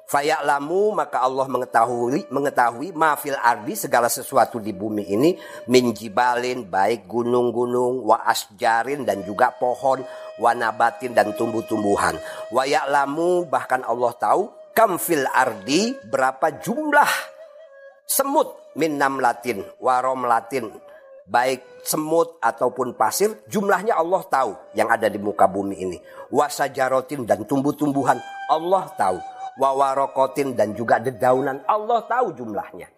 Faya'lamu 0.09 0.97
maka 0.97 1.21
Allah 1.21 1.45
mengetahui 1.45 2.33
mengetahui 2.33 2.97
mafil 2.97 3.37
ardi 3.37 3.77
segala 3.77 4.09
sesuatu 4.09 4.57
di 4.57 4.73
bumi 4.73 5.05
ini 5.05 5.37
minjibalin 5.69 6.65
baik 6.65 7.05
gunung-gunung 7.05 8.09
wa 8.09 8.25
asjarin 8.25 9.05
dan 9.05 9.21
juga 9.21 9.53
pohon 9.53 10.01
wa 10.41 10.57
nabatin 10.57 11.13
dan 11.13 11.37
tumbuh-tumbuhan. 11.37 12.17
Wa 12.49 12.65
ya'lamu 12.65 13.53
bahkan 13.53 13.85
Allah 13.85 14.17
tahu 14.17 14.49
kam 14.73 14.97
fil 14.97 15.29
ardi 15.29 15.93
berapa 16.09 16.57
jumlah 16.57 17.13
semut 18.09 18.73
min 18.81 18.97
namlatin 18.97 19.61
wa 19.77 20.01
romlatin 20.01 20.73
baik 21.29 21.85
semut 21.85 22.41
ataupun 22.41 22.97
pasir 22.97 23.45
jumlahnya 23.45 23.93
Allah 23.93 24.25
tahu 24.25 24.57
yang 24.73 24.89
ada 24.89 25.13
di 25.13 25.21
muka 25.21 25.45
bumi 25.45 25.85
ini. 25.85 26.01
Wasajarotin 26.33 27.29
dan 27.29 27.45
tumbuh-tumbuhan 27.45 28.17
Allah 28.49 28.89
tahu 28.97 29.38
wawarokotin 29.59 30.55
dan 30.55 30.73
juga 30.73 31.03
dedaunan. 31.03 31.61
Allah 31.67 32.07
tahu 32.07 32.33
jumlahnya. 32.39 32.89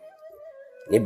Ini 0.90 0.98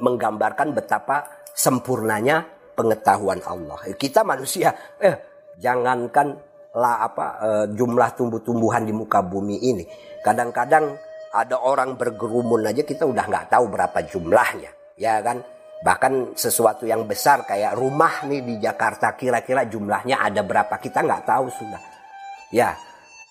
menggambarkan 0.00 0.72
betapa 0.72 1.22
sempurnanya 1.52 2.44
pengetahuan 2.76 3.40
Allah. 3.44 3.80
Kita 3.96 4.24
manusia, 4.24 4.72
eh 5.00 5.14
jangankan 5.60 6.36
lah 6.76 7.08
apa 7.08 7.26
eh, 7.40 7.66
jumlah 7.72 8.08
tumbuh-tumbuhan 8.16 8.84
di 8.84 8.92
muka 8.92 9.24
bumi 9.24 9.56
ini. 9.64 9.84
Kadang-kadang 10.20 10.96
ada 11.32 11.56
orang 11.60 11.96
bergerumun 11.96 12.64
aja 12.68 12.84
kita 12.84 13.04
udah 13.08 13.24
nggak 13.28 13.46
tahu 13.52 13.64
berapa 13.72 13.98
jumlahnya, 14.08 14.70
ya 14.96 15.20
kan? 15.20 15.40
Bahkan 15.76 16.36
sesuatu 16.36 16.88
yang 16.88 17.04
besar 17.04 17.44
kayak 17.44 17.76
rumah 17.76 18.24
nih 18.24 18.40
di 18.40 18.54
Jakarta 18.56 19.12
kira-kira 19.12 19.68
jumlahnya 19.68 20.24
ada 20.24 20.40
berapa 20.40 20.72
kita 20.80 21.04
nggak 21.04 21.24
tahu 21.28 21.46
sudah. 21.52 21.82
Ya, 22.48 22.78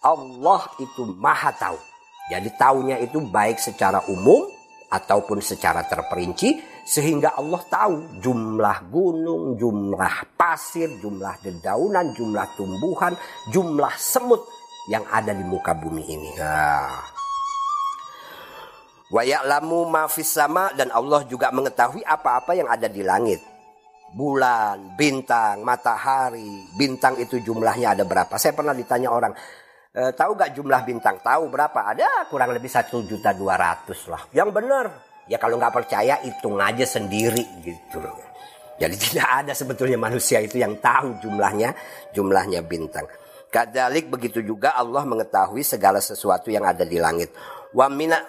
Allah 0.05 0.61
itu 0.77 1.01
maha 1.17 1.49
tahu. 1.57 1.81
Jadi 2.29 2.49
taunya 2.53 3.01
itu 3.01 3.17
baik 3.17 3.57
secara 3.57 4.05
umum 4.05 4.45
ataupun 4.93 5.41
secara 5.41 5.81
terperinci 5.89 6.61
sehingga 6.85 7.33
Allah 7.33 7.61
tahu 7.65 8.21
jumlah 8.21 8.77
gunung, 8.93 9.57
jumlah 9.57 10.37
pasir, 10.37 10.89
jumlah 11.01 11.41
dedaunan, 11.41 12.13
jumlah 12.13 12.45
tumbuhan, 12.53 13.17
jumlah 13.49 13.93
semut 13.97 14.45
yang 14.85 15.01
ada 15.09 15.33
di 15.33 15.41
muka 15.41 15.73
bumi 15.73 16.03
ini. 16.05 16.29
Nah. 16.37 17.01
Wa 19.09 19.21
ya'lamu 19.25 19.89
ma 19.89 20.05
sama 20.09 20.73
dan 20.77 20.93
Allah 20.93 21.25
juga 21.25 21.49
mengetahui 21.49 22.05
apa-apa 22.05 22.53
yang 22.53 22.69
ada 22.69 22.85
di 22.85 23.01
langit. 23.01 23.41
Bulan, 24.13 24.95
bintang, 24.95 25.65
matahari, 25.65 26.69
bintang 26.77 27.17
itu 27.17 27.41
jumlahnya 27.41 27.97
ada 27.97 28.05
berapa? 28.05 28.37
Saya 28.37 28.53
pernah 28.53 28.71
ditanya 28.71 29.11
orang, 29.11 29.33
E, 29.95 30.11
tahu 30.11 30.35
gak 30.35 30.51
jumlah 30.51 30.83
bintang? 30.83 31.23
Tahu 31.23 31.47
berapa? 31.47 31.95
Ada 31.95 32.27
kurang 32.27 32.51
lebih 32.51 32.67
satu 32.67 33.07
juta 33.07 33.31
dua 33.31 33.55
ratus 33.55 34.11
lah. 34.11 34.27
Yang 34.35 34.49
benar. 34.51 34.85
Ya 35.25 35.39
kalau 35.39 35.55
nggak 35.55 35.73
percaya 35.73 36.19
hitung 36.21 36.59
aja 36.59 36.83
sendiri 36.83 37.63
gitu. 37.63 38.03
Jadi 38.75 38.95
tidak 39.09 39.29
ada 39.41 39.55
sebetulnya 39.55 39.95
manusia 39.95 40.43
itu 40.43 40.59
yang 40.59 40.77
tahu 40.83 41.15
jumlahnya 41.23 41.71
jumlahnya 42.11 42.59
bintang. 42.67 43.07
Kadalik 43.47 44.11
begitu 44.11 44.43
juga 44.43 44.75
Allah 44.75 45.07
mengetahui 45.07 45.63
segala 45.63 46.03
sesuatu 46.03 46.51
yang 46.51 46.67
ada 46.67 46.83
di 46.83 46.99
langit. 46.99 47.31
Wa 47.71 47.87
mina 47.87 48.19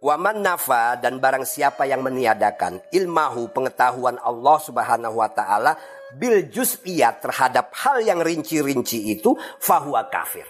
Waman 0.00 0.40
nafa 0.40 0.96
dan 0.96 1.20
barang 1.20 1.44
siapa 1.44 1.84
yang 1.84 2.00
meniadakan 2.00 2.80
ilmahu 2.88 3.52
pengetahuan 3.52 4.16
Allah 4.16 4.56
subhanahu 4.56 5.20
wa 5.20 5.28
ta'ala 5.28 5.76
bil 6.16 6.48
juz'iyat 6.48 7.20
terhadap 7.20 7.68
hal 7.76 8.00
yang 8.00 8.24
rinci-rinci 8.24 9.12
itu 9.12 9.36
fahuwa 9.60 10.08
kafir 10.08 10.48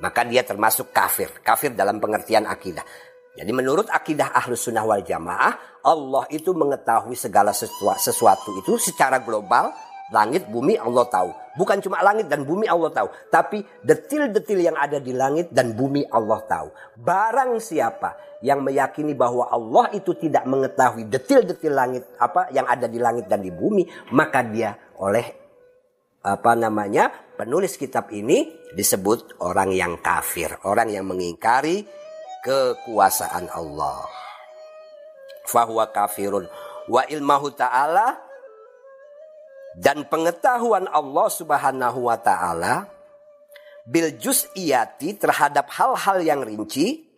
maka 0.00 0.24
dia 0.26 0.42
termasuk 0.42 0.90
kafir. 0.90 1.30
Kafir 1.44 1.76
dalam 1.76 2.00
pengertian 2.00 2.48
akidah. 2.48 2.82
Jadi 3.38 3.52
menurut 3.54 3.86
akidah 3.86 4.34
ahlus 4.34 4.66
sunnah 4.66 4.82
wal 4.82 5.06
jamaah, 5.06 5.80
Allah 5.86 6.24
itu 6.34 6.50
mengetahui 6.50 7.14
segala 7.14 7.54
sesuatu 7.54 8.50
itu 8.58 8.76
secara 8.76 9.22
global, 9.22 9.70
langit, 10.10 10.50
bumi 10.50 10.76
Allah 10.76 11.06
tahu. 11.06 11.30
Bukan 11.54 11.78
cuma 11.80 12.02
langit 12.02 12.26
dan 12.26 12.42
bumi 12.42 12.66
Allah 12.66 12.90
tahu, 12.90 13.08
tapi 13.30 13.62
detil-detil 13.86 14.60
yang 14.60 14.76
ada 14.76 14.98
di 14.98 15.14
langit 15.14 15.54
dan 15.54 15.72
bumi 15.72 16.04
Allah 16.10 16.42
tahu. 16.42 16.68
Barang 16.98 17.62
siapa 17.62 18.18
yang 18.42 18.60
meyakini 18.66 19.14
bahwa 19.14 19.46
Allah 19.48 19.94
itu 19.94 20.12
tidak 20.18 20.44
mengetahui 20.44 21.06
detil-detil 21.06 21.72
langit 21.72 22.02
apa 22.18 22.50
yang 22.50 22.66
ada 22.66 22.90
di 22.90 22.98
langit 22.98 23.30
dan 23.30 23.40
di 23.40 23.54
bumi, 23.54 23.86
maka 24.10 24.42
dia 24.42 24.74
oleh 25.00 25.39
apa 26.20 26.52
namanya 26.52 27.08
penulis 27.40 27.80
kitab 27.80 28.12
ini 28.12 28.52
disebut 28.76 29.40
orang 29.40 29.72
yang 29.72 29.96
kafir, 30.04 30.52
orang 30.68 30.92
yang 30.92 31.08
mengingkari 31.08 31.88
kekuasaan 32.44 33.48
Allah. 33.48 34.04
Fahuwa 35.48 35.88
kafirun 35.90 36.46
wa 36.86 37.02
ilmahu 37.08 37.50
ta'ala 37.56 38.20
dan 39.80 40.04
pengetahuan 40.06 40.86
Allah 40.90 41.28
Subhanahu 41.32 42.06
wa 42.06 42.18
taala 42.20 42.86
bil 43.88 44.14
juz'iyati 44.14 45.16
terhadap 45.18 45.72
hal-hal 45.72 46.22
yang 46.22 46.44
rinci 46.44 47.08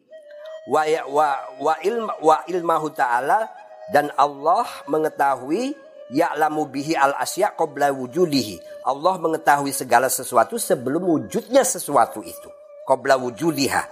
wa 0.71 0.87
ya, 0.87 1.03
wa 1.11 1.37
wa, 1.59 1.75
wa 2.23 2.37
ilmahu 2.47 2.95
ta'ala 2.95 3.51
dan 3.91 4.15
Allah 4.15 4.65
mengetahui 4.87 5.75
ya'lamu 6.13 6.69
bihi 6.69 6.93
al 6.95 7.17
asya 7.17 7.57
qabla 7.57 7.91
wujudihi. 7.91 8.85
Allah 8.85 9.17
mengetahui 9.17 9.73
segala 9.73 10.13
sesuatu 10.13 10.61
sebelum 10.61 11.09
wujudnya 11.09 11.65
sesuatu 11.65 12.21
itu. 12.21 12.49
Qabla 12.85 13.17
wujudiha. 13.17 13.83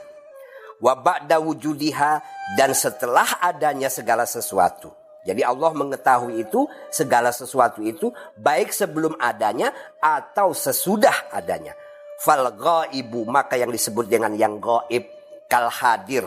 Wa 0.81 0.97
ba'da 0.97 1.41
wujudiha 1.41 2.13
dan 2.57 2.77
setelah 2.77 3.41
adanya 3.41 3.89
segala 3.89 4.29
sesuatu. 4.29 4.93
Jadi 5.21 5.45
Allah 5.45 5.77
mengetahui 5.77 6.49
itu 6.49 6.65
segala 6.89 7.29
sesuatu 7.29 7.85
itu 7.85 8.09
baik 8.41 8.73
sebelum 8.73 9.21
adanya 9.21 9.69
atau 10.01 10.57
sesudah 10.57 11.29
adanya. 11.29 11.77
Fal 12.21 12.49
ghaibu 12.53 13.29
maka 13.29 13.61
yang 13.61 13.69
disebut 13.69 14.09
dengan 14.09 14.33
yang 14.33 14.57
gaib 14.61 15.05
kal 15.49 15.69
hadir 15.69 16.25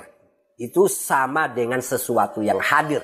itu 0.62 0.86
sama 0.86 1.50
dengan 1.50 1.82
sesuatu 1.82 2.46
yang 2.46 2.62
hadir 2.62 3.02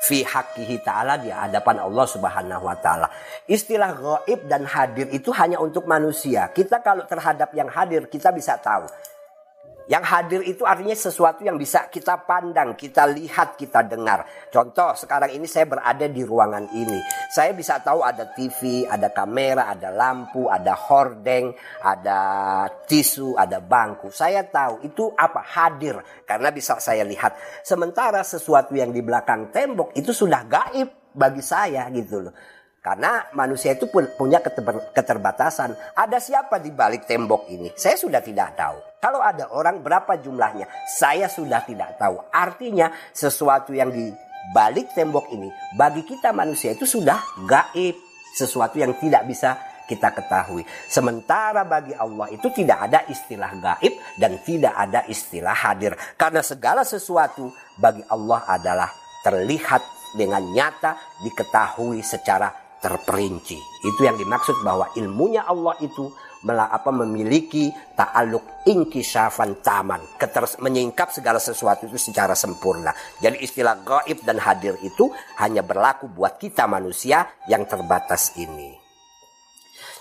fi 0.00 0.24
haqqihi 0.24 0.80
ta'ala 0.80 1.20
di 1.20 1.28
hadapan 1.28 1.84
Allah 1.84 2.06
Subhanahu 2.08 2.64
wa 2.64 2.76
taala. 2.80 3.12
Istilah 3.44 3.92
gaib 3.92 4.48
dan 4.48 4.64
hadir 4.64 5.12
itu 5.12 5.28
hanya 5.36 5.60
untuk 5.60 5.84
manusia. 5.84 6.48
Kita 6.56 6.80
kalau 6.80 7.04
terhadap 7.04 7.52
yang 7.52 7.68
hadir 7.68 8.08
kita 8.08 8.32
bisa 8.32 8.56
tahu. 8.56 8.88
Yang 9.90 10.04
hadir 10.06 10.40
itu 10.46 10.62
artinya 10.62 10.94
sesuatu 10.94 11.42
yang 11.42 11.58
bisa 11.58 11.90
kita 11.90 12.22
pandang, 12.22 12.78
kita 12.78 13.10
lihat, 13.10 13.58
kita 13.58 13.82
dengar. 13.82 14.22
Contoh, 14.46 14.94
sekarang 14.94 15.34
ini 15.34 15.50
saya 15.50 15.66
berada 15.66 16.06
di 16.06 16.22
ruangan 16.22 16.70
ini. 16.70 16.94
Saya 17.34 17.50
bisa 17.50 17.82
tahu 17.82 18.06
ada 18.06 18.30
TV, 18.30 18.86
ada 18.86 19.10
kamera, 19.10 19.66
ada 19.66 19.90
lampu, 19.90 20.46
ada 20.46 20.78
hordeng, 20.78 21.50
ada 21.82 22.20
tisu, 22.86 23.34
ada 23.34 23.58
bangku. 23.58 24.14
Saya 24.14 24.46
tahu 24.46 24.86
itu 24.86 25.10
apa? 25.18 25.42
Hadir. 25.42 25.98
Karena 26.22 26.54
bisa 26.54 26.78
saya 26.78 27.02
lihat. 27.02 27.34
Sementara 27.66 28.22
sesuatu 28.22 28.78
yang 28.78 28.94
di 28.94 29.02
belakang 29.02 29.50
tembok 29.50 29.90
itu 29.98 30.14
sudah 30.14 30.46
gaib 30.46 31.10
bagi 31.10 31.42
saya 31.42 31.90
gitu 31.90 32.30
loh. 32.30 32.34
Karena 32.80 33.28
manusia 33.36 33.76
itu 33.76 33.92
punya 33.92 34.40
keterbatasan. 34.96 35.76
Ada 35.92 36.16
siapa 36.16 36.56
di 36.56 36.72
balik 36.72 37.04
tembok 37.04 37.52
ini? 37.52 37.68
Saya 37.76 38.00
sudah 38.00 38.24
tidak 38.24 38.56
tahu. 38.56 38.80
Kalau 39.04 39.20
ada 39.20 39.52
orang 39.52 39.84
berapa 39.84 40.16
jumlahnya? 40.16 40.64
Saya 40.96 41.28
sudah 41.28 41.60
tidak 41.68 42.00
tahu. 42.00 42.16
Artinya 42.32 42.88
sesuatu 43.12 43.76
yang 43.76 43.92
di 43.92 44.08
balik 44.56 44.96
tembok 44.96 45.28
ini 45.28 45.52
bagi 45.76 46.08
kita 46.08 46.32
manusia 46.32 46.72
itu 46.72 46.88
sudah 46.88 47.20
gaib. 47.44 48.00
Sesuatu 48.32 48.80
yang 48.80 48.96
tidak 48.96 49.28
bisa 49.28 49.60
kita 49.84 50.16
ketahui. 50.16 50.64
Sementara 50.88 51.66
bagi 51.68 51.92
Allah 51.92 52.32
itu 52.32 52.48
tidak 52.48 52.88
ada 52.88 53.04
istilah 53.12 53.50
gaib 53.60 53.92
dan 54.16 54.40
tidak 54.40 54.72
ada 54.72 55.04
istilah 55.04 55.52
hadir. 55.52 55.92
Karena 56.16 56.40
segala 56.40 56.80
sesuatu 56.86 57.52
bagi 57.76 58.00
Allah 58.08 58.40
adalah 58.48 58.88
terlihat 59.20 59.84
dengan 60.16 60.40
nyata 60.54 60.96
diketahui 61.20 62.00
secara 62.00 62.69
terperinci. 62.80 63.60
Itu 63.84 64.00
yang 64.02 64.16
dimaksud 64.16 64.64
bahwa 64.64 64.90
ilmunya 64.96 65.44
Allah 65.44 65.76
itu 65.84 66.08
apa 66.48 66.88
memiliki 66.88 67.68
ta'aluk 67.92 68.64
inkisafan 68.64 69.60
taman. 69.60 70.00
Keter, 70.16 70.48
menyingkap 70.64 71.12
segala 71.12 71.36
sesuatu 71.36 71.84
itu 71.84 72.00
secara 72.00 72.32
sempurna. 72.32 72.96
Jadi 73.20 73.44
istilah 73.44 73.84
gaib 73.84 74.24
dan 74.24 74.40
hadir 74.40 74.80
itu 74.80 75.12
hanya 75.36 75.60
berlaku 75.60 76.08
buat 76.08 76.40
kita 76.40 76.64
manusia 76.64 77.28
yang 77.44 77.68
terbatas 77.68 78.32
ini. 78.40 78.72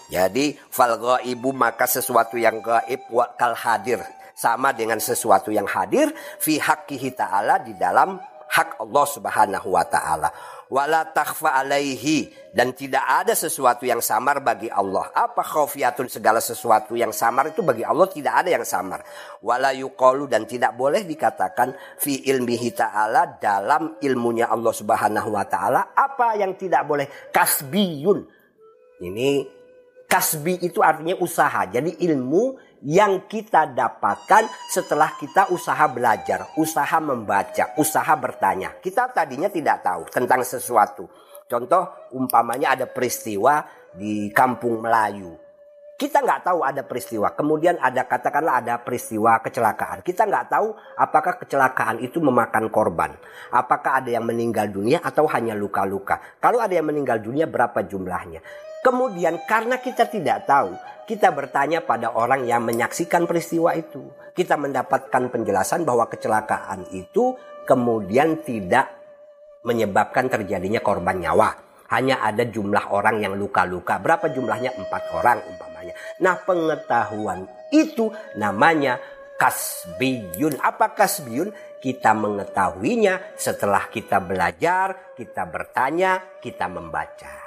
Jadi 0.10 0.58
fal 0.74 0.98
gaibu 0.98 1.54
maka 1.54 1.86
sesuatu 1.86 2.40
yang 2.40 2.64
gaib 2.64 3.12
kal 3.38 3.54
hadir 3.54 4.02
sama 4.34 4.72
dengan 4.74 4.98
sesuatu 4.98 5.52
yang 5.52 5.68
hadir 5.68 6.10
fi 6.42 6.58
haqqihi 6.58 7.14
ta'ala 7.14 7.62
di 7.62 7.78
dalam 7.78 8.18
hak 8.50 8.82
Allah 8.82 9.06
Subhanahu 9.06 9.70
wa 9.70 9.86
taala 9.86 10.34
wala 10.70 11.10
alaihi 11.10 12.30
dan 12.54 12.74
tidak 12.78 13.02
ada 13.02 13.34
sesuatu 13.34 13.90
yang 13.90 14.00
samar 14.00 14.42
bagi 14.46 14.70
Allah. 14.70 15.10
Apa 15.14 15.42
khafiyatun 15.42 16.10
segala 16.10 16.38
sesuatu 16.38 16.94
yang 16.94 17.10
samar 17.10 17.50
itu 17.50 17.66
bagi 17.66 17.82
Allah 17.82 18.06
tidak 18.10 18.46
ada 18.46 18.50
yang 18.54 18.66
samar. 18.66 19.02
Wala 19.42 19.74
yuqalu 19.74 20.30
dan 20.30 20.46
tidak 20.46 20.78
boleh 20.78 21.06
dikatakan 21.06 21.74
fi 21.98 22.22
ilmihi 22.30 22.70
ta'ala 22.74 23.42
dalam 23.42 23.98
ilmunya 24.02 24.50
Allah 24.50 24.74
Subhanahu 24.74 25.30
wa 25.34 25.46
taala 25.50 25.94
apa 25.98 26.38
yang 26.38 26.54
tidak 26.54 26.86
boleh 26.86 27.10
kasbiyun. 27.34 28.26
Ini 29.00 29.30
kasbi 30.10 30.62
itu 30.66 30.82
artinya 30.82 31.18
usaha. 31.22 31.66
Jadi 31.70 32.02
ilmu 32.06 32.69
yang 32.86 33.28
kita 33.28 33.76
dapatkan 33.76 34.48
setelah 34.72 35.12
kita 35.20 35.52
usaha 35.52 35.86
belajar, 35.92 36.56
usaha 36.56 36.98
membaca, 37.04 37.76
usaha 37.76 38.14
bertanya. 38.16 38.80
Kita 38.80 39.12
tadinya 39.12 39.52
tidak 39.52 39.84
tahu 39.84 40.08
tentang 40.08 40.48
sesuatu. 40.48 41.08
Contoh 41.50 42.12
umpamanya 42.16 42.78
ada 42.78 42.86
peristiwa 42.86 43.66
di 43.92 44.30
kampung 44.32 44.80
Melayu. 44.86 45.36
Kita 46.00 46.24
nggak 46.24 46.48
tahu 46.48 46.64
ada 46.64 46.88
peristiwa. 46.88 47.36
Kemudian 47.36 47.76
ada 47.76 48.08
katakanlah 48.08 48.64
ada 48.64 48.80
peristiwa 48.80 49.36
kecelakaan. 49.44 50.00
Kita 50.00 50.24
nggak 50.24 50.48
tahu 50.48 50.72
apakah 50.96 51.36
kecelakaan 51.44 52.00
itu 52.00 52.24
memakan 52.24 52.72
korban. 52.72 53.12
Apakah 53.52 54.00
ada 54.00 54.08
yang 54.08 54.24
meninggal 54.24 54.72
dunia 54.72 55.04
atau 55.04 55.28
hanya 55.28 55.60
luka-luka. 55.60 56.40
Kalau 56.40 56.64
ada 56.64 56.72
yang 56.72 56.88
meninggal 56.88 57.20
dunia 57.20 57.52
berapa 57.52 57.84
jumlahnya. 57.84 58.40
Kemudian 58.80 59.44
karena 59.44 59.80
kita 59.84 60.08
tidak 60.08 60.48
tahu, 60.48 60.72
kita 61.04 61.34
bertanya 61.36 61.84
pada 61.84 62.16
orang 62.16 62.46
yang 62.46 62.64
menyaksikan 62.64 63.26
peristiwa 63.26 63.76
itu. 63.76 64.08
Kita 64.32 64.56
mendapatkan 64.56 65.28
penjelasan 65.34 65.84
bahwa 65.84 66.08
kecelakaan 66.08 66.88
itu 66.96 67.36
kemudian 67.68 68.40
tidak 68.46 68.88
menyebabkan 69.68 70.32
terjadinya 70.32 70.80
korban 70.80 71.20
nyawa. 71.20 71.50
Hanya 71.90 72.22
ada 72.22 72.46
jumlah 72.46 72.94
orang 72.94 73.20
yang 73.20 73.34
luka-luka. 73.34 73.98
Berapa 73.98 74.30
jumlahnya? 74.30 74.78
Empat 74.78 75.04
orang 75.12 75.42
umpamanya. 75.50 75.98
Nah 76.22 76.38
pengetahuan 76.46 77.50
itu 77.74 78.14
namanya 78.38 79.02
kasbiyun. 79.42 80.62
Apa 80.62 80.94
kasbiyun? 80.94 81.50
Kita 81.80 82.12
mengetahuinya 82.12 83.40
setelah 83.40 83.88
kita 83.88 84.20
belajar, 84.20 85.16
kita 85.16 85.48
bertanya, 85.48 86.38
kita 86.44 86.68
membaca. 86.68 87.39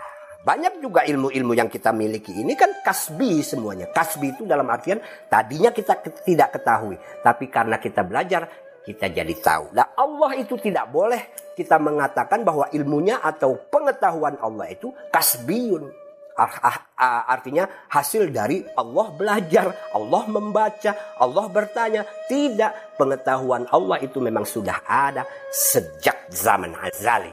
Banyak 0.42 0.82
juga 0.82 1.06
ilmu-ilmu 1.06 1.54
yang 1.54 1.70
kita 1.70 1.94
miliki 1.94 2.34
ini 2.34 2.58
kan 2.58 2.82
kasbi 2.82 3.46
semuanya. 3.46 3.86
Kasbi 3.94 4.34
itu 4.34 4.42
dalam 4.42 4.66
artian 4.66 4.98
tadinya 5.30 5.70
kita 5.70 6.02
tidak 6.26 6.58
ketahui. 6.58 6.98
Tapi 7.22 7.46
karena 7.46 7.78
kita 7.78 8.02
belajar, 8.02 8.50
kita 8.82 9.06
jadi 9.06 9.34
tahu. 9.38 9.70
Nah 9.70 9.94
Allah 9.94 10.34
itu 10.42 10.58
tidak 10.58 10.90
boleh 10.90 11.54
kita 11.54 11.78
mengatakan 11.78 12.42
bahwa 12.42 12.66
ilmunya 12.74 13.22
atau 13.22 13.54
pengetahuan 13.70 14.34
Allah 14.42 14.66
itu 14.74 14.90
kasbiun. 15.14 16.02
Ah, 16.32 16.48
ah, 16.64 16.78
ah, 16.96 17.22
artinya 17.28 17.68
hasil 17.92 18.32
dari 18.32 18.64
Allah 18.74 19.12
belajar, 19.12 19.92
Allah 19.92 20.24
membaca, 20.32 20.90
Allah 21.20 21.46
bertanya. 21.52 22.02
Tidak, 22.24 22.96
pengetahuan 22.96 23.68
Allah 23.68 24.00
itu 24.00 24.16
memang 24.16 24.48
sudah 24.48 24.80
ada 24.88 25.28
sejak 25.52 26.32
zaman 26.32 26.72
azali. 26.72 27.30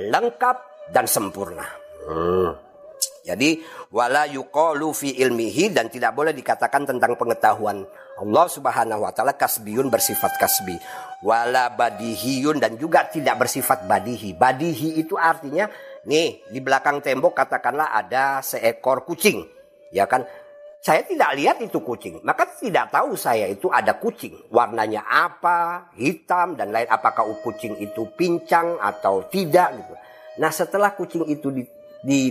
Lengkap 0.00 0.56
dan 0.88 1.04
sempurna. 1.04 1.87
Jadi 3.28 3.60
wala 3.92 4.24
yuqalu 4.24 4.88
fi 4.96 5.12
ilmihi 5.20 5.68
dan 5.76 5.92
tidak 5.92 6.16
boleh 6.16 6.32
dikatakan 6.32 6.88
tentang 6.88 7.12
pengetahuan 7.20 7.84
Allah 8.18 8.46
Subhanahu 8.48 9.04
wa 9.04 9.12
taala 9.12 9.36
kasbiyun 9.36 9.92
bersifat 9.92 10.40
kasbi. 10.40 10.80
Wala 11.20 11.68
badihiyun 11.76 12.56
dan 12.56 12.80
juga 12.80 13.04
tidak 13.06 13.44
bersifat 13.44 13.84
badihi. 13.84 14.32
Badihi 14.32 14.96
itu 14.96 15.20
artinya 15.20 15.68
nih 16.08 16.48
di 16.48 16.58
belakang 16.64 17.04
tembok 17.04 17.36
katakanlah 17.36 17.92
ada 17.92 18.40
seekor 18.40 19.04
kucing. 19.04 19.44
Ya 19.92 20.08
kan? 20.08 20.24
Saya 20.78 21.02
tidak 21.02 21.34
lihat 21.34 21.58
itu 21.58 21.82
kucing, 21.82 22.22
maka 22.22 22.46
tidak 22.54 22.94
tahu 22.94 23.18
saya 23.18 23.50
itu 23.50 23.66
ada 23.66 23.98
kucing. 23.98 24.46
Warnanya 24.46 25.02
apa, 25.04 25.90
hitam 25.98 26.54
dan 26.54 26.70
lain 26.70 26.86
apakah 26.86 27.26
kucing 27.42 27.74
itu 27.82 28.06
pincang 28.14 28.78
atau 28.78 29.26
tidak 29.26 29.74
gitu. 29.74 29.94
Nah, 30.38 30.54
setelah 30.54 30.94
kucing 30.94 31.26
itu 31.26 31.50
di, 31.50 31.66
di, 32.02 32.30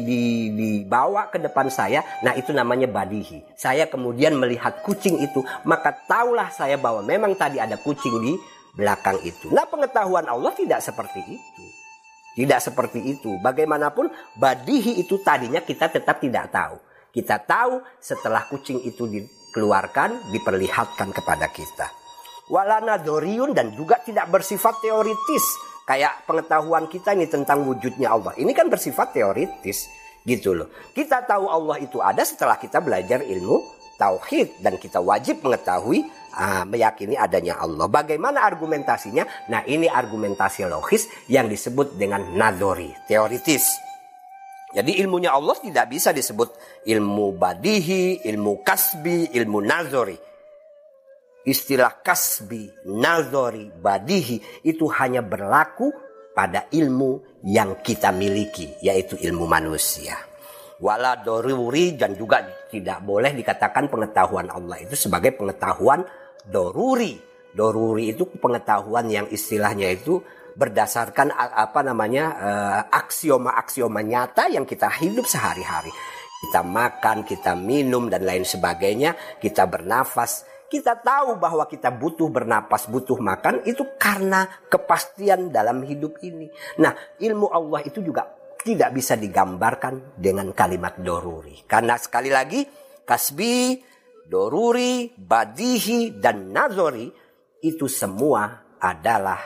dibawa 0.56 1.28
ke 1.28 1.44
depan 1.44 1.68
saya, 1.68 2.04
nah 2.24 2.32
itu 2.36 2.56
namanya 2.56 2.88
badihi. 2.88 3.44
Saya 3.60 3.88
kemudian 3.92 4.40
melihat 4.40 4.80
kucing 4.84 5.20
itu, 5.20 5.44
maka 5.68 5.92
tahulah 6.08 6.48
saya 6.52 6.80
bahwa 6.80 7.04
memang 7.04 7.36
tadi 7.36 7.60
ada 7.60 7.76
kucing 7.76 8.16
di 8.24 8.34
belakang 8.78 9.20
itu. 9.26 9.52
Nah 9.52 9.66
pengetahuan 9.68 10.30
Allah 10.30 10.54
tidak 10.54 10.80
seperti 10.80 11.20
itu. 11.26 11.64
Tidak 12.38 12.62
seperti 12.62 13.02
itu. 13.02 13.42
Bagaimanapun 13.42 14.14
badihi 14.38 15.02
itu 15.02 15.18
tadinya 15.26 15.58
kita 15.66 15.90
tetap 15.90 16.22
tidak 16.22 16.54
tahu. 16.54 16.78
Kita 17.10 17.42
tahu 17.42 17.82
setelah 17.98 18.46
kucing 18.46 18.78
itu 18.86 19.10
dikeluarkan, 19.10 20.30
diperlihatkan 20.30 21.10
kepada 21.18 21.50
kita. 21.50 21.90
Walana 22.54 23.02
doriun 23.02 23.58
dan 23.58 23.74
juga 23.74 23.98
tidak 24.06 24.30
bersifat 24.30 24.80
teoritis 24.86 25.67
Kayak 25.88 26.28
pengetahuan 26.28 26.92
kita 26.92 27.16
ini 27.16 27.32
tentang 27.32 27.64
wujudnya 27.64 28.12
Allah. 28.12 28.36
Ini 28.36 28.52
kan 28.52 28.68
bersifat 28.68 29.16
teoritis 29.16 29.88
gitu 30.28 30.52
loh. 30.52 30.68
Kita 30.92 31.24
tahu 31.24 31.48
Allah 31.48 31.80
itu 31.80 32.04
ada 32.04 32.28
setelah 32.28 32.60
kita 32.60 32.84
belajar 32.84 33.24
ilmu 33.24 33.64
tauhid 33.96 34.60
dan 34.60 34.76
kita 34.76 35.00
wajib 35.00 35.40
mengetahui 35.48 36.04
uh, 36.36 36.68
meyakini 36.68 37.16
adanya 37.16 37.64
Allah. 37.64 37.88
Bagaimana 37.88 38.44
argumentasinya? 38.44 39.48
Nah, 39.48 39.64
ini 39.64 39.88
argumentasi 39.88 40.68
logis 40.68 41.08
yang 41.32 41.48
disebut 41.48 41.96
dengan 41.96 42.36
nadori, 42.36 42.92
teoritis. 43.08 43.80
Jadi 44.76 45.00
ilmunya 45.00 45.32
Allah 45.32 45.56
tidak 45.56 45.88
bisa 45.88 46.12
disebut 46.12 46.84
ilmu 46.84 47.40
badihi, 47.40 48.28
ilmu 48.28 48.60
kasbi, 48.60 49.32
ilmu 49.32 49.64
nazori 49.64 50.27
istilah 51.48 52.04
kasbi, 52.04 52.68
nazori, 52.92 53.72
badihi 53.72 54.68
itu 54.68 54.86
hanya 54.92 55.24
berlaku 55.24 55.88
pada 56.36 56.68
ilmu 56.70 57.42
yang 57.48 57.80
kita 57.80 58.12
miliki, 58.12 58.76
yaitu 58.84 59.16
ilmu 59.16 59.48
manusia. 59.48 60.20
Wala 60.78 61.18
doruri 61.24 61.98
dan 61.98 62.14
juga 62.14 62.46
tidak 62.70 63.02
boleh 63.02 63.34
dikatakan 63.34 63.90
pengetahuan 63.90 64.52
Allah 64.52 64.78
itu 64.84 64.94
sebagai 64.94 65.34
pengetahuan 65.34 66.06
doruri. 66.46 67.18
Doruri 67.58 68.14
itu 68.14 68.30
pengetahuan 68.38 69.10
yang 69.10 69.26
istilahnya 69.34 69.90
itu 69.90 70.22
berdasarkan 70.54 71.34
apa 71.34 71.82
namanya 71.82 72.26
eh, 72.38 72.82
aksioma-aksioma 72.94 74.06
nyata 74.06 74.54
yang 74.54 74.70
kita 74.70 74.86
hidup 75.02 75.26
sehari-hari. 75.26 75.90
Kita 76.38 76.62
makan, 76.62 77.26
kita 77.26 77.58
minum 77.58 78.14
dan 78.14 78.22
lain 78.22 78.46
sebagainya, 78.46 79.42
kita 79.42 79.66
bernafas 79.66 80.46
kita 80.68 81.00
tahu 81.00 81.40
bahwa 81.40 81.64
kita 81.66 81.88
butuh 81.92 82.28
bernapas, 82.28 82.92
butuh 82.92 83.16
makan 83.20 83.64
itu 83.64 83.88
karena 83.96 84.48
kepastian 84.68 85.48
dalam 85.48 85.84
hidup 85.88 86.20
ini. 86.24 86.52
Nah, 86.84 86.92
ilmu 87.20 87.48
Allah 87.48 87.88
itu 87.88 88.04
juga 88.04 88.28
tidak 88.62 88.92
bisa 88.92 89.16
digambarkan 89.16 90.20
dengan 90.20 90.52
kalimat 90.52 91.00
doruri. 91.00 91.64
Karena 91.64 91.96
sekali 91.96 92.28
lagi, 92.28 92.68
kasbi, 93.08 93.80
doruri, 94.28 95.16
badihi, 95.16 96.20
dan 96.20 96.52
nazori 96.52 97.08
itu 97.64 97.88
semua 97.88 98.76
adalah 98.78 99.40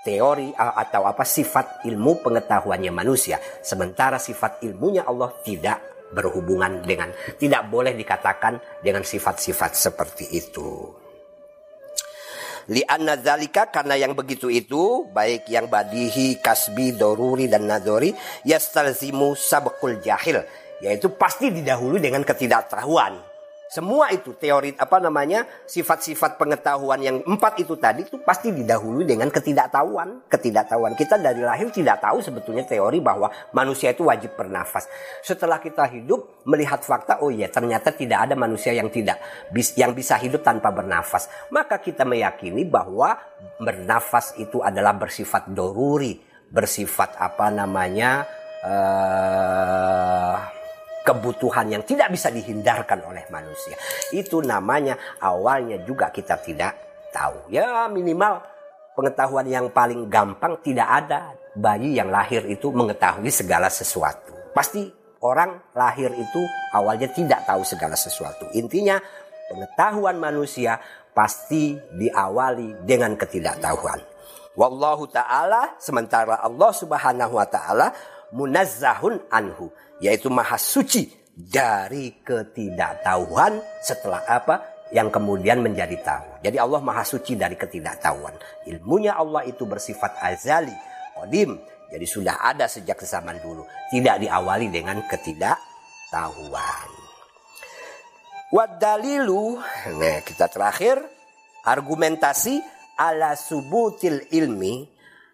teori 0.00 0.54
atau 0.56 1.04
apa 1.04 1.26
sifat 1.26 1.84
ilmu 1.84 2.22
pengetahuannya 2.22 2.94
manusia. 2.94 3.42
Sementara 3.60 4.16
sifat 4.16 4.62
ilmunya 4.64 5.04
Allah 5.04 5.34
tidak 5.44 5.89
berhubungan 6.10 6.82
dengan 6.82 7.14
tidak 7.38 7.70
boleh 7.70 7.94
dikatakan 7.94 8.82
dengan 8.82 9.06
sifat-sifat 9.06 9.72
seperti 9.74 10.26
itu. 10.34 11.00
Lianna 12.70 13.18
zalika 13.18 13.66
karena 13.72 13.98
yang 13.98 14.14
begitu 14.14 14.46
itu 14.46 15.08
baik 15.10 15.48
yang 15.50 15.66
badihi, 15.66 16.38
kasbi, 16.38 16.94
doruri 16.94 17.50
dan 17.50 17.66
nadori 17.66 18.14
yastalzimu 18.46 19.34
sabakul 19.34 19.98
jahil 19.98 20.44
yaitu 20.78 21.12
pasti 21.12 21.50
didahului 21.50 22.00
dengan 22.00 22.22
ketidaktahuan. 22.24 23.29
Semua 23.70 24.10
itu 24.10 24.34
teori 24.34 24.74
apa 24.74 24.98
namanya 24.98 25.46
sifat-sifat 25.62 26.42
pengetahuan 26.42 26.98
yang 26.98 27.22
empat 27.22 27.62
itu 27.62 27.78
tadi 27.78 28.02
itu 28.02 28.18
pasti 28.18 28.50
didahului 28.50 29.06
dengan 29.06 29.30
ketidaktahuan. 29.30 30.26
Ketidaktahuan 30.26 30.98
kita 30.98 31.22
dari 31.22 31.38
lahir 31.38 31.70
tidak 31.70 32.02
tahu 32.02 32.18
sebetulnya 32.18 32.66
teori 32.66 32.98
bahwa 32.98 33.30
manusia 33.54 33.94
itu 33.94 34.02
wajib 34.02 34.34
bernafas. 34.34 34.90
Setelah 35.22 35.62
kita 35.62 35.86
hidup 35.86 36.42
melihat 36.50 36.82
fakta, 36.82 37.22
oh 37.22 37.30
iya 37.30 37.46
ternyata 37.46 37.94
tidak 37.94 38.26
ada 38.26 38.34
manusia 38.34 38.74
yang 38.74 38.90
tidak 38.90 39.22
yang 39.78 39.94
bisa 39.94 40.18
hidup 40.18 40.42
tanpa 40.42 40.74
bernafas. 40.74 41.30
Maka 41.54 41.78
kita 41.78 42.02
meyakini 42.02 42.66
bahwa 42.66 43.22
bernafas 43.62 44.34
itu 44.42 44.66
adalah 44.66 44.98
bersifat 44.98 45.46
doruri, 45.46 46.18
bersifat 46.50 47.14
apa 47.22 47.54
namanya. 47.54 48.26
Uh, 48.60 50.59
kebutuhan 51.10 51.66
yang 51.66 51.82
tidak 51.82 52.14
bisa 52.14 52.30
dihindarkan 52.30 53.02
oleh 53.02 53.26
manusia. 53.34 53.74
Itu 54.14 54.46
namanya 54.46 54.94
awalnya 55.18 55.82
juga 55.82 56.14
kita 56.14 56.38
tidak 56.38 56.78
tahu. 57.10 57.50
Ya 57.50 57.90
minimal 57.90 58.38
pengetahuan 58.94 59.50
yang 59.50 59.66
paling 59.74 60.06
gampang 60.06 60.62
tidak 60.62 60.86
ada 60.86 61.34
bayi 61.58 61.98
yang 61.98 62.14
lahir 62.14 62.46
itu 62.46 62.70
mengetahui 62.70 63.26
segala 63.34 63.66
sesuatu. 63.66 64.54
Pasti 64.54 64.86
orang 65.26 65.74
lahir 65.74 66.14
itu 66.14 66.40
awalnya 66.70 67.10
tidak 67.10 67.42
tahu 67.42 67.66
segala 67.66 67.98
sesuatu. 67.98 68.46
Intinya 68.54 69.02
pengetahuan 69.50 70.14
manusia 70.22 70.78
pasti 71.10 71.74
diawali 71.74 72.86
dengan 72.86 73.18
ketidaktahuan. 73.18 73.98
Wallahu 74.54 75.10
ta'ala 75.10 75.74
sementara 75.82 76.38
Allah 76.38 76.70
subhanahu 76.70 77.34
wa 77.34 77.46
ta'ala 77.46 77.90
munazzahun 78.30 79.26
anhu 79.30 79.70
yaitu 80.00 80.32
maha 80.32 80.56
suci 80.56 81.08
dari 81.36 82.20
ketidaktahuan 82.24 83.60
setelah 83.80 84.24
apa 84.26 84.80
yang 84.90 85.08
kemudian 85.08 85.62
menjadi 85.62 85.96
tahu. 86.02 86.42
Jadi 86.42 86.56
Allah 86.58 86.80
maha 86.82 87.06
suci 87.06 87.38
dari 87.38 87.54
ketidaktahuan. 87.54 88.34
Ilmunya 88.66 89.14
Allah 89.14 89.46
itu 89.46 89.62
bersifat 89.64 90.18
azali, 90.18 90.74
qadim. 91.14 91.54
Jadi 91.90 92.06
sudah 92.06 92.42
ada 92.42 92.66
sejak 92.66 92.98
zaman 93.02 93.38
dulu. 93.42 93.66
Tidak 93.90 94.22
diawali 94.22 94.70
dengan 94.70 95.02
ketidaktahuan. 95.06 96.90
Wadalilu, 98.50 99.62
nah 99.94 100.18
kita 100.26 100.50
terakhir, 100.50 100.98
argumentasi 101.62 102.58
ala 102.98 103.38
subutil 103.38 104.26
ilmi 104.34 104.90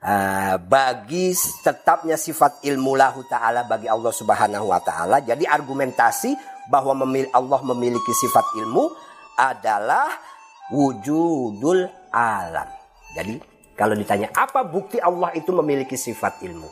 Uh, 0.07 0.55
bagi 0.71 1.35
tetapnya 1.67 2.15
sifat 2.15 2.63
ilmu 2.63 2.95
lahu 2.95 3.27
ta'ala 3.27 3.67
bagi 3.67 3.91
Allah 3.91 4.15
subhanahu 4.15 4.71
wa 4.71 4.79
ta'ala. 4.79 5.19
Jadi 5.19 5.43
argumentasi 5.43 6.31
bahwa 6.71 7.03
memil 7.03 7.27
Allah 7.35 7.59
memiliki 7.75 8.15
sifat 8.15 8.55
ilmu 8.55 8.87
adalah 9.35 10.07
wujudul 10.71 11.91
alam. 12.15 12.71
Jadi 13.19 13.35
kalau 13.75 13.99
ditanya 13.99 14.31
apa 14.31 14.63
bukti 14.63 15.03
Allah 15.03 15.35
itu 15.35 15.51
memiliki 15.51 15.99
sifat 15.99 16.39
ilmu? 16.39 16.71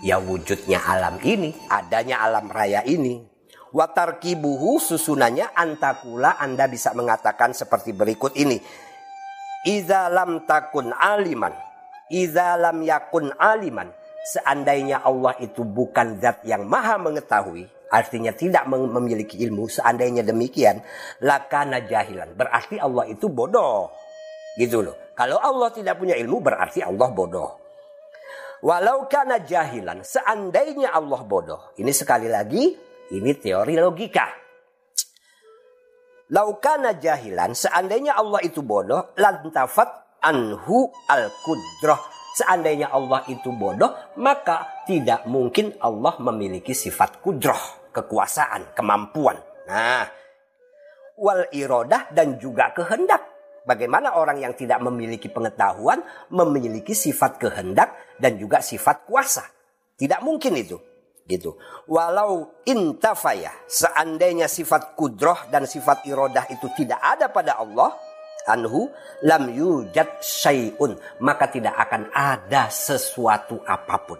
Ya 0.00 0.16
wujudnya 0.16 0.80
alam 0.80 1.20
ini, 1.20 1.52
adanya 1.68 2.24
alam 2.24 2.48
raya 2.48 2.80
ini. 2.88 3.20
Watarkibuhu 3.76 4.80
susunannya 4.80 5.52
antakula 5.52 6.40
Anda 6.40 6.64
bisa 6.64 6.96
mengatakan 6.96 7.52
seperti 7.52 7.92
berikut 7.92 8.40
ini. 8.40 8.56
Iza 9.68 10.08
lam 10.08 10.48
takun 10.48 10.96
aliman 10.96 11.68
Iza 12.10 12.58
lam 12.58 12.82
yakun 12.82 13.30
aliman. 13.38 13.88
Seandainya 14.20 15.00
Allah 15.00 15.32
itu 15.40 15.64
bukan 15.64 16.20
zat 16.20 16.44
yang 16.44 16.66
maha 16.66 17.00
mengetahui. 17.00 17.64
Artinya 17.90 18.30
tidak 18.30 18.66
memiliki 18.70 19.38
ilmu. 19.42 19.66
Seandainya 19.66 20.22
demikian. 20.22 20.82
Lakana 21.22 21.82
jahilan. 21.82 22.34
Berarti 22.38 22.78
Allah 22.78 23.10
itu 23.10 23.26
bodoh. 23.26 23.90
Gitu 24.58 24.82
loh. 24.82 24.94
Kalau 25.14 25.38
Allah 25.38 25.70
tidak 25.74 25.98
punya 25.98 26.14
ilmu 26.14 26.38
berarti 26.38 26.82
Allah 26.82 27.10
bodoh. 27.10 27.50
Walau 28.60 29.08
kana 29.08 29.40
jahilan. 29.42 30.04
Seandainya 30.04 30.92
Allah 30.94 31.22
bodoh. 31.24 31.74
Ini 31.80 31.90
sekali 31.90 32.30
lagi. 32.30 32.76
Ini 33.10 33.30
teori 33.42 33.74
logika. 33.74 34.26
Laukana 36.30 36.94
jahilan. 36.94 37.58
Seandainya 37.58 38.14
Allah 38.14 38.38
itu 38.46 38.62
bodoh. 38.62 39.10
Lantafat 39.18 40.09
anhu 40.24 40.88
al-kudrah. 41.08 42.00
Seandainya 42.30 42.94
Allah 42.94 43.26
itu 43.26 43.50
bodoh, 43.50 43.90
maka 44.16 44.84
tidak 44.86 45.26
mungkin 45.26 45.74
Allah 45.82 46.14
memiliki 46.22 46.72
sifat 46.72 47.20
kudrah, 47.20 47.90
kekuasaan, 47.90 48.72
kemampuan. 48.72 49.36
Nah, 49.66 50.06
wal 51.20 51.44
irodah 51.52 52.08
dan 52.14 52.40
juga 52.40 52.72
kehendak. 52.72 53.28
Bagaimana 53.66 54.16
orang 54.16 54.40
yang 54.40 54.56
tidak 54.56 54.80
memiliki 54.80 55.28
pengetahuan 55.28 56.00
memiliki 56.32 56.96
sifat 56.96 57.36
kehendak 57.36 58.16
dan 58.16 58.40
juga 58.40 58.64
sifat 58.64 59.04
kuasa? 59.04 59.44
Tidak 60.00 60.24
mungkin 60.24 60.56
itu. 60.56 60.80
Gitu. 61.28 61.54
Walau 61.86 62.64
intafaya, 62.66 63.52
seandainya 63.70 64.50
sifat 64.50 64.98
kudroh 64.98 65.46
dan 65.52 65.68
sifat 65.68 66.02
irodah 66.08 66.48
itu 66.50 66.66
tidak 66.74 66.98
ada 66.98 67.30
pada 67.30 67.60
Allah, 67.62 67.94
anhu 68.50 68.90
lam 69.22 69.48
yujad 69.54 70.18
syai'un 70.18 70.98
maka 71.22 71.46
tidak 71.46 71.78
akan 71.78 72.10
ada 72.10 72.66
sesuatu 72.68 73.62
apa 73.62 73.96
pun. 74.02 74.18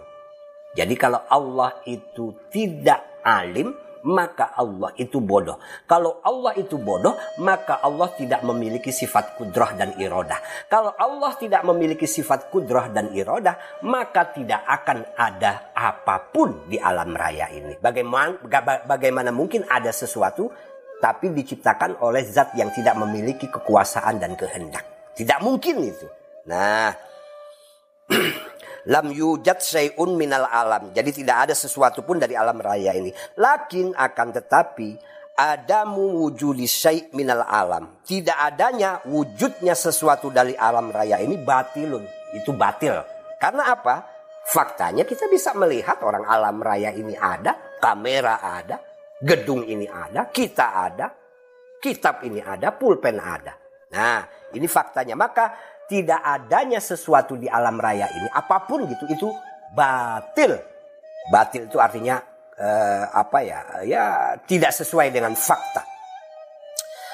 Jadi 0.71 0.95
kalau 0.95 1.27
Allah 1.27 1.83
itu 1.83 2.31
tidak 2.47 3.19
alim 3.27 3.75
maka 4.05 4.53
Allah 4.57 4.93
itu 4.97 5.21
bodoh. 5.21 5.61
Kalau 5.85 6.21
Allah 6.25 6.57
itu 6.57 6.77
bodoh, 6.81 7.13
maka 7.41 7.81
Allah 7.81 8.09
tidak 8.17 8.41
memiliki 8.45 8.89
sifat 8.89 9.37
kudrah 9.37 9.77
dan 9.77 9.93
irodah. 9.97 10.41
Kalau 10.67 10.93
Allah 10.97 11.31
tidak 11.37 11.61
memiliki 11.65 12.09
sifat 12.09 12.49
kudrah 12.49 12.89
dan 12.89 13.13
irodah, 13.13 13.81
maka 13.85 14.33
tidak 14.33 14.65
akan 14.65 15.05
ada 15.17 15.73
apa 15.73 16.33
pun 16.33 16.65
di 16.65 16.81
alam 16.81 17.13
raya 17.13 17.49
ini. 17.53 17.77
Bagaimana, 17.77 18.41
bagaimana 18.85 19.29
mungkin 19.29 19.65
ada 19.69 19.93
sesuatu 19.93 20.49
tapi 21.01 21.33
diciptakan 21.33 21.97
oleh 22.05 22.21
zat 22.29 22.53
yang 22.53 22.69
tidak 22.69 22.93
memiliki 23.01 23.49
kekuasaan 23.49 24.21
dan 24.21 24.37
kehendak. 24.37 24.85
Tidak 25.17 25.41
mungkin 25.41 25.81
itu. 25.81 26.07
Nah, 26.45 26.93
lam 28.93 29.07
yujad 29.09 29.57
syai'un 29.57 30.13
minal 30.13 30.45
alam. 30.45 30.93
Jadi 30.93 31.25
tidak 31.25 31.49
ada 31.49 31.53
sesuatu 31.57 32.05
pun 32.05 32.21
dari 32.21 32.37
alam 32.37 32.61
raya 32.61 32.93
ini. 32.93 33.09
Lakin 33.41 33.97
akan 33.97 34.27
tetapi 34.29 34.89
ada 35.41 35.89
wujudi 35.89 36.69
syai' 36.69 37.09
minal 37.17 37.41
alam. 37.49 38.05
Tidak 38.05 38.37
adanya 38.37 39.01
wujudnya 39.09 39.73
sesuatu 39.73 40.29
dari 40.29 40.53
alam 40.53 40.93
raya 40.93 41.17
ini 41.17 41.41
batilun. 41.41 42.05
Itu 42.37 42.53
batil. 42.53 42.93
Karena 43.41 43.73
apa? 43.73 44.05
Faktanya 44.41 45.05
kita 45.05 45.29
bisa 45.29 45.53
melihat 45.57 46.01
orang 46.01 46.25
alam 46.25 46.61
raya 46.61 46.93
ini 46.93 47.13
ada, 47.13 47.57
kamera 47.77 48.41
ada, 48.41 48.90
Gedung 49.21 49.61
ini 49.69 49.85
ada, 49.85 50.25
kita 50.33 50.73
ada, 50.73 51.13
kitab 51.77 52.25
ini 52.25 52.41
ada, 52.41 52.73
pulpen 52.73 53.21
ada. 53.21 53.53
Nah, 53.93 54.25
ini 54.57 54.65
faktanya. 54.65 55.13
Maka 55.13 55.53
tidak 55.85 56.23
adanya 56.23 56.81
sesuatu 56.81 57.37
di 57.37 57.45
alam 57.45 57.77
raya 57.77 58.09
ini, 58.09 58.27
apa 58.33 58.65
pun 58.65 58.87
gitu, 58.89 59.05
itu 59.11 59.27
batil. 59.77 60.57
Batil 61.29 61.69
itu 61.69 61.77
artinya 61.77 62.17
eh, 62.57 63.05
apa 63.13 63.37
ya? 63.45 63.59
Ya 63.85 64.05
tidak 64.49 64.73
sesuai 64.73 65.13
dengan 65.13 65.37
fakta. 65.37 65.90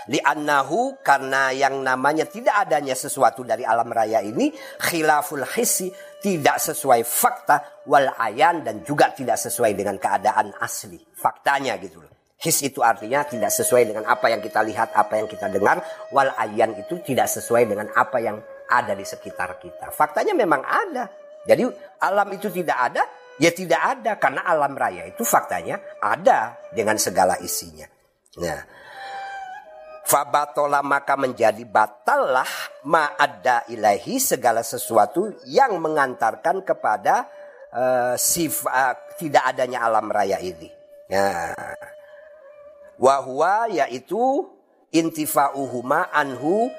Li'annahu 0.08 1.04
karena 1.04 1.52
yang 1.52 1.84
namanya 1.84 2.24
tidak 2.24 2.68
adanya 2.68 2.96
sesuatu 2.96 3.44
dari 3.44 3.68
alam 3.68 3.92
raya 3.92 4.24
ini 4.24 4.52
khilaful 4.80 5.44
hisi 5.44 5.92
tidak 6.24 6.64
sesuai 6.64 7.04
fakta 7.04 7.84
wal 7.92 8.08
ayan 8.16 8.64
dan 8.64 8.88
juga 8.88 9.12
tidak 9.12 9.36
sesuai 9.36 9.76
dengan 9.76 10.00
keadaan 10.00 10.56
asli 10.64 10.96
faktanya 11.12 11.76
gitu 11.78 12.00
loh 12.00 12.18
His 12.38 12.62
itu 12.62 12.86
artinya 12.86 13.26
tidak 13.26 13.50
sesuai 13.50 13.90
dengan 13.90 14.06
apa 14.06 14.30
yang 14.30 14.38
kita 14.46 14.62
lihat, 14.62 14.94
apa 14.94 15.18
yang 15.18 15.26
kita 15.26 15.50
dengar. 15.50 15.82
Wal 16.14 16.30
ayan 16.38 16.78
itu 16.78 17.02
tidak 17.02 17.26
sesuai 17.34 17.66
dengan 17.66 17.90
apa 17.98 18.22
yang 18.22 18.38
ada 18.70 18.94
di 18.94 19.02
sekitar 19.02 19.58
kita. 19.58 19.90
Faktanya 19.90 20.38
memang 20.38 20.62
ada. 20.62 21.10
Jadi 21.50 21.66
alam 21.98 22.30
itu 22.30 22.54
tidak 22.54 22.78
ada, 22.78 23.02
ya 23.42 23.50
tidak 23.50 23.82
ada. 23.82 24.22
Karena 24.22 24.46
alam 24.46 24.70
raya 24.78 25.10
itu 25.10 25.26
faktanya 25.26 25.82
ada 25.98 26.54
dengan 26.70 27.02
segala 27.02 27.42
isinya. 27.42 27.90
Nah, 28.38 28.62
Fabatola 30.08 30.80
maka 30.88 31.20
menjadi 31.20 31.68
batallah 31.68 32.48
ma'adda 32.88 33.68
ilahi 33.68 34.24
segala 34.24 34.64
sesuatu 34.64 35.36
yang 35.44 35.84
mengantarkan 35.84 36.64
kepada 36.64 37.28
uh, 37.76 38.16
sifat 38.16 38.72
uh, 38.72 38.96
tidak 39.20 39.44
adanya 39.52 39.84
alam 39.84 40.08
raya 40.08 40.40
ini. 40.40 40.72
Nah, 41.12 41.52
wahwa 42.96 43.68
yaitu 43.68 44.48
intifa'uhuma 44.96 46.16
anhu 46.16 46.72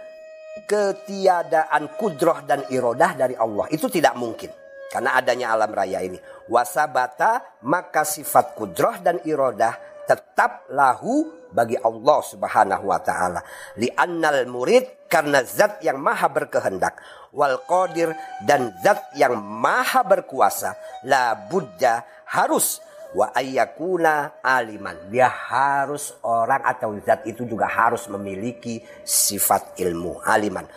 ketiadaan 0.64 2.00
kudroh 2.00 2.40
dan 2.48 2.64
irodah 2.72 3.12
dari 3.12 3.36
Allah. 3.36 3.68
Itu 3.68 3.92
tidak 3.92 4.16
mungkin 4.16 4.48
karena 4.88 5.20
adanya 5.20 5.52
alam 5.52 5.68
raya 5.68 6.00
ini. 6.00 6.16
Wasabata 6.48 7.60
maka 7.68 8.08
sifat 8.08 8.56
kudroh 8.56 8.96
dan 9.04 9.20
irodah 9.28 9.76
tetap 10.08 10.64
lahu 10.72 11.28
bagi 11.52 11.76
Allah 11.76 12.18
Subhanahu 12.24 12.88
wa 12.88 13.00
taala 13.04 13.44
li 13.76 13.92
annal 13.92 14.48
murid 14.48 15.08
karena 15.08 15.44
zat 15.44 15.84
yang 15.84 16.00
maha 16.00 16.28
berkehendak 16.32 16.96
wal 17.36 17.60
qadir 17.68 18.16
dan 18.48 18.72
zat 18.80 19.12
yang 19.16 19.36
maha 19.36 20.00
berkuasa 20.04 20.76
la 21.04 21.36
buddha 21.36 22.04
harus 22.24 22.80
wa 23.16 23.32
ayyakuna 23.32 24.44
aliman. 24.44 25.08
Dia 25.08 25.28
harus 25.28 26.12
orang 26.24 26.60
atau 26.64 26.92
zat 27.00 27.24
itu 27.24 27.48
juga 27.48 27.68
harus 27.68 28.04
memiliki 28.12 28.82
sifat 29.04 29.80
ilmu, 29.80 30.20
aliman. 30.24 30.68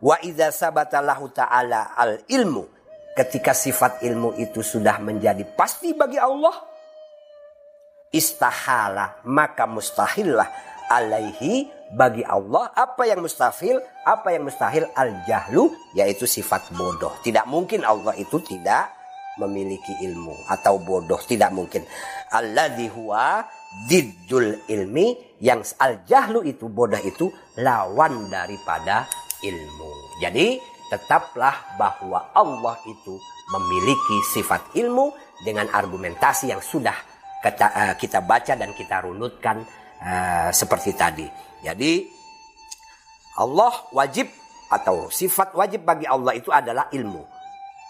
Wa 0.00 0.16
idza 0.22 0.54
sabata 0.54 1.02
lahu 1.02 1.28
ta'ala 1.30 1.98
al 1.98 2.22
ilmu. 2.30 2.78
Ketika 3.10 3.52
sifat 3.52 4.06
ilmu 4.06 4.38
itu 4.38 4.62
sudah 4.62 5.02
menjadi 5.02 5.42
pasti 5.58 5.92
bagi 5.92 6.16
Allah, 6.16 6.69
istahala 8.10 9.22
maka 9.22 9.66
mustahillah 9.70 10.46
alaihi 10.90 11.70
bagi 11.94 12.22
Allah 12.26 12.70
apa 12.74 13.06
yang 13.06 13.22
mustahil 13.22 13.78
apa 14.06 14.34
yang 14.34 14.46
mustahil 14.46 14.86
al 14.94 15.10
jahlu 15.26 15.70
yaitu 15.94 16.26
sifat 16.26 16.70
bodoh. 16.74 17.14
Tidak 17.22 17.46
mungkin 17.46 17.82
Allah 17.86 18.14
itu 18.18 18.38
tidak 18.42 18.94
memiliki 19.38 19.94
ilmu 20.06 20.34
atau 20.50 20.78
bodoh. 20.82 21.18
Tidak 21.18 21.50
mungkin. 21.54 21.82
Alladzi 22.30 22.86
huwa 22.90 23.42
diddul 23.86 24.66
ilmi 24.70 25.38
yang 25.42 25.62
al 25.82 26.02
jahlu 26.06 26.46
itu 26.46 26.70
bodoh 26.70 26.98
itu 27.02 27.30
lawan 27.58 28.30
daripada 28.30 29.06
ilmu. 29.42 29.90
Jadi 30.22 30.58
tetaplah 30.90 31.78
bahwa 31.78 32.34
Allah 32.34 32.74
itu 32.86 33.14
memiliki 33.50 34.16
sifat 34.30 34.74
ilmu 34.78 35.10
dengan 35.42 35.70
argumentasi 35.70 36.50
yang 36.50 36.62
sudah 36.62 36.94
kita, 37.40 37.66
uh, 37.72 37.94
kita 37.96 38.20
baca 38.20 38.52
dan 38.54 38.70
kita 38.76 39.04
runutkan 39.04 39.64
uh, 40.04 40.48
seperti 40.52 40.94
tadi 40.96 41.26
jadi 41.64 42.04
Allah 43.40 43.72
wajib 43.96 44.28
atau 44.70 45.10
sifat 45.10 45.56
wajib 45.58 45.82
bagi 45.82 46.06
Allah 46.06 46.36
itu 46.36 46.52
adalah 46.54 46.92
ilmu 46.92 47.40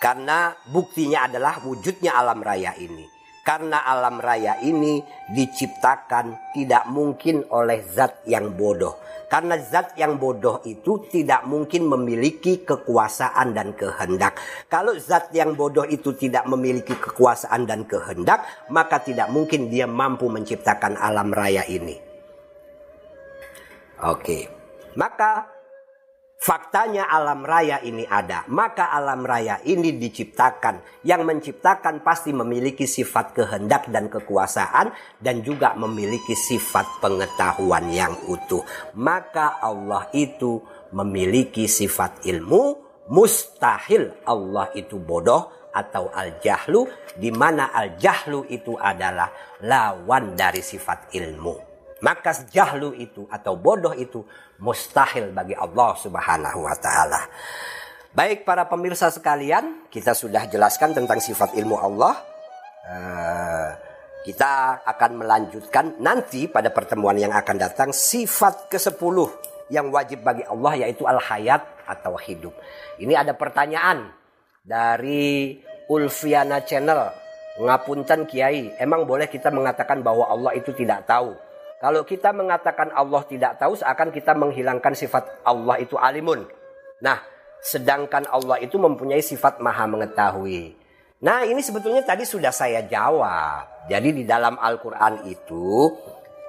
karena 0.01 0.57
buktinya 0.73 1.29
adalah 1.29 1.61
wujudnya 1.61 2.17
alam 2.17 2.41
raya 2.41 2.73
ini. 2.81 3.05
Karena 3.51 3.83
alam 3.83 4.23
raya 4.23 4.63
ini 4.63 5.03
diciptakan 5.27 6.55
tidak 6.55 6.87
mungkin 6.87 7.43
oleh 7.51 7.83
zat 7.83 8.23
yang 8.23 8.55
bodoh. 8.55 9.03
Karena 9.27 9.59
zat 9.59 9.99
yang 9.99 10.23
bodoh 10.23 10.63
itu 10.63 11.03
tidak 11.11 11.51
mungkin 11.51 11.91
memiliki 11.91 12.63
kekuasaan 12.63 13.51
dan 13.51 13.75
kehendak. 13.75 14.39
Kalau 14.71 14.95
zat 15.03 15.35
yang 15.35 15.59
bodoh 15.59 15.83
itu 15.83 16.15
tidak 16.15 16.47
memiliki 16.47 16.95
kekuasaan 16.95 17.67
dan 17.67 17.91
kehendak, 17.91 18.71
maka 18.71 19.03
tidak 19.03 19.27
mungkin 19.35 19.67
dia 19.67 19.91
mampu 19.91 20.31
menciptakan 20.31 20.95
alam 20.95 21.35
raya 21.35 21.67
ini. 21.67 21.99
Oke. 24.07 24.47
Maka 24.95 25.60
Faktanya 26.41 27.05
alam 27.05 27.45
raya 27.45 27.84
ini 27.84 28.09
ada, 28.09 28.49
maka 28.49 28.88
alam 28.88 29.28
raya 29.28 29.61
ini 29.61 29.93
diciptakan. 30.01 31.05
Yang 31.05 31.22
menciptakan 31.28 32.01
pasti 32.01 32.32
memiliki 32.32 32.88
sifat 32.88 33.36
kehendak 33.36 33.93
dan 33.93 34.09
kekuasaan 34.09 34.88
dan 35.20 35.45
juga 35.45 35.76
memiliki 35.76 36.32
sifat 36.32 37.05
pengetahuan 37.05 37.93
yang 37.93 38.16
utuh. 38.24 38.64
Maka 38.97 39.61
Allah 39.61 40.09
itu 40.16 40.64
memiliki 40.97 41.68
sifat 41.68 42.24
ilmu, 42.24 42.88
mustahil 43.12 44.24
Allah 44.24 44.72
itu 44.72 44.97
bodoh 44.97 45.68
atau 45.76 46.09
al-jahlu 46.09 46.88
di 47.20 47.28
mana 47.36 47.68
al-jahlu 47.68 48.49
itu 48.49 48.80
adalah 48.80 49.28
lawan 49.61 50.41
dari 50.41 50.64
sifat 50.64 51.12
ilmu. 51.12 51.70
Maka 52.01 52.33
jahlu 52.49 52.97
itu 52.97 53.29
atau 53.29 53.61
bodoh 53.61 53.93
itu 53.93 54.25
mustahil 54.61 55.33
bagi 55.37 55.53
Allah 55.53 55.93
Subhanahu 55.97 56.65
wa 56.65 56.77
taala. 56.81 57.29
Baik 58.11 58.43
para 58.43 58.67
pemirsa 58.67 59.13
sekalian, 59.13 59.87
kita 59.87 60.17
sudah 60.17 60.49
jelaskan 60.51 60.97
tentang 60.97 61.23
sifat 61.23 61.55
ilmu 61.55 61.77
Allah. 61.79 62.15
Uh, 62.91 63.71
kita 64.27 64.83
akan 64.85 65.25
melanjutkan 65.25 65.97
nanti 66.03 66.51
pada 66.51 66.69
pertemuan 66.75 67.17
yang 67.17 67.33
akan 67.33 67.57
datang 67.57 67.91
sifat 67.95 68.69
ke-10 68.69 69.17
yang 69.71 69.89
wajib 69.95 70.21
bagi 70.27 70.45
Allah 70.45 70.85
yaitu 70.85 71.07
al-hayat 71.07 71.63
atau 71.87 72.19
hidup. 72.19 72.53
Ini 72.99 73.17
ada 73.17 73.33
pertanyaan 73.33 74.11
dari 74.61 75.57
Ulfiana 75.89 76.61
Channel. 76.67 77.17
Ngapunten 77.61 78.25
Kiai, 78.25 78.73
emang 78.81 79.05
boleh 79.05 79.29
kita 79.31 79.53
mengatakan 79.53 80.01
bahwa 80.01 80.29
Allah 80.29 80.57
itu 80.57 80.73
tidak 80.73 81.05
tahu? 81.07 81.33
Kalau 81.81 82.05
kita 82.05 82.37
mengatakan 82.37 82.93
Allah 82.93 83.24
tidak 83.24 83.57
tahu 83.57 83.72
seakan 83.72 84.12
kita 84.12 84.37
menghilangkan 84.37 84.93
sifat 84.93 85.41
Allah 85.49 85.81
itu 85.81 85.97
alimun. 85.97 86.45
Nah, 87.01 87.24
sedangkan 87.64 88.28
Allah 88.28 88.61
itu 88.61 88.76
mempunyai 88.76 89.24
sifat 89.24 89.64
maha 89.64 89.89
mengetahui. 89.89 90.76
Nah, 91.24 91.49
ini 91.49 91.64
sebetulnya 91.64 92.05
tadi 92.05 92.28
sudah 92.28 92.53
saya 92.53 92.85
jawab. 92.85 93.89
Jadi 93.89 94.12
di 94.12 94.24
dalam 94.28 94.61
Al-Qur'an 94.61 95.24
itu 95.24 95.89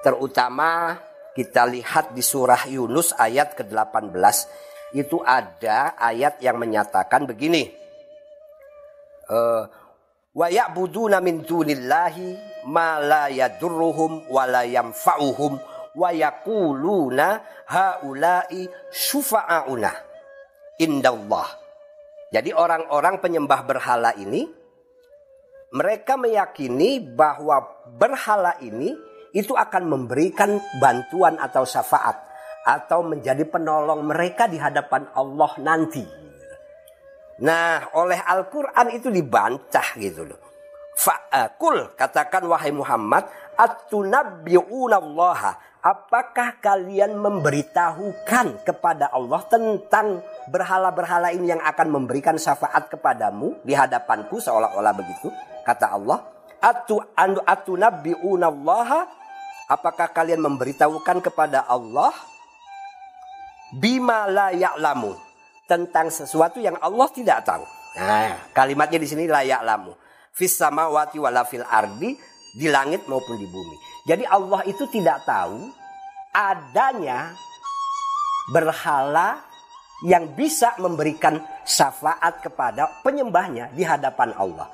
terutama 0.04 1.00
kita 1.32 1.64
lihat 1.64 2.12
di 2.12 2.20
surah 2.20 2.68
Yunus 2.68 3.16
ayat 3.16 3.56
ke-18 3.56 4.12
itu 4.92 5.16
ada 5.24 5.96
ayat 5.96 6.44
yang 6.44 6.60
menyatakan 6.60 7.24
begini. 7.24 7.72
Uh, 9.32 9.64
wa 10.32 10.48
ya'buduna 10.48 11.20
min 11.20 11.44
dunillahi 11.44 12.64
ma 12.72 12.96
la 13.00 13.28
yadurruhum 13.28 14.32
wa 14.32 14.42
la 14.48 14.64
yanfa'uhum 14.64 15.52
wa 15.92 16.08
yaquluna 16.08 17.44
haula'i 17.68 18.64
syufa'auna 18.88 19.92
indallah. 20.80 21.48
Jadi 22.32 22.48
orang-orang 22.56 23.20
penyembah 23.20 23.60
berhala 23.68 24.16
ini 24.16 24.48
mereka 25.72 26.16
meyakini 26.16 27.00
bahwa 27.00 27.84
berhala 27.96 28.56
ini 28.64 28.92
itu 29.32 29.56
akan 29.56 29.88
memberikan 29.88 30.60
bantuan 30.80 31.40
atau 31.40 31.64
syafaat 31.64 32.16
atau 32.62 33.04
menjadi 33.04 33.44
penolong 33.48 34.04
mereka 34.04 34.48
di 34.48 34.60
hadapan 34.60 35.08
Allah 35.12 35.52
nanti. 35.60 36.21
Nah, 37.42 37.90
oleh 37.98 38.22
Al-Quran 38.22 38.94
itu 38.94 39.10
dibantah 39.10 39.98
gitu 39.98 40.30
loh. 40.30 40.38
Fa'akul, 40.94 41.98
katakan 41.98 42.46
wahai 42.46 42.70
Muhammad, 42.70 43.26
atunabbi'unallaha. 43.58 45.74
Apakah 45.82 46.62
kalian 46.62 47.18
memberitahukan 47.18 48.62
kepada 48.62 49.10
Allah 49.10 49.42
tentang 49.50 50.22
berhala-berhala 50.46 51.34
ini 51.34 51.50
yang 51.50 51.58
akan 51.58 51.90
memberikan 51.90 52.38
syafaat 52.38 52.86
kepadamu 52.86 53.58
di 53.66 53.74
hadapanku 53.74 54.38
seolah-olah 54.38 54.94
begitu? 54.94 55.26
Kata 55.66 55.98
Allah, 55.98 56.22
atu 56.62 57.02
anu 57.18 57.42
atunabbi'unallaha. 57.42 59.10
Apakah 59.66 60.14
kalian 60.14 60.46
memberitahukan 60.46 61.18
kepada 61.18 61.66
Allah 61.66 62.14
bima 63.74 64.30
la 64.30 64.54
tentang 65.66 66.10
sesuatu 66.12 66.58
yang 66.58 66.76
Allah 66.80 67.08
tidak 67.12 67.44
tahu. 67.46 67.64
Nah, 67.98 68.52
kalimatnya 68.56 68.98
di 68.98 69.08
sini 69.08 69.28
layak 69.28 69.62
lamu. 69.62 69.92
Fis 70.32 70.56
samawati 70.56 71.20
wala 71.20 71.44
fil 71.44 71.64
ardi 71.64 72.16
di 72.56 72.66
langit 72.68 73.04
maupun 73.08 73.36
di 73.36 73.48
bumi. 73.48 73.76
Jadi 74.08 74.24
Allah 74.24 74.64
itu 74.64 74.84
tidak 74.88 75.22
tahu 75.28 75.70
adanya 76.32 77.36
berhala 78.50 79.44
yang 80.02 80.34
bisa 80.34 80.74
memberikan 80.82 81.38
syafaat 81.62 82.42
kepada 82.42 82.90
penyembahnya 83.06 83.70
di 83.70 83.86
hadapan 83.86 84.34
Allah. 84.34 84.66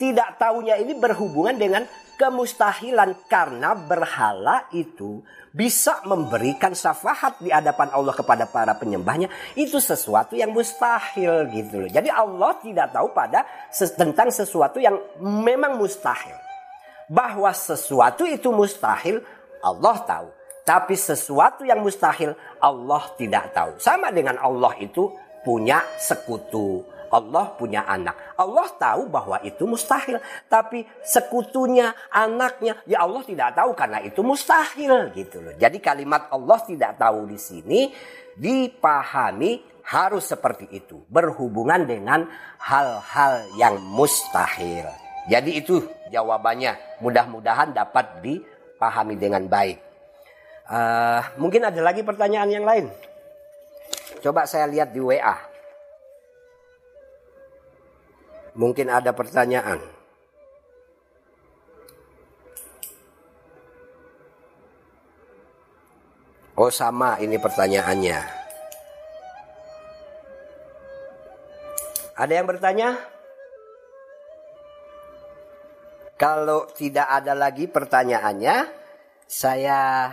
Tidak 0.00 0.40
tahunya 0.40 0.80
ini 0.80 0.96
berhubungan 0.96 1.54
dengan 1.60 1.84
kemustahilan 2.16 3.26
karena 3.26 3.74
berhala 3.74 4.68
itu 4.72 5.20
bisa 5.52 6.00
memberikan 6.08 6.72
syafaat 6.72 7.36
di 7.44 7.52
hadapan 7.52 7.92
Allah 7.92 8.16
kepada 8.16 8.48
para 8.48 8.72
penyembahnya 8.72 9.28
itu 9.52 9.76
sesuatu 9.76 10.32
yang 10.32 10.48
mustahil 10.50 11.44
gitu 11.52 11.84
loh. 11.84 11.90
Jadi 11.92 12.08
Allah 12.08 12.56
tidak 12.64 12.88
tahu 12.96 13.12
pada 13.12 13.44
tentang 13.96 14.32
sesuatu 14.32 14.80
yang 14.80 14.96
memang 15.20 15.76
mustahil. 15.76 16.34
Bahwa 17.12 17.52
sesuatu 17.52 18.24
itu 18.24 18.48
mustahil 18.48 19.20
Allah 19.60 19.96
tahu. 20.08 20.28
Tapi 20.64 20.96
sesuatu 20.96 21.68
yang 21.68 21.84
mustahil 21.84 22.32
Allah 22.56 23.02
tidak 23.20 23.52
tahu. 23.52 23.76
Sama 23.76 24.08
dengan 24.08 24.40
Allah 24.40 24.72
itu 24.80 25.12
punya 25.44 25.84
sekutu. 26.00 26.80
Allah 27.12 27.52
punya 27.60 27.84
anak. 27.84 28.16
Allah 28.40 28.72
tahu 28.80 29.12
bahwa 29.12 29.36
itu 29.44 29.68
mustahil. 29.68 30.16
Tapi 30.48 30.88
sekutunya, 31.04 31.92
anaknya, 32.08 32.80
ya 32.88 33.04
Allah 33.04 33.20
tidak 33.20 33.52
tahu 33.52 33.76
karena 33.76 34.00
itu 34.00 34.24
mustahil 34.24 35.12
gitu 35.12 35.44
loh. 35.44 35.52
Jadi 35.60 35.76
kalimat 35.84 36.32
Allah 36.32 36.58
tidak 36.64 36.96
tahu 36.96 37.28
di 37.28 37.36
sini 37.36 37.92
dipahami 38.32 39.84
harus 39.84 40.24
seperti 40.24 40.72
itu. 40.72 41.04
Berhubungan 41.12 41.84
dengan 41.84 42.24
hal-hal 42.56 43.44
yang 43.60 43.76
mustahil. 43.76 44.88
Jadi 45.28 45.60
itu 45.60 45.84
jawabannya. 46.08 47.04
Mudah-mudahan 47.04 47.76
dapat 47.76 48.24
dipahami 48.24 49.20
dengan 49.20 49.44
baik. 49.46 49.78
Uh, 50.72 51.20
mungkin 51.36 51.68
ada 51.68 51.78
lagi 51.84 52.00
pertanyaan 52.00 52.48
yang 52.48 52.64
lain. 52.64 52.88
Coba 54.24 54.48
saya 54.48 54.64
lihat 54.70 54.94
di 54.94 55.02
WA. 55.02 55.51
Mungkin 58.52 58.92
ada 58.92 59.16
pertanyaan. 59.16 59.80
Oh 66.52 66.68
sama 66.68 67.16
ini 67.16 67.40
pertanyaannya. 67.40 68.20
Ada 72.12 72.32
yang 72.38 72.46
bertanya? 72.46 72.92
Kalau 76.20 76.68
tidak 76.76 77.08
ada 77.08 77.34
lagi 77.34 77.66
pertanyaannya, 77.66 78.68
saya 79.26 80.12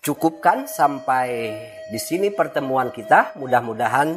cukupkan 0.00 0.70
sampai 0.70 1.52
di 1.90 2.00
sini 2.00 2.30
pertemuan 2.32 2.94
kita. 2.94 3.36
Mudah-mudahan 3.36 4.16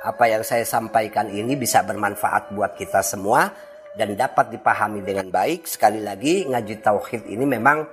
apa 0.00 0.24
yang 0.32 0.40
saya 0.40 0.64
sampaikan 0.64 1.28
ini 1.28 1.60
bisa 1.60 1.84
bermanfaat 1.84 2.56
buat 2.56 2.72
kita 2.72 3.04
semua 3.04 3.52
dan 3.92 4.16
dapat 4.16 4.48
dipahami 4.48 5.04
dengan 5.04 5.28
baik. 5.28 5.68
Sekali 5.68 6.00
lagi 6.00 6.48
ngaji 6.48 6.74
tauhid 6.80 7.28
ini 7.28 7.44
memang 7.44 7.84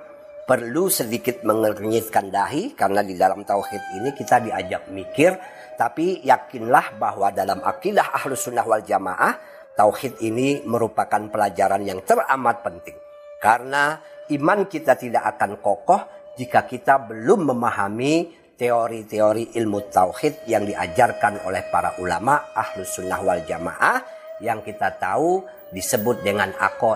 perlu 0.48 0.88
sedikit 0.88 1.44
mengernyitkan 1.44 2.32
dahi 2.32 2.72
karena 2.72 3.04
di 3.04 3.12
dalam 3.12 3.44
tauhid 3.44 4.00
ini 4.00 4.16
kita 4.16 4.40
diajak 4.40 4.88
mikir 4.88 5.36
tapi 5.76 6.24
yakinlah 6.24 6.96
bahwa 6.96 7.28
dalam 7.28 7.60
akidah 7.60 8.16
ahlus 8.16 8.48
sunnah 8.48 8.64
wal 8.64 8.80
jamaah 8.80 9.36
tauhid 9.76 10.16
ini 10.24 10.64
merupakan 10.64 11.20
pelajaran 11.28 11.84
yang 11.84 12.00
teramat 12.00 12.64
penting 12.64 12.96
karena 13.44 14.00
iman 14.32 14.64
kita 14.64 14.96
tidak 14.96 15.36
akan 15.36 15.60
kokoh 15.60 16.00
jika 16.40 16.64
kita 16.64 16.96
belum 16.96 17.52
memahami 17.52 18.37
teori-teori 18.58 19.54
ilmu 19.54 19.88
tauhid 19.88 20.50
yang 20.50 20.66
diajarkan 20.66 21.46
oleh 21.46 21.62
para 21.70 21.94
ulama 22.02 22.50
ahlus 22.52 22.98
sunnah 22.98 23.22
wal 23.22 23.38
jamaah 23.46 24.02
yang 24.42 24.60
kita 24.66 24.98
tahu 24.98 25.46
disebut 25.70 26.26
dengan 26.26 26.50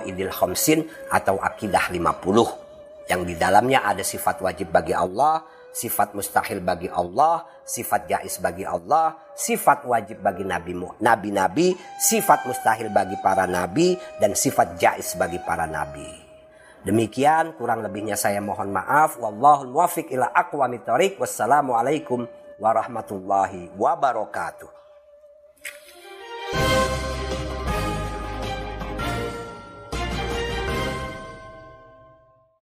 idil 0.05 0.35
khamsin 0.35 0.83
atau 1.15 1.39
akidah 1.39 1.89
50 1.95 2.63
yang 3.11 3.27
di 3.27 3.35
dalamnya 3.35 3.83
ada 3.83 4.01
sifat 4.01 4.41
wajib 4.41 4.71
bagi 4.71 4.95
Allah, 4.95 5.43
sifat 5.75 6.15
mustahil 6.15 6.63
bagi 6.63 6.87
Allah, 6.87 7.45
sifat 7.67 8.07
jais 8.07 8.39
bagi 8.39 8.63
Allah, 8.63 9.19
sifat 9.35 9.85
wajib 9.85 10.23
bagi 10.23 10.47
nabi 10.47 10.73
nabi-nabi, 11.03 11.75
sifat 11.99 12.47
mustahil 12.47 12.89
bagi 12.95 13.19
para 13.19 13.45
nabi 13.45 13.99
dan 14.23 14.39
sifat 14.39 14.79
jais 14.79 15.19
bagi 15.19 15.43
para 15.43 15.67
nabi. 15.67 16.22
Demikian 16.83 17.55
kurang 17.55 17.87
lebihnya 17.87 18.19
saya 18.19 18.43
mohon 18.43 18.75
maaf. 18.75 19.15
Wallahul 19.23 19.71
muwafiq 19.71 20.11
ila 20.11 20.35
aqwamit 20.35 20.83
thoriq. 20.83 21.15
Wassalamualaikum 21.23 22.27
warahmatullahi 22.59 23.71
wabarakatuh. 23.79 24.82